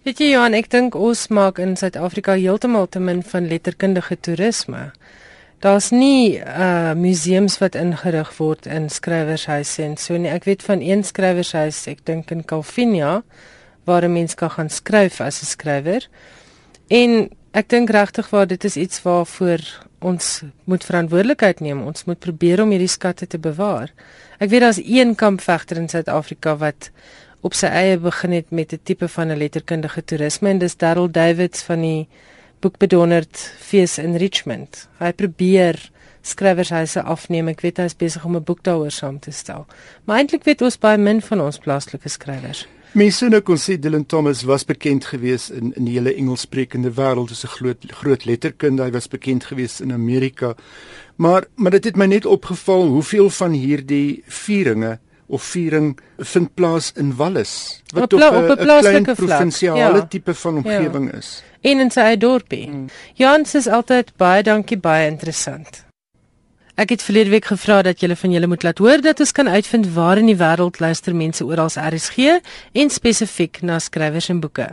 Weet 0.04 0.20
jy 0.20 0.30
Johan 0.32 0.56
ek 0.56 0.70
dink 0.72 0.94
ons 0.96 1.28
maak 1.28 1.58
in 1.60 1.76
Suid-Afrika 1.76 2.34
heeltemal 2.40 2.88
te 2.88 3.00
min 3.00 3.22
van 3.22 3.48
letterkundige 3.50 4.16
toerisme 4.16 4.90
Daar's 5.60 5.90
nie 5.92 6.40
uh 6.40 6.94
museums 6.96 7.58
wat 7.60 7.74
ingerig 7.76 8.30
word 8.38 8.64
in 8.66 8.88
skrywershuise 8.88 9.82
en 9.84 9.98
so 10.00 10.16
nie. 10.16 10.30
Ek 10.32 10.46
weet 10.48 10.62
van 10.64 10.80
een 10.80 11.04
skrywershuis, 11.04 11.82
ek 11.92 12.00
dink 12.08 12.30
in 12.32 12.46
Calvinia, 12.48 13.20
waar 13.84 14.08
'n 14.08 14.12
mens 14.12 14.34
kan 14.34 14.50
gaan 14.50 14.70
skryf 14.70 15.20
as 15.20 15.42
'n 15.42 15.46
skrywer. 15.46 16.08
En 16.88 17.28
ek 17.52 17.68
dink 17.68 17.90
regtig 17.90 18.30
waar 18.30 18.46
dit 18.46 18.64
is 18.64 18.76
iets 18.76 19.02
waarvoor 19.02 19.60
ons 20.00 20.42
moet 20.64 20.84
verantwoordelikheid 20.84 21.60
neem. 21.60 21.82
Ons 21.86 22.04
moet 22.08 22.18
probeer 22.18 22.62
om 22.62 22.70
hierdie 22.72 22.90
skatte 22.90 23.26
te 23.26 23.38
bewaar. 23.38 23.92
Ek 24.40 24.50
weet 24.50 24.64
daar's 24.64 24.80
een 24.82 25.14
kampvegter 25.14 25.76
in 25.76 25.88
Suid-Afrika 25.88 26.56
wat 26.56 26.90
op 27.44 27.54
sy 27.56 27.68
eie 27.72 27.98
begin 28.00 28.32
het 28.32 28.50
met 28.50 28.72
'n 28.72 28.80
tipe 28.82 29.08
van 29.08 29.28
'n 29.28 29.38
letterkundige 29.38 30.04
toerisme 30.04 30.48
en 30.48 30.58
dis 30.58 30.76
Darryl 30.76 31.10
Davids 31.10 31.62
van 31.62 31.80
die 31.80 32.08
Boekbedonderd 32.60 33.36
Fees 33.58 33.98
in 33.98 34.16
Richmond. 34.16 34.88
Hy 34.98 35.12
probeer 35.12 35.90
skrywershuise 36.22 37.02
afneem. 37.02 37.48
Ek 37.48 37.60
weet 37.60 37.76
hy 37.76 37.84
is 37.84 37.96
besig 37.96 38.24
om 38.24 38.36
'n 38.36 38.44
boek 38.44 38.62
daaroor 38.62 38.90
saam 38.90 39.18
te 39.18 39.30
stel. 39.30 39.66
Maar 40.04 40.16
eintlik 40.16 40.44
weet 40.44 40.62
ons 40.62 40.78
baie 40.78 40.98
min 40.98 41.22
van 41.22 41.40
ons 41.40 41.58
plaaslike 41.58 42.08
skrywers. 42.08 42.66
Mense 42.92 43.28
nou 43.30 43.38
kon 43.46 43.58
sê 43.60 43.76
Dylan 43.78 44.06
Thomas 44.10 44.40
was 44.48 44.64
bekend 44.66 45.04
geweest 45.06 45.52
in 45.54 45.70
in 45.78 45.86
die 45.86 45.94
hele 45.94 46.10
Engelssprekende 46.14 46.90
wêreld 46.96 47.30
as 47.30 47.44
'n 47.44 47.54
groot 47.56 47.78
groot 48.00 48.24
letterkunde. 48.24 48.82
Hy 48.82 48.90
was 48.90 49.08
bekend 49.08 49.44
geweest 49.44 49.80
in 49.80 49.92
Amerika. 49.92 50.54
Maar 51.16 51.44
maar 51.54 51.70
dit 51.70 51.84
het 51.84 51.96
my 51.96 52.06
net 52.06 52.26
opgeval 52.26 52.86
hoeveel 52.86 53.30
van 53.30 53.52
hierdie 53.52 54.22
vieringe 54.26 54.98
of 55.26 55.42
viering 55.42 55.98
vind 56.18 56.54
plaas 56.54 56.92
in 56.96 57.16
Wallis 57.16 57.82
wat 57.94 58.12
op 58.12 58.20
'n 58.20 58.56
klein 58.56 59.02
provinsiale 59.02 60.00
ja. 60.00 60.06
tipe 60.06 60.34
van 60.34 60.56
omgewing 60.56 61.10
ja. 61.10 61.18
is. 61.18 61.42
En 61.60 61.78
in 61.78 61.90
sy 61.90 62.16
dorpie. 62.16 62.66
Hmm. 62.66 62.88
Jans 63.14 63.54
is 63.54 63.66
altyd 63.66 64.12
baie 64.16 64.42
dankie 64.42 64.78
baie 64.78 65.06
interessant. 65.06 65.89
Ek 66.80 66.94
het 66.94 67.02
verlede 67.04 67.28
week 67.28 67.44
gevra 67.44 67.82
dat 67.84 68.00
julle 68.00 68.14
van 68.16 68.32
julle 68.32 68.48
moet 68.48 68.62
laat 68.64 68.78
hoor 68.80 69.02
dat 69.04 69.18
ons 69.20 69.32
kan 69.36 69.48
uitvind 69.52 69.90
waar 69.92 70.16
in 70.16 70.30
die 70.30 70.36
wêreld 70.40 70.78
luister 70.80 71.12
mense 71.12 71.44
oral 71.44 71.68
se 71.68 71.82
RSG 71.84 72.38
en 72.72 72.88
spesifiek 72.90 73.60
na 73.60 73.76
skrywers 73.84 74.30
en 74.32 74.40
boeke. 74.40 74.64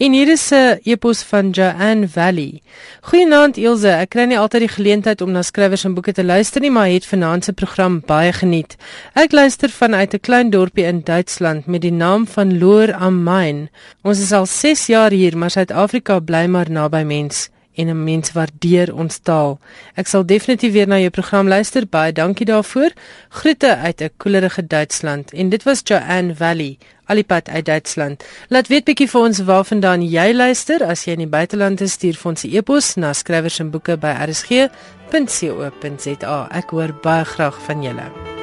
En 0.00 0.16
hier 0.16 0.28
is 0.32 0.46
'n 0.52 0.80
e-pos 0.84 1.22
van 1.22 1.50
Joanne 1.50 2.08
Valley. 2.08 2.62
Goeienaand 3.00 3.58
Elsje, 3.58 3.88
ek 3.88 4.10
kry 4.10 4.24
nie 4.24 4.38
altyd 4.38 4.60
die 4.60 4.74
geleentheid 4.76 5.20
om 5.20 5.32
na 5.32 5.42
skrywers 5.42 5.84
en 5.84 5.94
boeke 5.94 6.12
te 6.12 6.24
luister 6.24 6.60
nie, 6.60 6.70
maar 6.70 6.88
het 6.88 7.06
vanaand 7.06 7.44
se 7.44 7.52
program 7.52 8.00
baie 8.06 8.32
geniet. 8.32 8.76
Ek 9.14 9.32
luister 9.32 9.68
vanuit 9.68 10.14
'n 10.14 10.20
klein 10.20 10.50
dorpie 10.50 10.86
in 10.86 11.02
Duitsland 11.04 11.66
met 11.66 11.82
die 11.82 11.92
naam 11.92 12.26
van 12.26 12.58
Lohr 12.58 12.94
am 12.94 13.22
Main. 13.22 13.68
Ons 14.02 14.20
is 14.20 14.32
al 14.32 14.46
6 14.46 14.86
jaar 14.86 15.10
hier, 15.10 15.36
maar 15.36 15.50
Suid-Afrika 15.50 16.20
bly 16.20 16.46
maar 16.46 16.70
naby 16.70 17.02
mense 17.02 17.53
en 17.74 17.88
'n 17.88 18.04
mens 18.04 18.32
waardeer 18.32 18.94
ons 18.94 19.18
taal. 19.18 19.58
Ek 19.94 20.06
sal 20.06 20.26
definitief 20.26 20.72
weer 20.72 20.88
na 20.88 20.98
jou 20.98 21.10
program 21.10 21.48
luister. 21.48 21.86
Baie 21.86 22.12
dankie 22.12 22.46
daarvoor. 22.46 22.90
Groete 23.28 23.76
uit 23.76 24.00
'n 24.00 24.10
koelerige 24.16 24.66
Duitsland. 24.66 25.32
En 25.32 25.48
dit 25.48 25.62
was 25.62 25.80
Joanne 25.84 26.34
Valley, 26.34 26.78
alipad 27.04 27.48
uit 27.48 27.64
Duitsland. 27.64 28.24
Laat 28.48 28.68
weet 28.68 28.84
bietjie 28.84 29.10
vir 29.10 29.20
ons 29.20 29.38
waarvandaan 29.38 30.08
jy 30.08 30.32
luister. 30.32 30.84
As 30.84 31.04
jy 31.04 31.12
in 31.12 31.18
die 31.18 31.26
buiteland 31.26 31.80
is, 31.80 31.92
stuur 31.92 32.14
vir 32.14 32.30
ons 32.30 32.44
'n 32.44 32.56
e-pos 32.56 32.94
na 32.94 33.12
skrywers 33.12 33.58
en 33.58 33.70
boeke 33.70 33.96
by 33.96 34.14
rsg.co.za. 34.28 34.68
Ek 36.50 36.70
hoor 36.70 36.94
baie 37.02 37.24
graag 37.24 37.62
van 37.62 37.82
julle. 37.82 38.33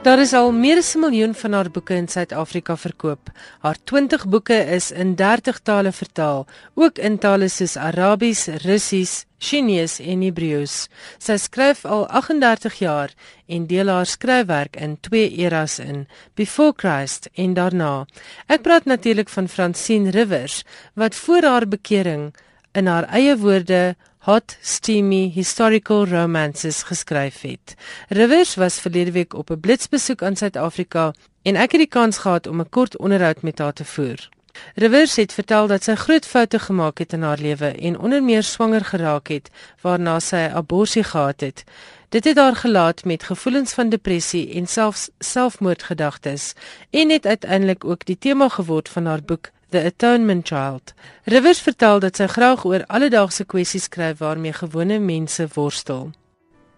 Daar 0.00 0.16
is 0.18 0.32
al 0.32 0.48
meer 0.52 0.78
as 0.80 0.94
'n 0.94 0.98
miljoen 0.98 1.34
van 1.34 1.52
haar 1.52 1.70
boeke 1.70 1.94
in 1.94 2.08
Suid-Afrika 2.08 2.76
verkoop. 2.76 3.30
Haar 3.58 3.76
20 3.84 4.28
boeke 4.28 4.54
is 4.54 4.90
in 4.90 5.14
30 5.14 5.58
tale 5.58 5.92
vertaal, 5.92 6.46
ook 6.74 6.98
in 6.98 7.18
tale 7.18 7.48
soos 7.48 7.76
Arabies, 7.76 8.46
Russies, 8.46 9.24
Chinese 9.38 10.02
en 10.02 10.22
Hebreëus. 10.22 10.88
Sy 11.18 11.36
skryf 11.36 11.84
al 11.84 12.08
38 12.08 12.78
jaar 12.78 13.10
en 13.46 13.66
deel 13.66 13.88
haar 13.88 14.06
skryfwerk 14.06 14.76
in 14.76 14.96
twee 15.00 15.30
eras 15.36 15.78
in: 15.78 16.08
Before 16.34 16.72
Christ 16.76 17.28
en 17.34 17.54
daarna. 17.54 18.06
Ek 18.46 18.62
praat 18.62 18.84
natuurlik 18.84 19.28
van 19.28 19.48
Francine 19.48 20.10
Rivers 20.10 20.64
wat 20.94 21.14
voor 21.14 21.42
haar 21.42 21.68
bekering 21.68 22.34
in 22.72 22.86
haar 22.86 23.04
eie 23.04 23.36
woorde 23.36 23.96
hot 24.20 24.56
steamy 24.60 25.30
historical 25.32 26.04
romances 26.06 26.82
geskryf 26.82 27.40
het. 27.40 27.74
Rivers 28.08 28.54
was 28.54 28.80
verlede 28.80 29.12
week 29.12 29.34
op 29.34 29.50
'n 29.50 29.60
blitsbesoek 29.60 30.22
aan 30.22 30.36
Suid-Afrika 30.36 31.12
en 31.42 31.56
ek 31.56 31.72
het 31.72 31.80
die 31.80 31.86
kans 31.88 32.18
gehad 32.18 32.46
om 32.46 32.60
'n 32.60 32.68
kort 32.68 32.98
onderhoud 32.98 33.42
met 33.42 33.58
haar 33.58 33.72
te 33.72 33.84
voer. 33.84 34.28
Rivers 34.74 35.16
het 35.16 35.32
vertel 35.32 35.66
dat 35.66 35.84
sy 35.84 35.94
groot 35.94 36.26
foute 36.26 36.58
gemaak 36.58 36.98
het 36.98 37.12
in 37.12 37.22
haar 37.22 37.38
lewe 37.38 37.66
en 37.66 37.98
onder 37.98 38.22
meer 38.22 38.42
swanger 38.42 38.84
geraak 38.84 39.28
het 39.28 39.50
waarna 39.80 40.20
sy 40.20 40.36
'n 40.36 40.54
abortus 40.54 41.06
gehad 41.06 41.40
het. 41.40 41.64
Dit 42.08 42.24
het 42.24 42.36
haar 42.36 42.56
gelaat 42.56 43.04
met 43.04 43.22
gevoelens 43.22 43.72
van 43.72 43.88
depressie 43.88 44.54
en 44.54 44.66
selfs 44.66 45.08
selfmoordgedagtes 45.18 46.52
en 46.90 47.10
het 47.10 47.26
uiteindelik 47.26 47.84
ook 47.84 48.04
die 48.04 48.18
tema 48.18 48.48
geword 48.48 48.88
van 48.88 49.06
haar 49.06 49.22
boek 49.22 49.50
The 49.70 49.84
Atonement 49.84 50.46
Child. 50.46 50.94
Rivers 51.24 51.60
vertel 51.60 52.00
dat 52.02 52.16
sy 52.18 52.26
graag 52.26 52.64
oor 52.66 52.82
alledaagse 52.90 53.44
kwessies 53.46 53.84
skryf 53.86 54.18
waarmee 54.18 54.50
gewone 54.56 54.96
mense 54.98 55.46
worstel. 55.54 56.10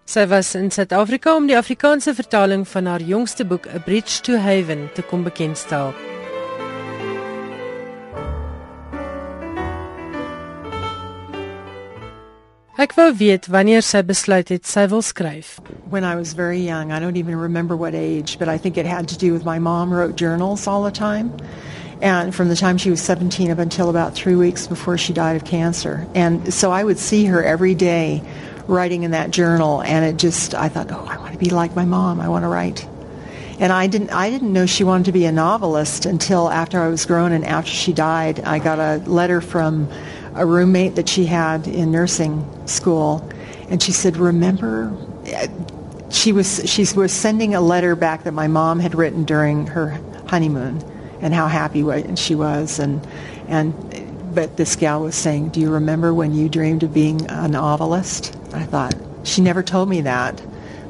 Sy 0.05 0.27
was 0.29 0.51
in 0.53 0.69
Suid-Afrika 0.69 1.33
om 1.33 1.47
die 1.49 1.57
Afrikaanse 1.57 2.13
vertaling 2.13 2.67
van 2.69 2.85
haar 2.85 3.01
jongste 3.01 3.47
boek 3.49 3.65
A 3.73 3.81
Bridge 3.81 4.21
to 4.21 4.37
Haven 4.37 4.91
te 4.93 5.01
kom 5.01 5.25
bekendstel. 5.25 5.89
Ek 12.77 12.93
wou 12.93 13.09
weet 13.17 13.49
wanneer 13.49 13.81
sy 13.81 14.03
besluit 14.05 14.53
het 14.53 14.69
sy 14.69 14.85
wil 14.91 15.01
skryf. 15.01 15.57
When 15.89 16.05
I 16.05 16.13
was 16.13 16.37
very 16.37 16.61
young, 16.61 16.91
I 16.93 16.99
don't 16.99 17.17
even 17.17 17.41
remember 17.41 17.75
what 17.75 17.95
age, 17.97 18.37
but 18.37 18.47
I 18.47 18.59
think 18.59 18.77
it 18.77 18.85
had 18.85 19.07
to 19.07 19.17
do 19.17 19.33
with 19.33 19.45
my 19.45 19.57
mom 19.57 19.89
wrote 19.89 20.13
journals 20.13 20.67
all 20.67 20.83
the 20.83 20.91
time. 20.93 21.33
And 22.01 22.33
from 22.33 22.49
the 22.49 22.55
time 22.55 22.77
she 22.77 22.89
was 22.89 23.01
17 23.01 23.51
up 23.51 23.59
until 23.59 23.89
about 23.89 24.13
three 24.13 24.35
weeks 24.35 24.67
before 24.67 24.97
she 24.97 25.13
died 25.13 25.35
of 25.35 25.45
cancer. 25.45 26.07
And 26.15 26.53
so 26.53 26.71
I 26.71 26.83
would 26.83 26.97
see 26.97 27.25
her 27.25 27.43
every 27.43 27.75
day 27.75 28.23
writing 28.67 29.03
in 29.03 29.11
that 29.11 29.31
journal, 29.31 29.81
and 29.81 30.05
it 30.05 30.17
just, 30.17 30.55
I 30.55 30.69
thought, 30.69 30.91
oh, 30.91 31.05
I 31.05 31.17
want 31.17 31.33
to 31.33 31.39
be 31.39 31.49
like 31.49 31.75
my 31.75 31.85
mom. 31.85 32.19
I 32.19 32.29
want 32.29 32.43
to 32.43 32.47
write. 32.47 32.87
And 33.59 33.71
I 33.71 33.87
didn't, 33.87 34.11
I 34.11 34.29
didn't 34.29 34.51
know 34.51 34.65
she 34.65 34.83
wanted 34.83 35.05
to 35.05 35.11
be 35.11 35.25
a 35.25 35.31
novelist 35.31 36.05
until 36.05 36.49
after 36.49 36.81
I 36.81 36.87
was 36.87 37.05
grown 37.05 37.31
and 37.31 37.45
after 37.45 37.71
she 37.71 37.93
died. 37.93 38.39
I 38.41 38.59
got 38.59 38.79
a 38.79 38.97
letter 39.09 39.41
from 39.41 39.89
a 40.35 40.45
roommate 40.45 40.95
that 40.95 41.07
she 41.07 41.25
had 41.25 41.67
in 41.67 41.91
nursing 41.91 42.67
school, 42.67 43.29
and 43.69 43.81
she 43.81 43.91
said, 43.91 44.17
remember, 44.17 44.95
she 46.09 46.31
was, 46.31 46.61
she 46.69 46.85
was 46.95 47.13
sending 47.13 47.53
a 47.53 47.61
letter 47.61 47.95
back 47.95 48.23
that 48.23 48.33
my 48.33 48.47
mom 48.47 48.79
had 48.79 48.95
written 48.95 49.23
during 49.23 49.67
her 49.67 49.99
honeymoon 50.27 50.83
and 51.23 51.33
how 51.33 51.47
happy 51.47 51.83
she 52.15 52.35
was 52.35 52.77
and 52.77 53.01
and 53.47 53.73
but 54.33 54.57
this 54.57 54.75
gal 54.75 55.01
was 55.01 55.15
saying, 55.15 55.49
"Do 55.49 55.59
you 55.59 55.69
remember 55.69 56.13
when 56.13 56.33
you 56.33 56.49
dreamed 56.49 56.83
of 56.83 56.93
being 56.93 57.25
a 57.29 57.47
novelist?" 57.47 58.35
I 58.53 58.63
thought 58.63 58.95
she 59.23 59.41
never 59.41 59.63
told 59.63 59.89
me 59.89 60.01
that, 60.01 60.41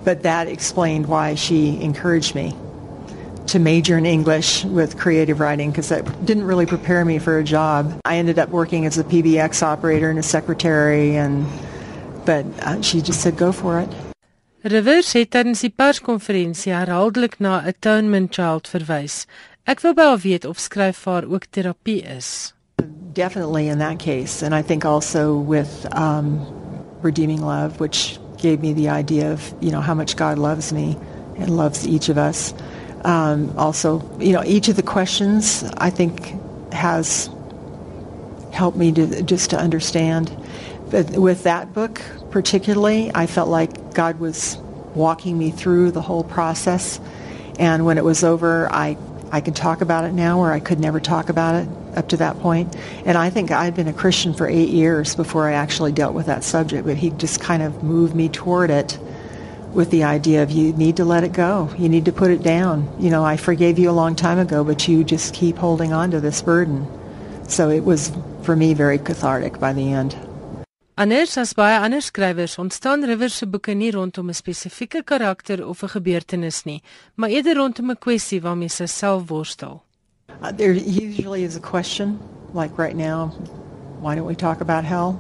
but 0.04 0.24
that 0.24 0.48
explained 0.48 1.08
why 1.08 1.36
she 1.36 1.80
encouraged 1.82 2.36
me 2.36 2.56
to 3.48 3.60
major 3.60 3.98
in 3.98 4.06
English 4.06 4.64
with 4.66 4.98
creative 4.98 5.40
writing 5.40 5.72
because 5.72 5.90
that 5.90 6.26
didn't 6.26 6.46
really 6.46 6.66
prepare 6.66 7.04
me 7.04 7.20
for 7.20 7.38
a 7.38 7.44
job. 7.44 8.00
I 8.06 8.18
ended 8.18 8.40
up 8.40 8.50
working 8.50 8.86
as 8.86 8.98
a 8.98 9.04
PBX 9.04 9.62
operator 9.62 10.10
and 10.10 10.18
a 10.18 10.24
secretary 10.24 11.16
and 11.18 11.46
but 12.26 12.46
uh, 12.62 12.82
she 12.82 13.02
just 13.02 13.22
said 13.22 13.36
go 13.36 13.52
for 13.52 13.80
it. 13.80 13.90
Rivers 14.64 15.12
het 15.12 15.34
tydens 15.36 15.60
die 15.60 15.74
perskonferensie 15.76 16.72
herhaaldelik 16.72 17.36
na 17.44 17.58
Atonement 17.68 18.32
Child 18.32 18.70
verwys. 18.72 19.26
Ek 19.66 19.80
weet 19.80 20.46
of 20.46 20.58
skryfvaar 20.60 21.24
ook 21.32 21.46
terapie 21.50 22.04
is. 22.18 22.54
Definitely 23.14 23.70
in 23.70 23.78
that 23.78 23.98
case 23.98 24.46
and 24.46 24.54
I 24.54 24.62
think 24.62 24.84
also 24.84 25.38
with 25.38 25.88
um 25.96 26.46
redeeming 27.02 27.42
love 27.42 27.80
which 27.80 28.20
gave 28.38 28.60
me 28.60 28.74
the 28.74 28.90
idea 28.90 29.32
of, 29.32 29.54
you 29.62 29.72
know, 29.72 29.80
how 29.80 29.94
much 29.94 30.18
God 30.18 30.38
loves 30.38 30.74
me 30.74 30.98
and 31.38 31.56
loves 31.56 31.88
each 31.88 32.10
of 32.10 32.18
us. 32.18 32.54
Um 33.06 33.54
also, 33.58 34.02
you 34.20 34.34
know, 34.34 34.44
each 34.44 34.68
of 34.68 34.76
the 34.76 34.84
questions 34.84 35.64
I 35.78 35.90
think 35.90 36.36
has 36.74 37.30
helped 38.52 38.78
me 38.78 38.92
to 38.92 39.24
just 39.24 39.50
to 39.52 39.58
understand 39.58 40.30
but 40.92 41.10
with 41.12 41.44
that 41.44 41.74
book 41.74 42.02
particularly, 42.32 43.12
I 43.16 43.28
felt 43.28 43.48
like 43.48 43.94
God 43.94 44.20
was 44.20 44.58
walking 44.94 45.38
me 45.38 45.52
through 45.52 45.92
the 45.92 46.02
whole 46.02 46.26
process 46.26 47.00
and 47.60 47.86
when 47.86 47.98
it 47.98 48.04
was 48.04 48.24
over, 48.24 48.68
I 48.74 48.98
I 49.34 49.42
can 49.42 49.56
talk 49.56 49.82
about 49.82 50.06
it 50.06 50.14
now 50.14 50.40
where 50.40 50.52
I 50.52 50.60
could 50.60 50.80
never 50.80 51.00
talk 51.00 51.28
about 51.28 51.56
it 51.56 51.68
up 51.98 52.10
to 52.10 52.18
that 52.18 52.40
point. 52.40 52.76
And 53.04 53.18
I 53.18 53.32
think 53.32 53.50
I'd 53.50 53.76
been 53.76 53.88
a 53.88 53.94
Christian 53.94 54.32
for 54.36 54.48
eight 54.48 54.70
years 54.70 55.16
before 55.16 55.50
I 55.50 55.54
actually 55.54 55.92
dealt 55.92 56.14
with 56.14 56.28
that 56.28 56.44
subject, 56.44 56.86
but 56.86 56.98
he 56.98 57.10
just 57.10 57.42
kind 57.42 57.64
of 57.64 57.82
moved 57.82 58.16
me 58.16 58.30
toward 58.30 58.70
it 58.70 59.00
with 59.74 59.90
the 59.90 60.04
idea 60.04 60.44
of 60.44 60.52
you 60.52 60.72
need 60.74 60.98
to 60.98 61.04
let 61.04 61.24
it 61.24 61.34
go. 61.34 61.72
You 61.80 61.90
need 61.90 62.06
to 62.06 62.12
put 62.12 62.30
it 62.30 62.44
down. 62.44 62.88
You 63.00 63.10
know, 63.10 63.26
I 63.26 63.38
forgave 63.38 63.80
you 63.80 63.90
a 63.90 63.92
long 63.92 64.16
time 64.16 64.38
ago, 64.38 64.64
but 64.64 64.88
you 64.88 65.04
just 65.04 65.34
keep 65.34 65.58
holding 65.58 65.94
on 65.94 66.12
to 66.12 66.22
this 66.22 66.44
burden. 66.44 66.86
So 67.48 67.72
it 67.72 67.84
was, 67.84 68.16
for 68.44 68.56
me, 68.56 68.76
very 68.76 69.00
cathartic 69.00 69.60
by 69.60 69.74
the 69.74 69.94
end. 69.94 70.16
Anders 70.96 71.38
as 71.42 71.56
baie 71.58 71.80
ander 71.82 72.04
skrywers 72.06 72.60
ontstaan 72.62 73.02
Rivers 73.10 73.34
se 73.34 73.48
boeke 73.50 73.74
nie 73.74 73.90
rondom 73.92 74.30
'n 74.30 74.34
spesifieke 74.34 75.02
karakter 75.04 75.66
of 75.66 75.82
'n 75.82 75.90
gebeurtenis 75.90 76.66
nie, 76.66 76.84
maar 77.16 77.30
eerder 77.30 77.56
rondom 77.56 77.90
'n 77.90 77.98
kwessie 77.98 78.40
waarmee 78.40 78.70
sy 78.70 78.86
self 78.86 79.28
worstel. 79.30 79.82
Uh, 80.44 80.52
there 80.52 80.74
usually 80.74 81.44
is 81.44 81.56
a 81.56 81.60
question 81.60 82.20
like 82.54 82.78
right 82.78 82.96
now, 82.96 83.32
why 84.02 84.14
don't 84.14 84.28
we 84.28 84.36
talk 84.36 84.62
about 84.62 84.84
hell? 84.84 85.20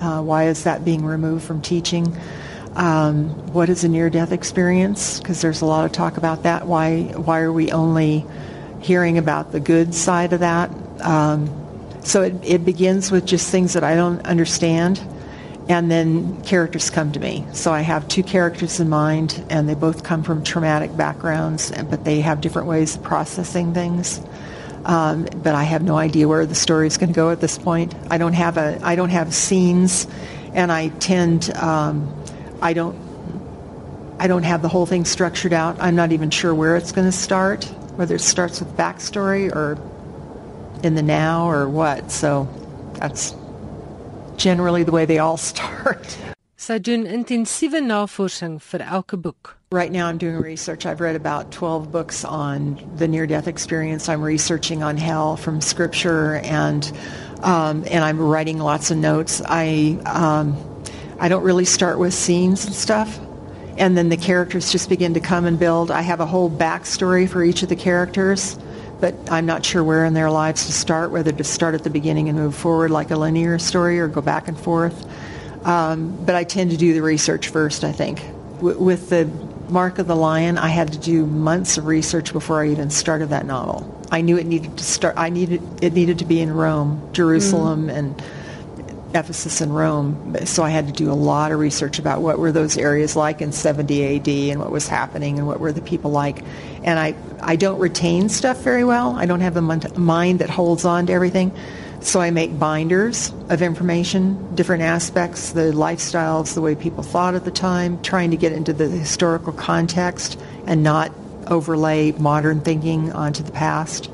Uh, 0.00 0.20
why 0.22 0.44
is 0.44 0.62
that 0.62 0.84
being 0.84 1.04
removed 1.04 1.42
from 1.42 1.60
teaching? 1.60 2.06
Um, 2.76 3.30
what 3.52 3.68
is 3.68 3.82
a 3.82 3.88
near-death 3.88 4.30
experience? 4.30 5.18
Because 5.18 5.40
there's 5.40 5.62
a 5.62 5.66
lot 5.66 5.84
of 5.84 5.90
talk 5.90 6.16
about 6.16 6.44
that. 6.44 6.68
Why 6.68 7.10
why 7.16 7.40
are 7.40 7.52
we 7.52 7.72
only 7.72 8.24
hearing 8.80 9.18
about 9.18 9.50
the 9.50 9.60
good 9.60 9.94
side 9.94 10.32
of 10.32 10.38
that? 10.38 10.70
Um, 11.00 11.50
so 12.04 12.22
it, 12.22 12.34
it 12.42 12.64
begins 12.64 13.10
with 13.10 13.24
just 13.26 13.50
things 13.50 13.72
that 13.74 13.84
I 13.84 13.94
don't 13.94 14.24
understand, 14.26 15.00
and 15.68 15.90
then 15.90 16.42
characters 16.42 16.90
come 16.90 17.12
to 17.12 17.20
me. 17.20 17.46
So 17.52 17.72
I 17.72 17.80
have 17.80 18.08
two 18.08 18.22
characters 18.22 18.80
in 18.80 18.88
mind, 18.88 19.44
and 19.48 19.68
they 19.68 19.74
both 19.74 20.02
come 20.02 20.22
from 20.22 20.42
traumatic 20.42 20.96
backgrounds, 20.96 21.70
but 21.88 22.04
they 22.04 22.20
have 22.20 22.40
different 22.40 22.68
ways 22.68 22.96
of 22.96 23.02
processing 23.02 23.72
things. 23.72 24.20
Um, 24.84 25.28
but 25.36 25.54
I 25.54 25.62
have 25.62 25.82
no 25.82 25.96
idea 25.96 26.26
where 26.26 26.44
the 26.44 26.56
story 26.56 26.88
is 26.88 26.98
going 26.98 27.10
to 27.10 27.14
go 27.14 27.30
at 27.30 27.40
this 27.40 27.56
point. 27.56 27.94
I 28.10 28.18
don't 28.18 28.32
have 28.32 28.56
a 28.56 28.80
I 28.82 28.96
don't 28.96 29.10
have 29.10 29.32
scenes, 29.32 30.08
and 30.54 30.72
I 30.72 30.88
tend 30.88 31.54
um, 31.56 32.12
I 32.60 32.72
don't 32.72 32.96
I 34.18 34.26
don't 34.26 34.42
have 34.42 34.60
the 34.60 34.68
whole 34.68 34.86
thing 34.86 35.04
structured 35.04 35.52
out. 35.52 35.76
I'm 35.80 35.94
not 35.94 36.10
even 36.10 36.30
sure 36.30 36.52
where 36.52 36.76
it's 36.76 36.90
going 36.90 37.06
to 37.06 37.16
start, 37.16 37.64
whether 37.94 38.16
it 38.16 38.20
starts 38.20 38.58
with 38.58 38.76
backstory 38.76 39.54
or 39.54 39.78
in 40.82 40.94
the 40.94 41.02
now 41.02 41.48
or 41.48 41.68
what. 41.68 42.10
So 42.10 42.48
that's 42.94 43.34
generally 44.36 44.82
the 44.82 44.92
way 44.92 45.04
they 45.04 45.18
all 45.18 45.36
start. 45.52 46.18
Sy 46.56 46.78
doen 46.78 47.06
intensiewe 47.06 47.82
navorsing 47.82 48.60
vir 48.62 48.82
elke 48.82 49.20
boek. 49.20 49.56
Right 49.72 49.90
now 49.90 50.06
I'm 50.06 50.18
doing 50.18 50.36
research. 50.36 50.86
I've 50.86 51.00
read 51.00 51.16
about 51.16 51.50
12 51.50 51.90
books 51.90 52.24
on 52.24 52.78
the 52.94 53.08
near 53.08 53.26
death 53.26 53.48
experience. 53.48 54.08
I'm 54.08 54.22
researching 54.22 54.82
on 54.82 54.96
hell 54.96 55.36
from 55.36 55.60
scripture 55.60 56.36
and 56.44 56.92
um, 57.42 57.84
and 57.90 58.04
I'm 58.04 58.20
writing 58.20 58.58
lots 58.58 58.92
of 58.92 58.98
notes. 58.98 59.42
I 59.44 59.98
um, 60.06 60.56
I 61.18 61.28
don't 61.28 61.42
really 61.42 61.64
start 61.64 61.98
with 61.98 62.14
scenes 62.14 62.64
and 62.64 62.74
stuff. 62.74 63.18
And 63.76 63.96
then 63.96 64.08
the 64.10 64.16
characters 64.16 64.70
just 64.70 64.88
begin 64.88 65.14
to 65.14 65.20
come 65.20 65.46
and 65.46 65.58
build. 65.58 65.90
I 65.90 66.02
have 66.02 66.20
a 66.20 66.26
whole 66.26 66.50
backstory 66.50 67.28
for 67.28 67.42
each 67.42 67.64
of 67.64 67.70
the 67.70 67.76
characters 67.76 68.56
but 69.02 69.16
I'm 69.32 69.46
not 69.46 69.66
sure 69.66 69.82
where 69.82 70.04
in 70.04 70.14
their 70.14 70.30
lives 70.30 70.66
to 70.66 70.72
start, 70.72 71.10
whether 71.10 71.32
to 71.32 71.42
start 71.42 71.74
at 71.74 71.82
the 71.82 71.90
beginning 71.90 72.28
and 72.28 72.38
move 72.38 72.54
forward 72.54 72.92
like 72.92 73.10
a 73.10 73.16
linear 73.16 73.58
story 73.58 73.98
or 73.98 74.06
go 74.06 74.20
back 74.20 74.46
and 74.46 74.56
forth. 74.56 75.04
Um, 75.66 76.24
but 76.24 76.36
I 76.36 76.44
tend 76.44 76.70
to 76.70 76.76
do 76.76 76.94
the 76.94 77.02
research 77.02 77.48
first, 77.48 77.82
I 77.82 77.90
think. 77.90 78.20
W- 78.58 78.78
with 78.78 79.10
the 79.10 79.24
Mark 79.68 79.98
of 79.98 80.06
the 80.06 80.14
Lion, 80.14 80.56
I 80.56 80.68
had 80.68 80.92
to 80.92 81.00
do 81.00 81.26
months 81.26 81.78
of 81.78 81.86
research 81.86 82.32
before 82.32 82.62
I 82.62 82.68
even 82.68 82.90
started 82.90 83.30
that 83.30 83.44
novel. 83.44 84.06
I 84.12 84.20
knew 84.20 84.38
it 84.38 84.46
needed 84.46 84.78
to 84.78 84.84
start. 84.84 85.16
I 85.18 85.30
needed 85.30 85.60
it 85.82 85.94
needed 85.94 86.20
to 86.20 86.24
be 86.24 86.40
in 86.40 86.52
Rome, 86.54 87.10
Jerusalem, 87.12 87.88
mm. 87.88 87.96
and 87.96 88.22
Ephesus 89.14 89.60
and 89.60 89.74
Rome. 89.74 90.36
So 90.44 90.62
I 90.62 90.70
had 90.70 90.86
to 90.86 90.92
do 90.92 91.10
a 91.10 91.14
lot 91.14 91.52
of 91.52 91.58
research 91.58 91.98
about 91.98 92.22
what 92.22 92.38
were 92.38 92.52
those 92.52 92.76
areas 92.76 93.14
like 93.16 93.40
in 93.40 93.52
70 93.52 94.16
AD 94.16 94.28
and 94.28 94.60
what 94.60 94.70
was 94.70 94.88
happening 94.88 95.38
and 95.38 95.46
what 95.46 95.60
were 95.60 95.72
the 95.72 95.82
people 95.82 96.10
like 96.10 96.42
and 96.84 96.98
I, 96.98 97.14
I 97.40 97.56
don't 97.56 97.78
retain 97.78 98.28
stuff 98.28 98.58
very 98.58 98.84
well. 98.84 99.12
I 99.12 99.26
don't 99.26 99.40
have 99.40 99.54
the 99.54 99.62
mind 99.62 100.40
that 100.40 100.50
holds 100.50 100.84
on 100.84 101.06
to 101.06 101.12
everything. 101.12 101.52
So 102.00 102.20
I 102.20 102.32
make 102.32 102.58
binders 102.58 103.32
of 103.48 103.62
information, 103.62 104.56
different 104.56 104.82
aspects, 104.82 105.52
the 105.52 105.72
lifestyles, 105.72 106.54
the 106.54 106.60
way 106.60 106.74
people 106.74 107.04
thought 107.04 107.36
at 107.36 107.44
the 107.44 107.52
time, 107.52 108.02
trying 108.02 108.32
to 108.32 108.36
get 108.36 108.52
into 108.52 108.72
the 108.72 108.88
historical 108.88 109.52
context 109.52 110.38
and 110.66 110.82
not 110.82 111.12
overlay 111.46 112.10
modern 112.12 112.60
thinking 112.60 113.12
onto 113.12 113.44
the 113.44 113.52
past. 113.52 114.10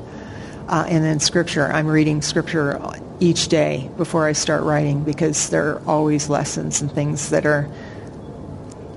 Uh, 0.67 0.85
and 0.87 1.03
then 1.03 1.19
scripture. 1.19 1.65
I'm 1.65 1.87
reading 1.87 2.21
scripture 2.21 2.79
each 3.19 3.47
day 3.47 3.89
before 3.97 4.27
I 4.27 4.33
start 4.33 4.63
writing 4.63 5.03
because 5.03 5.49
there 5.49 5.69
are 5.69 5.81
always 5.85 6.29
lessons 6.29 6.81
and 6.81 6.91
things 6.91 7.29
that 7.29 7.45
are 7.45 7.67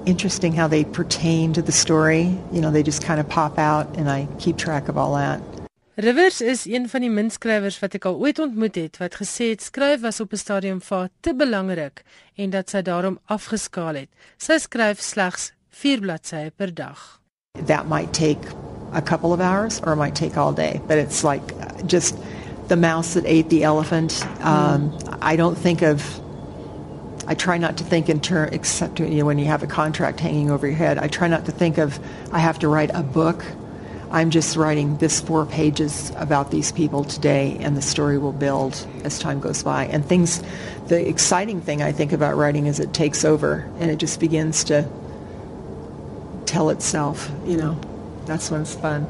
interesting 0.07 0.53
how 0.53 0.69
they 0.69 0.85
pertain 0.85 1.53
to 1.53 1.63
the 1.63 1.73
story. 1.73 2.39
You 2.53 2.61
know, 2.61 2.71
they 2.71 2.83
just 2.83 3.03
kind 3.05 3.21
of 3.21 3.29
pop 3.29 3.59
out 3.59 3.97
and 3.97 4.09
I 4.11 4.29
keep 4.39 4.57
track 4.57 4.89
of 4.89 4.97
all 4.97 5.15
that. 5.15 5.41
Rivers 5.95 6.41
is 6.41 6.65
een 6.67 6.89
van 6.89 7.05
die 7.05 7.11
minskrywers 7.13 7.77
wat 7.83 7.95
ek 7.99 8.07
al 8.09 8.17
ooit 8.17 8.39
ontmoet 8.41 8.79
het 8.81 8.97
wat 8.97 9.19
gesê 9.21 9.51
het 9.51 9.61
skryf 9.61 10.01
was 10.01 10.23
op 10.25 10.33
'n 10.33 10.41
stadium 10.41 10.81
vir 10.81 10.99
haar 10.99 11.11
te 11.21 11.35
belangrik 11.35 12.03
en 12.35 12.51
dat 12.51 12.71
sy 12.71 12.81
daarom 12.83 13.19
afgeskaal 13.27 13.95
het. 13.95 14.09
Sy 14.39 14.57
skryf 14.59 15.01
slegs 15.01 15.53
4 15.69 16.01
bladsye 16.01 16.51
per 16.57 16.75
dag. 16.75 17.21
That 17.67 17.89
might 17.89 18.13
take 18.15 18.41
a 18.95 19.03
couple 19.03 19.33
of 19.33 19.41
hours 19.41 19.81
or 19.85 19.93
it 19.93 19.97
might 19.97 20.15
take 20.15 20.39
all 20.39 20.55
day, 20.55 20.81
but 20.87 20.97
it's 20.97 21.23
like 21.23 21.53
uh, 21.61 21.87
just 21.87 22.15
the 22.69 22.77
mouse 22.77 23.15
that 23.15 23.25
ate 23.27 23.49
the 23.49 23.65
elephant. 23.65 24.25
Um, 24.41 24.91
mm. 24.91 25.19
I 25.21 25.37
don't 25.37 25.57
think 25.57 25.83
of 25.83 26.21
I 27.27 27.35
try 27.35 27.57
not 27.57 27.77
to 27.79 27.85
think 27.85 28.09
in 28.09 28.21
terms, 28.21 28.53
except 28.53 28.99
you 28.99 29.07
know, 29.07 29.25
when 29.25 29.39
you 29.39 29.47
have 29.47 29.63
a 29.63 29.67
contract 29.67 30.21
hanging 30.21 30.51
over 30.51 30.67
your 30.67 30.77
head. 30.77 30.99
I 30.99 31.07
try 31.09 31.29
not 31.29 31.47
to 31.47 31.53
think 31.53 31.79
of 31.79 31.99
I 32.33 32.41
have 32.41 32.59
to 32.61 32.69
write 32.69 32.91
a 32.95 33.03
book. 33.03 33.45
I'm 34.11 34.31
just 34.31 34.57
writing 34.57 34.99
this 34.99 35.21
four 35.21 35.47
pages 35.47 36.13
about 36.17 36.51
these 36.51 36.73
people 36.73 37.05
today, 37.05 37.57
and 37.61 37.77
the 37.77 37.83
story 37.83 38.19
will 38.19 38.33
build 38.33 38.87
as 39.05 39.19
time 39.19 39.41
goes 39.41 39.63
by. 39.63 39.87
And 39.87 40.05
things, 40.05 40.43
the 40.89 41.09
exciting 41.09 41.63
thing 41.63 41.81
I 41.81 41.93
think 41.93 42.13
about 42.13 42.37
writing 42.37 42.67
is 42.67 42.81
it 42.81 42.93
takes 42.93 43.25
over 43.25 43.71
and 43.79 43.91
it 43.91 43.97
just 43.97 44.21
begins 44.21 44.65
to 44.65 44.87
tell 46.45 46.71
itself. 46.71 47.31
You 47.47 47.57
know, 47.57 47.81
that's 48.27 48.51
when 48.51 48.63
it's 48.63 48.75
fun. 48.75 49.07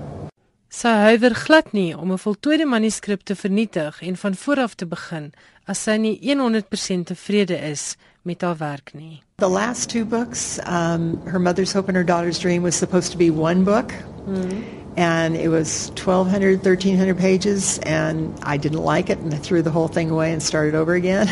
Sy 0.73 0.89
huiwer 0.89 1.35
glad 1.37 1.75
nie 1.77 1.93
om 1.93 2.13
'n 2.13 2.19
voltooide 2.19 2.65
manuskrip 2.65 3.21
te 3.29 3.35
vernietig 3.37 4.01
en 4.03 4.17
van 4.17 4.35
voor 4.35 4.57
af 4.57 4.75
te 4.75 4.87
begin 4.87 5.33
as 5.67 5.83
sy 5.83 5.97
nie 5.97 6.19
100% 6.23 7.07
tevrede 7.07 7.59
is 7.71 7.97
met 8.23 8.41
haar 8.41 8.57
werk 8.57 8.91
nie. 8.95 9.23
The 9.37 9.49
last 9.49 9.91
two 9.91 10.05
books, 10.05 10.59
um, 10.67 11.21
Her 11.27 11.39
Mother's 11.39 11.73
Hope 11.73 11.89
and 11.89 11.97
Her 11.97 12.07
Daughter's 12.07 12.39
Dream 12.39 12.63
was 12.63 12.75
supposed 12.75 13.13
to 13.13 13.19
be 13.19 13.31
one 13.31 13.65
book. 13.65 13.93
Mm. 14.27 14.65
And 14.97 15.37
it 15.37 15.49
was 15.49 15.91
1200 15.95 16.65
1300 16.65 17.19
pages 17.19 17.79
and 17.81 18.33
I 18.43 18.57
didn't 18.57 18.85
like 18.85 19.11
it 19.11 19.19
and 19.19 19.35
I 19.35 19.39
threw 19.39 19.63
the 19.63 19.71
whole 19.71 19.89
thing 19.89 20.11
away 20.11 20.33
and 20.33 20.43
started 20.43 20.75
over 20.75 20.95
again. 20.95 21.29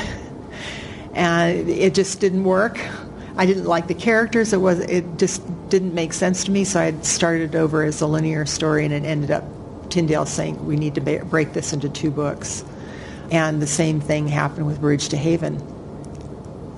and 1.14 1.66
it 1.68 1.94
just 1.94 2.20
didn't 2.20 2.44
work. 2.44 2.78
I 3.36 3.46
didn't 3.46 3.66
like 3.66 3.86
the 3.86 3.94
characters. 3.94 4.52
It 4.52 4.60
was 4.60 4.80
it 4.80 5.18
just 5.18 5.42
didn't 5.68 5.94
make 5.94 6.12
sense 6.12 6.44
to 6.44 6.50
me. 6.50 6.64
So 6.64 6.80
I 6.80 6.92
started 7.00 7.54
over 7.54 7.82
as 7.82 8.00
a 8.00 8.06
linear 8.06 8.46
story, 8.46 8.84
and 8.84 8.92
it 8.92 9.04
ended 9.04 9.30
up 9.30 9.44
Tyndale 9.90 10.26
saying 10.26 10.66
we 10.66 10.76
need 10.76 10.94
to 10.96 11.00
ba- 11.00 11.24
break 11.24 11.52
this 11.52 11.72
into 11.72 11.88
two 11.88 12.10
books. 12.10 12.64
And 13.30 13.62
the 13.62 13.66
same 13.66 14.00
thing 14.00 14.28
happened 14.28 14.66
with 14.66 14.80
Bridge 14.80 15.10
to 15.10 15.16
Haven. 15.16 15.62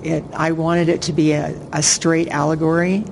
It, 0.03 0.23
I 0.33 0.51
wanted 0.51 0.89
it 0.89 1.03
to 1.03 1.13
be 1.13 1.31
a, 1.31 1.55
a 1.71 1.81
straight 1.81 2.27
allegory, 2.29 3.03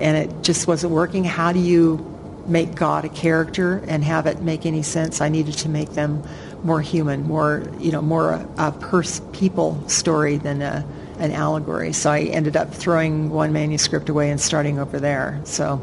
and 0.00 0.16
it 0.16 0.42
just 0.42 0.66
wasn't 0.66 0.92
working. 0.92 1.24
How 1.24 1.52
do 1.52 1.60
you 1.60 2.04
make 2.46 2.74
God 2.74 3.04
a 3.04 3.08
character 3.08 3.84
and 3.86 4.02
have 4.02 4.26
it 4.26 4.40
make 4.40 4.66
any 4.66 4.82
sense? 4.82 5.20
I 5.20 5.28
needed 5.28 5.54
to 5.58 5.68
make 5.68 5.90
them 5.90 6.22
more 6.64 6.80
human, 6.80 7.22
more 7.24 7.62
you 7.78 7.92
know, 7.92 8.02
more 8.02 8.32
a, 8.32 8.48
a 8.58 8.72
pers- 8.72 9.20
people 9.32 9.82
story 9.88 10.38
than 10.38 10.62
a 10.62 10.84
an 11.18 11.32
allegory. 11.32 11.92
So 11.92 12.10
I 12.10 12.20
ended 12.20 12.56
up 12.56 12.72
throwing 12.72 13.30
one 13.30 13.52
manuscript 13.52 14.08
away 14.08 14.30
and 14.30 14.40
starting 14.40 14.78
over 14.78 14.98
there. 15.00 15.40
So 15.44 15.80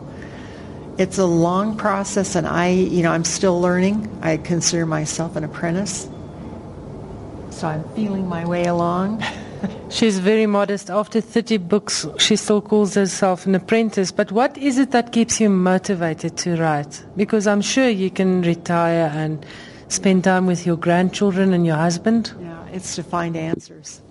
it's 0.97 1.17
a 1.17 1.25
long 1.25 1.77
process 1.77 2.35
and 2.35 2.47
I, 2.47 2.69
you 2.69 3.03
know, 3.03 3.11
I'm 3.11 3.25
still 3.25 3.59
learning. 3.59 4.09
I 4.21 4.37
consider 4.37 4.85
myself 4.85 5.35
an 5.35 5.43
apprentice. 5.43 6.07
So 7.49 7.67
I'm 7.67 7.83
feeling 7.95 8.27
my 8.27 8.45
way 8.45 8.65
along. 8.65 9.23
She's 9.89 10.19
very 10.19 10.45
modest. 10.45 10.89
After 10.89 11.21
30 11.21 11.57
books, 11.57 12.05
she 12.17 12.35
still 12.35 12.61
calls 12.61 12.95
herself 12.95 13.45
an 13.45 13.55
apprentice. 13.55 14.11
But 14.11 14.31
what 14.31 14.57
is 14.57 14.77
it 14.77 14.91
that 14.91 15.11
keeps 15.11 15.39
you 15.39 15.49
motivated 15.49 16.37
to 16.37 16.57
write? 16.57 17.03
Because 17.15 17.47
I'm 17.47 17.61
sure 17.61 17.87
you 17.87 18.09
can 18.09 18.41
retire 18.41 19.11
and 19.13 19.45
spend 19.87 20.23
time 20.23 20.47
with 20.47 20.65
your 20.65 20.75
grandchildren 20.75 21.53
and 21.53 21.65
your 21.65 21.77
husband. 21.77 22.33
Yeah, 22.41 22.65
it's 22.73 22.95
to 22.95 23.03
find 23.03 23.37
answers. 23.37 24.01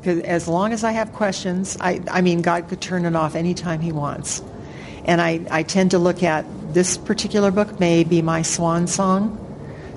Because 0.00 0.20
as 0.20 0.48
long 0.48 0.72
as 0.72 0.82
I 0.82 0.92
have 0.92 1.12
questions, 1.12 1.76
I, 1.80 2.00
I 2.10 2.22
mean, 2.22 2.40
God 2.40 2.68
could 2.68 2.80
turn 2.80 3.04
it 3.04 3.14
off 3.14 3.34
anytime 3.34 3.80
He 3.80 3.92
wants. 3.92 4.42
And 5.04 5.20
I, 5.20 5.44
I 5.50 5.62
tend 5.62 5.90
to 5.92 5.98
look 5.98 6.22
at 6.22 6.44
this 6.72 6.96
particular 6.96 7.50
book 7.50 7.78
may 7.80 8.04
be 8.04 8.22
my 8.22 8.42
swan 8.42 8.86
song. 8.86 9.36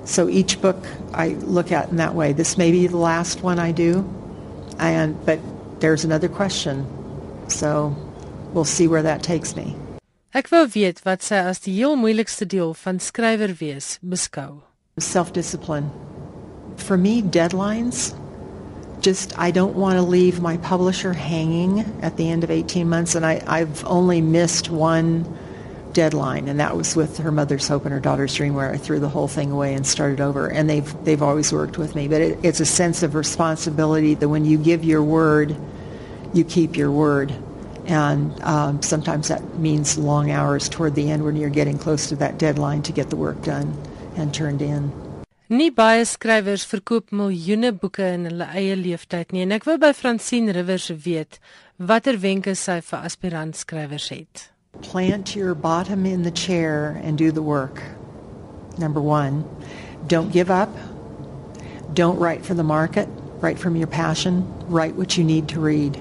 So 0.04 0.28
each 0.28 0.60
book 0.60 0.76
I 1.14 1.28
look 1.28 1.72
at 1.72 1.88
in 1.88 1.96
that 1.96 2.14
way. 2.14 2.32
This 2.32 2.58
may 2.58 2.70
be 2.70 2.86
the 2.86 2.98
last 2.98 3.42
one 3.42 3.58
I 3.58 3.72
do, 3.72 4.04
and 4.78 5.16
but 5.24 5.40
there's 5.80 6.04
another 6.04 6.28
question. 6.28 6.86
So 7.48 7.96
we'll 8.52 8.66
see 8.66 8.86
where 8.86 9.02
that 9.02 9.22
takes 9.22 9.56
me. 9.56 9.74
Ek 10.34 10.50
wou 10.50 10.66
weet 10.66 11.00
wat 11.06 11.22
sy 11.22 11.38
as 11.38 11.60
die 11.62 11.72
heel 11.72 11.96
moeilikste 11.96 12.44
deel 12.44 12.74
van 12.74 12.98
skrywer 12.98 13.54
wees 13.60 13.98
beskou. 14.02 14.60
Self-discipline. 14.98 15.90
For 16.76 16.98
me, 16.98 17.22
deadlines 17.22 18.12
just 19.04 19.38
I 19.38 19.50
don't 19.50 19.76
want 19.76 19.96
to 19.96 20.02
leave 20.02 20.40
my 20.40 20.56
publisher 20.56 21.12
hanging 21.12 21.80
at 22.02 22.16
the 22.16 22.30
end 22.30 22.42
of 22.42 22.50
18 22.50 22.88
months, 22.88 23.14
and 23.14 23.24
I, 23.24 23.42
I've 23.46 23.84
only 23.84 24.22
missed 24.22 24.70
one 24.70 25.38
deadline, 25.92 26.48
and 26.48 26.58
that 26.58 26.74
was 26.74 26.96
with 26.96 27.18
her 27.18 27.30
mother's 27.30 27.68
hope 27.68 27.84
and 27.84 27.92
her 27.92 28.00
daughter's 28.00 28.34
dream, 28.34 28.54
where 28.54 28.72
I 28.72 28.78
threw 28.78 28.98
the 28.98 29.10
whole 29.10 29.28
thing 29.28 29.52
away 29.52 29.74
and 29.74 29.86
started 29.86 30.22
over. 30.22 30.48
And 30.48 30.70
they've 30.70 31.04
they've 31.04 31.22
always 31.22 31.52
worked 31.52 31.76
with 31.76 31.94
me, 31.94 32.08
but 32.08 32.22
it, 32.22 32.38
it's 32.42 32.60
a 32.60 32.66
sense 32.66 33.02
of 33.02 33.14
responsibility 33.14 34.14
that 34.14 34.28
when 34.28 34.46
you 34.46 34.56
give 34.56 34.82
your 34.82 35.02
word, 35.02 35.54
you 36.32 36.42
keep 36.42 36.74
your 36.74 36.90
word. 36.90 37.32
And 37.84 38.40
um, 38.40 38.80
sometimes 38.80 39.28
that 39.28 39.58
means 39.58 39.98
long 39.98 40.30
hours 40.30 40.70
toward 40.70 40.94
the 40.94 41.10
end 41.10 41.22
when 41.22 41.36
you're 41.36 41.50
getting 41.50 41.78
close 41.78 42.08
to 42.08 42.16
that 42.16 42.38
deadline 42.38 42.80
to 42.84 42.92
get 42.92 43.10
the 43.10 43.16
work 43.16 43.42
done 43.42 43.78
and 44.16 44.32
turned 44.32 44.62
in. 44.62 45.03
Nie 45.52 45.68
baie 45.76 46.06
skrywers 46.08 46.62
verkoop 46.64 47.10
miljoene 47.12 47.74
boeke 47.76 48.06
in 48.14 48.22
hulle 48.24 48.46
eie 48.56 48.78
lewenstyd 48.80 49.34
nie 49.36 49.42
en 49.44 49.52
ek 49.52 49.66
wou 49.68 49.74
by 49.76 49.90
Francine 49.92 50.54
Rivers 50.56 50.86
weet 51.04 51.36
watter 51.76 52.16
wenke 52.16 52.54
sy 52.56 52.78
vir 52.80 53.04
aspirant 53.04 53.52
skrywers 53.52 54.08
het. 54.08 54.46
Plant 54.80 55.34
your 55.36 55.52
bottom 55.54 56.06
in 56.06 56.22
the 56.22 56.30
chair 56.30 56.98
and 57.04 57.18
do 57.18 57.30
the 57.30 57.42
work. 57.42 57.82
Number 58.78 59.02
1. 59.02 59.44
Don't 60.08 60.32
give 60.32 60.50
up. 60.50 60.72
Don't 61.92 62.18
write 62.18 62.40
for 62.46 62.54
the 62.54 62.64
market. 62.64 63.06
Write 63.42 63.58
from 63.58 63.76
your 63.76 63.86
passion. 63.86 64.48
Write 64.70 64.96
what 64.96 65.18
you 65.18 65.24
need 65.24 65.46
to 65.48 65.60
read. 65.60 66.00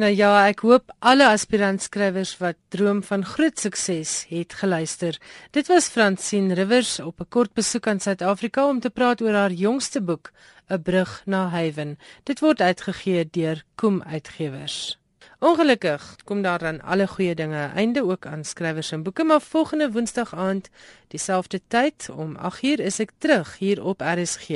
Nou 0.00 0.08
ja, 0.16 0.30
ek 0.48 0.62
hoop 0.64 0.92
alle 1.04 1.26
aspirant 1.28 1.82
skrywers 1.84 2.30
wat 2.40 2.56
droom 2.72 3.02
van 3.04 3.24
groot 3.26 3.58
sukses 3.60 4.12
het 4.30 4.54
geluister. 4.56 5.18
Dit 5.52 5.68
was 5.68 5.90
Francine 5.92 6.56
Rivers 6.56 6.94
op 7.04 7.20
'n 7.20 7.28
kort 7.28 7.52
besoek 7.52 7.86
aan 7.86 8.00
Suid-Afrika 8.00 8.64
om 8.68 8.80
te 8.80 8.90
praat 8.90 9.20
oor 9.20 9.34
haar 9.34 9.52
jongste 9.52 10.00
boek, 10.00 10.32
'n 10.70 10.82
brug 10.82 11.22
na 11.26 11.48
Haven. 11.48 11.98
Dit 12.24 12.40
word 12.40 12.60
uitgegee 12.60 13.28
deur 13.30 13.64
Koem 13.74 14.02
Uitgewers. 14.02 14.98
Ongelukkig 15.40 16.16
kom 16.24 16.42
daar 16.42 16.58
dan 16.58 16.82
alle 16.82 17.06
goeie 17.06 17.34
dinge 17.34 17.70
einde 17.74 18.04
ook 18.04 18.26
aan 18.26 18.44
skrywers 18.44 18.90
en 18.92 19.02
boeke 19.02 19.24
maar 19.24 19.40
volgende 19.40 19.90
woensdag 19.92 20.34
aand 20.34 20.68
dieselfde 21.08 21.60
tyd 21.66 22.08
om 22.12 22.36
8uur 22.36 22.80
is 22.84 22.98
ek 23.00 23.10
terug 23.18 23.58
hier 23.58 23.80
op 23.84 24.00
RSG. 24.04 24.48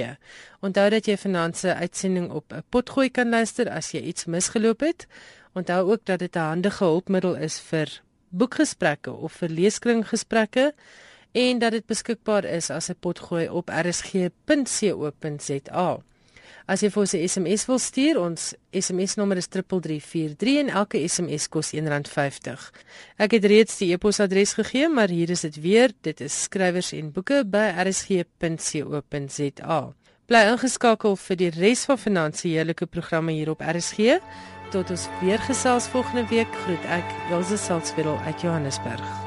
Onthou 0.61 0.91
dat 0.93 1.07
jy 1.09 1.17
vanaand 1.17 1.57
se 1.57 1.75
uitsending 1.75 2.31
op 2.31 2.53
'n 2.53 2.63
potgooi 2.69 3.11
kan 3.11 3.29
luister 3.29 3.71
as 3.71 3.91
jy 3.91 4.01
iets 4.01 4.25
misgeloop 4.25 4.81
het. 4.81 5.07
Onthou 5.55 5.93
ook 5.93 6.05
dat 6.05 6.19
dit 6.19 6.37
'n 6.37 6.39
handige 6.39 6.85
hulpmiddel 6.85 7.35
is 7.35 7.61
vir 7.61 8.01
boekgesprekke 8.29 9.13
of 9.13 9.33
vir 9.33 9.49
leeskringgesprekke 9.49 10.75
en 11.33 11.59
dat 11.59 11.71
dit 11.73 11.87
beskikbaar 11.87 12.45
is 12.45 12.71
as 12.71 12.89
'n 12.91 12.97
potgooi 13.01 13.49
op 13.49 13.69
rsg.co.za. 13.69 14.29
As 16.65 16.81
jy 16.81 16.89
vir 16.89 17.03
ons 17.03 17.13
'n 17.13 17.29
SMS 17.29 17.67
wil 17.69 17.79
stuur, 17.79 18.21
ons 18.21 18.55
SMS 18.73 19.17
nommer 19.17 19.37
is 19.37 19.47
3343 19.47 20.59
en 20.61 20.69
elke 20.69 21.09
SMS 21.09 21.49
kos 21.49 21.75
R1.50. 21.75 22.73
Ek 23.19 23.31
het 23.37 23.45
reeds 23.45 23.79
die 23.79 23.93
e-posadres 23.93 24.55
gegee, 24.55 24.89
maar 24.89 25.09
hier 25.09 25.31
is 25.31 25.41
dit 25.41 25.61
weer. 25.61 25.93
Dit 26.01 26.21
is 26.21 26.43
skrywers 26.43 26.93
en 26.93 27.13
boeke 27.13 27.45
by 27.45 27.75
rsg.co.za. 27.85 29.93
Bly 30.27 30.43
ingeskakel 30.49 31.17
vir 31.17 31.37
die 31.37 31.51
res 31.51 31.85
van 31.85 31.99
finansiële 31.99 32.75
programme 32.75 33.33
hier 33.33 33.51
op 33.51 33.61
RSG. 33.61 34.19
Tot 34.71 34.91
ons 34.91 35.09
weer 35.21 35.39
gesels 35.39 35.89
volgende 35.89 36.25
week. 36.31 36.49
Groet 36.65 36.85
ek, 36.89 37.05
Elsje 37.31 37.57
Salzwetel 37.57 38.19
uit 38.25 38.41
Johannesburg. 38.41 39.24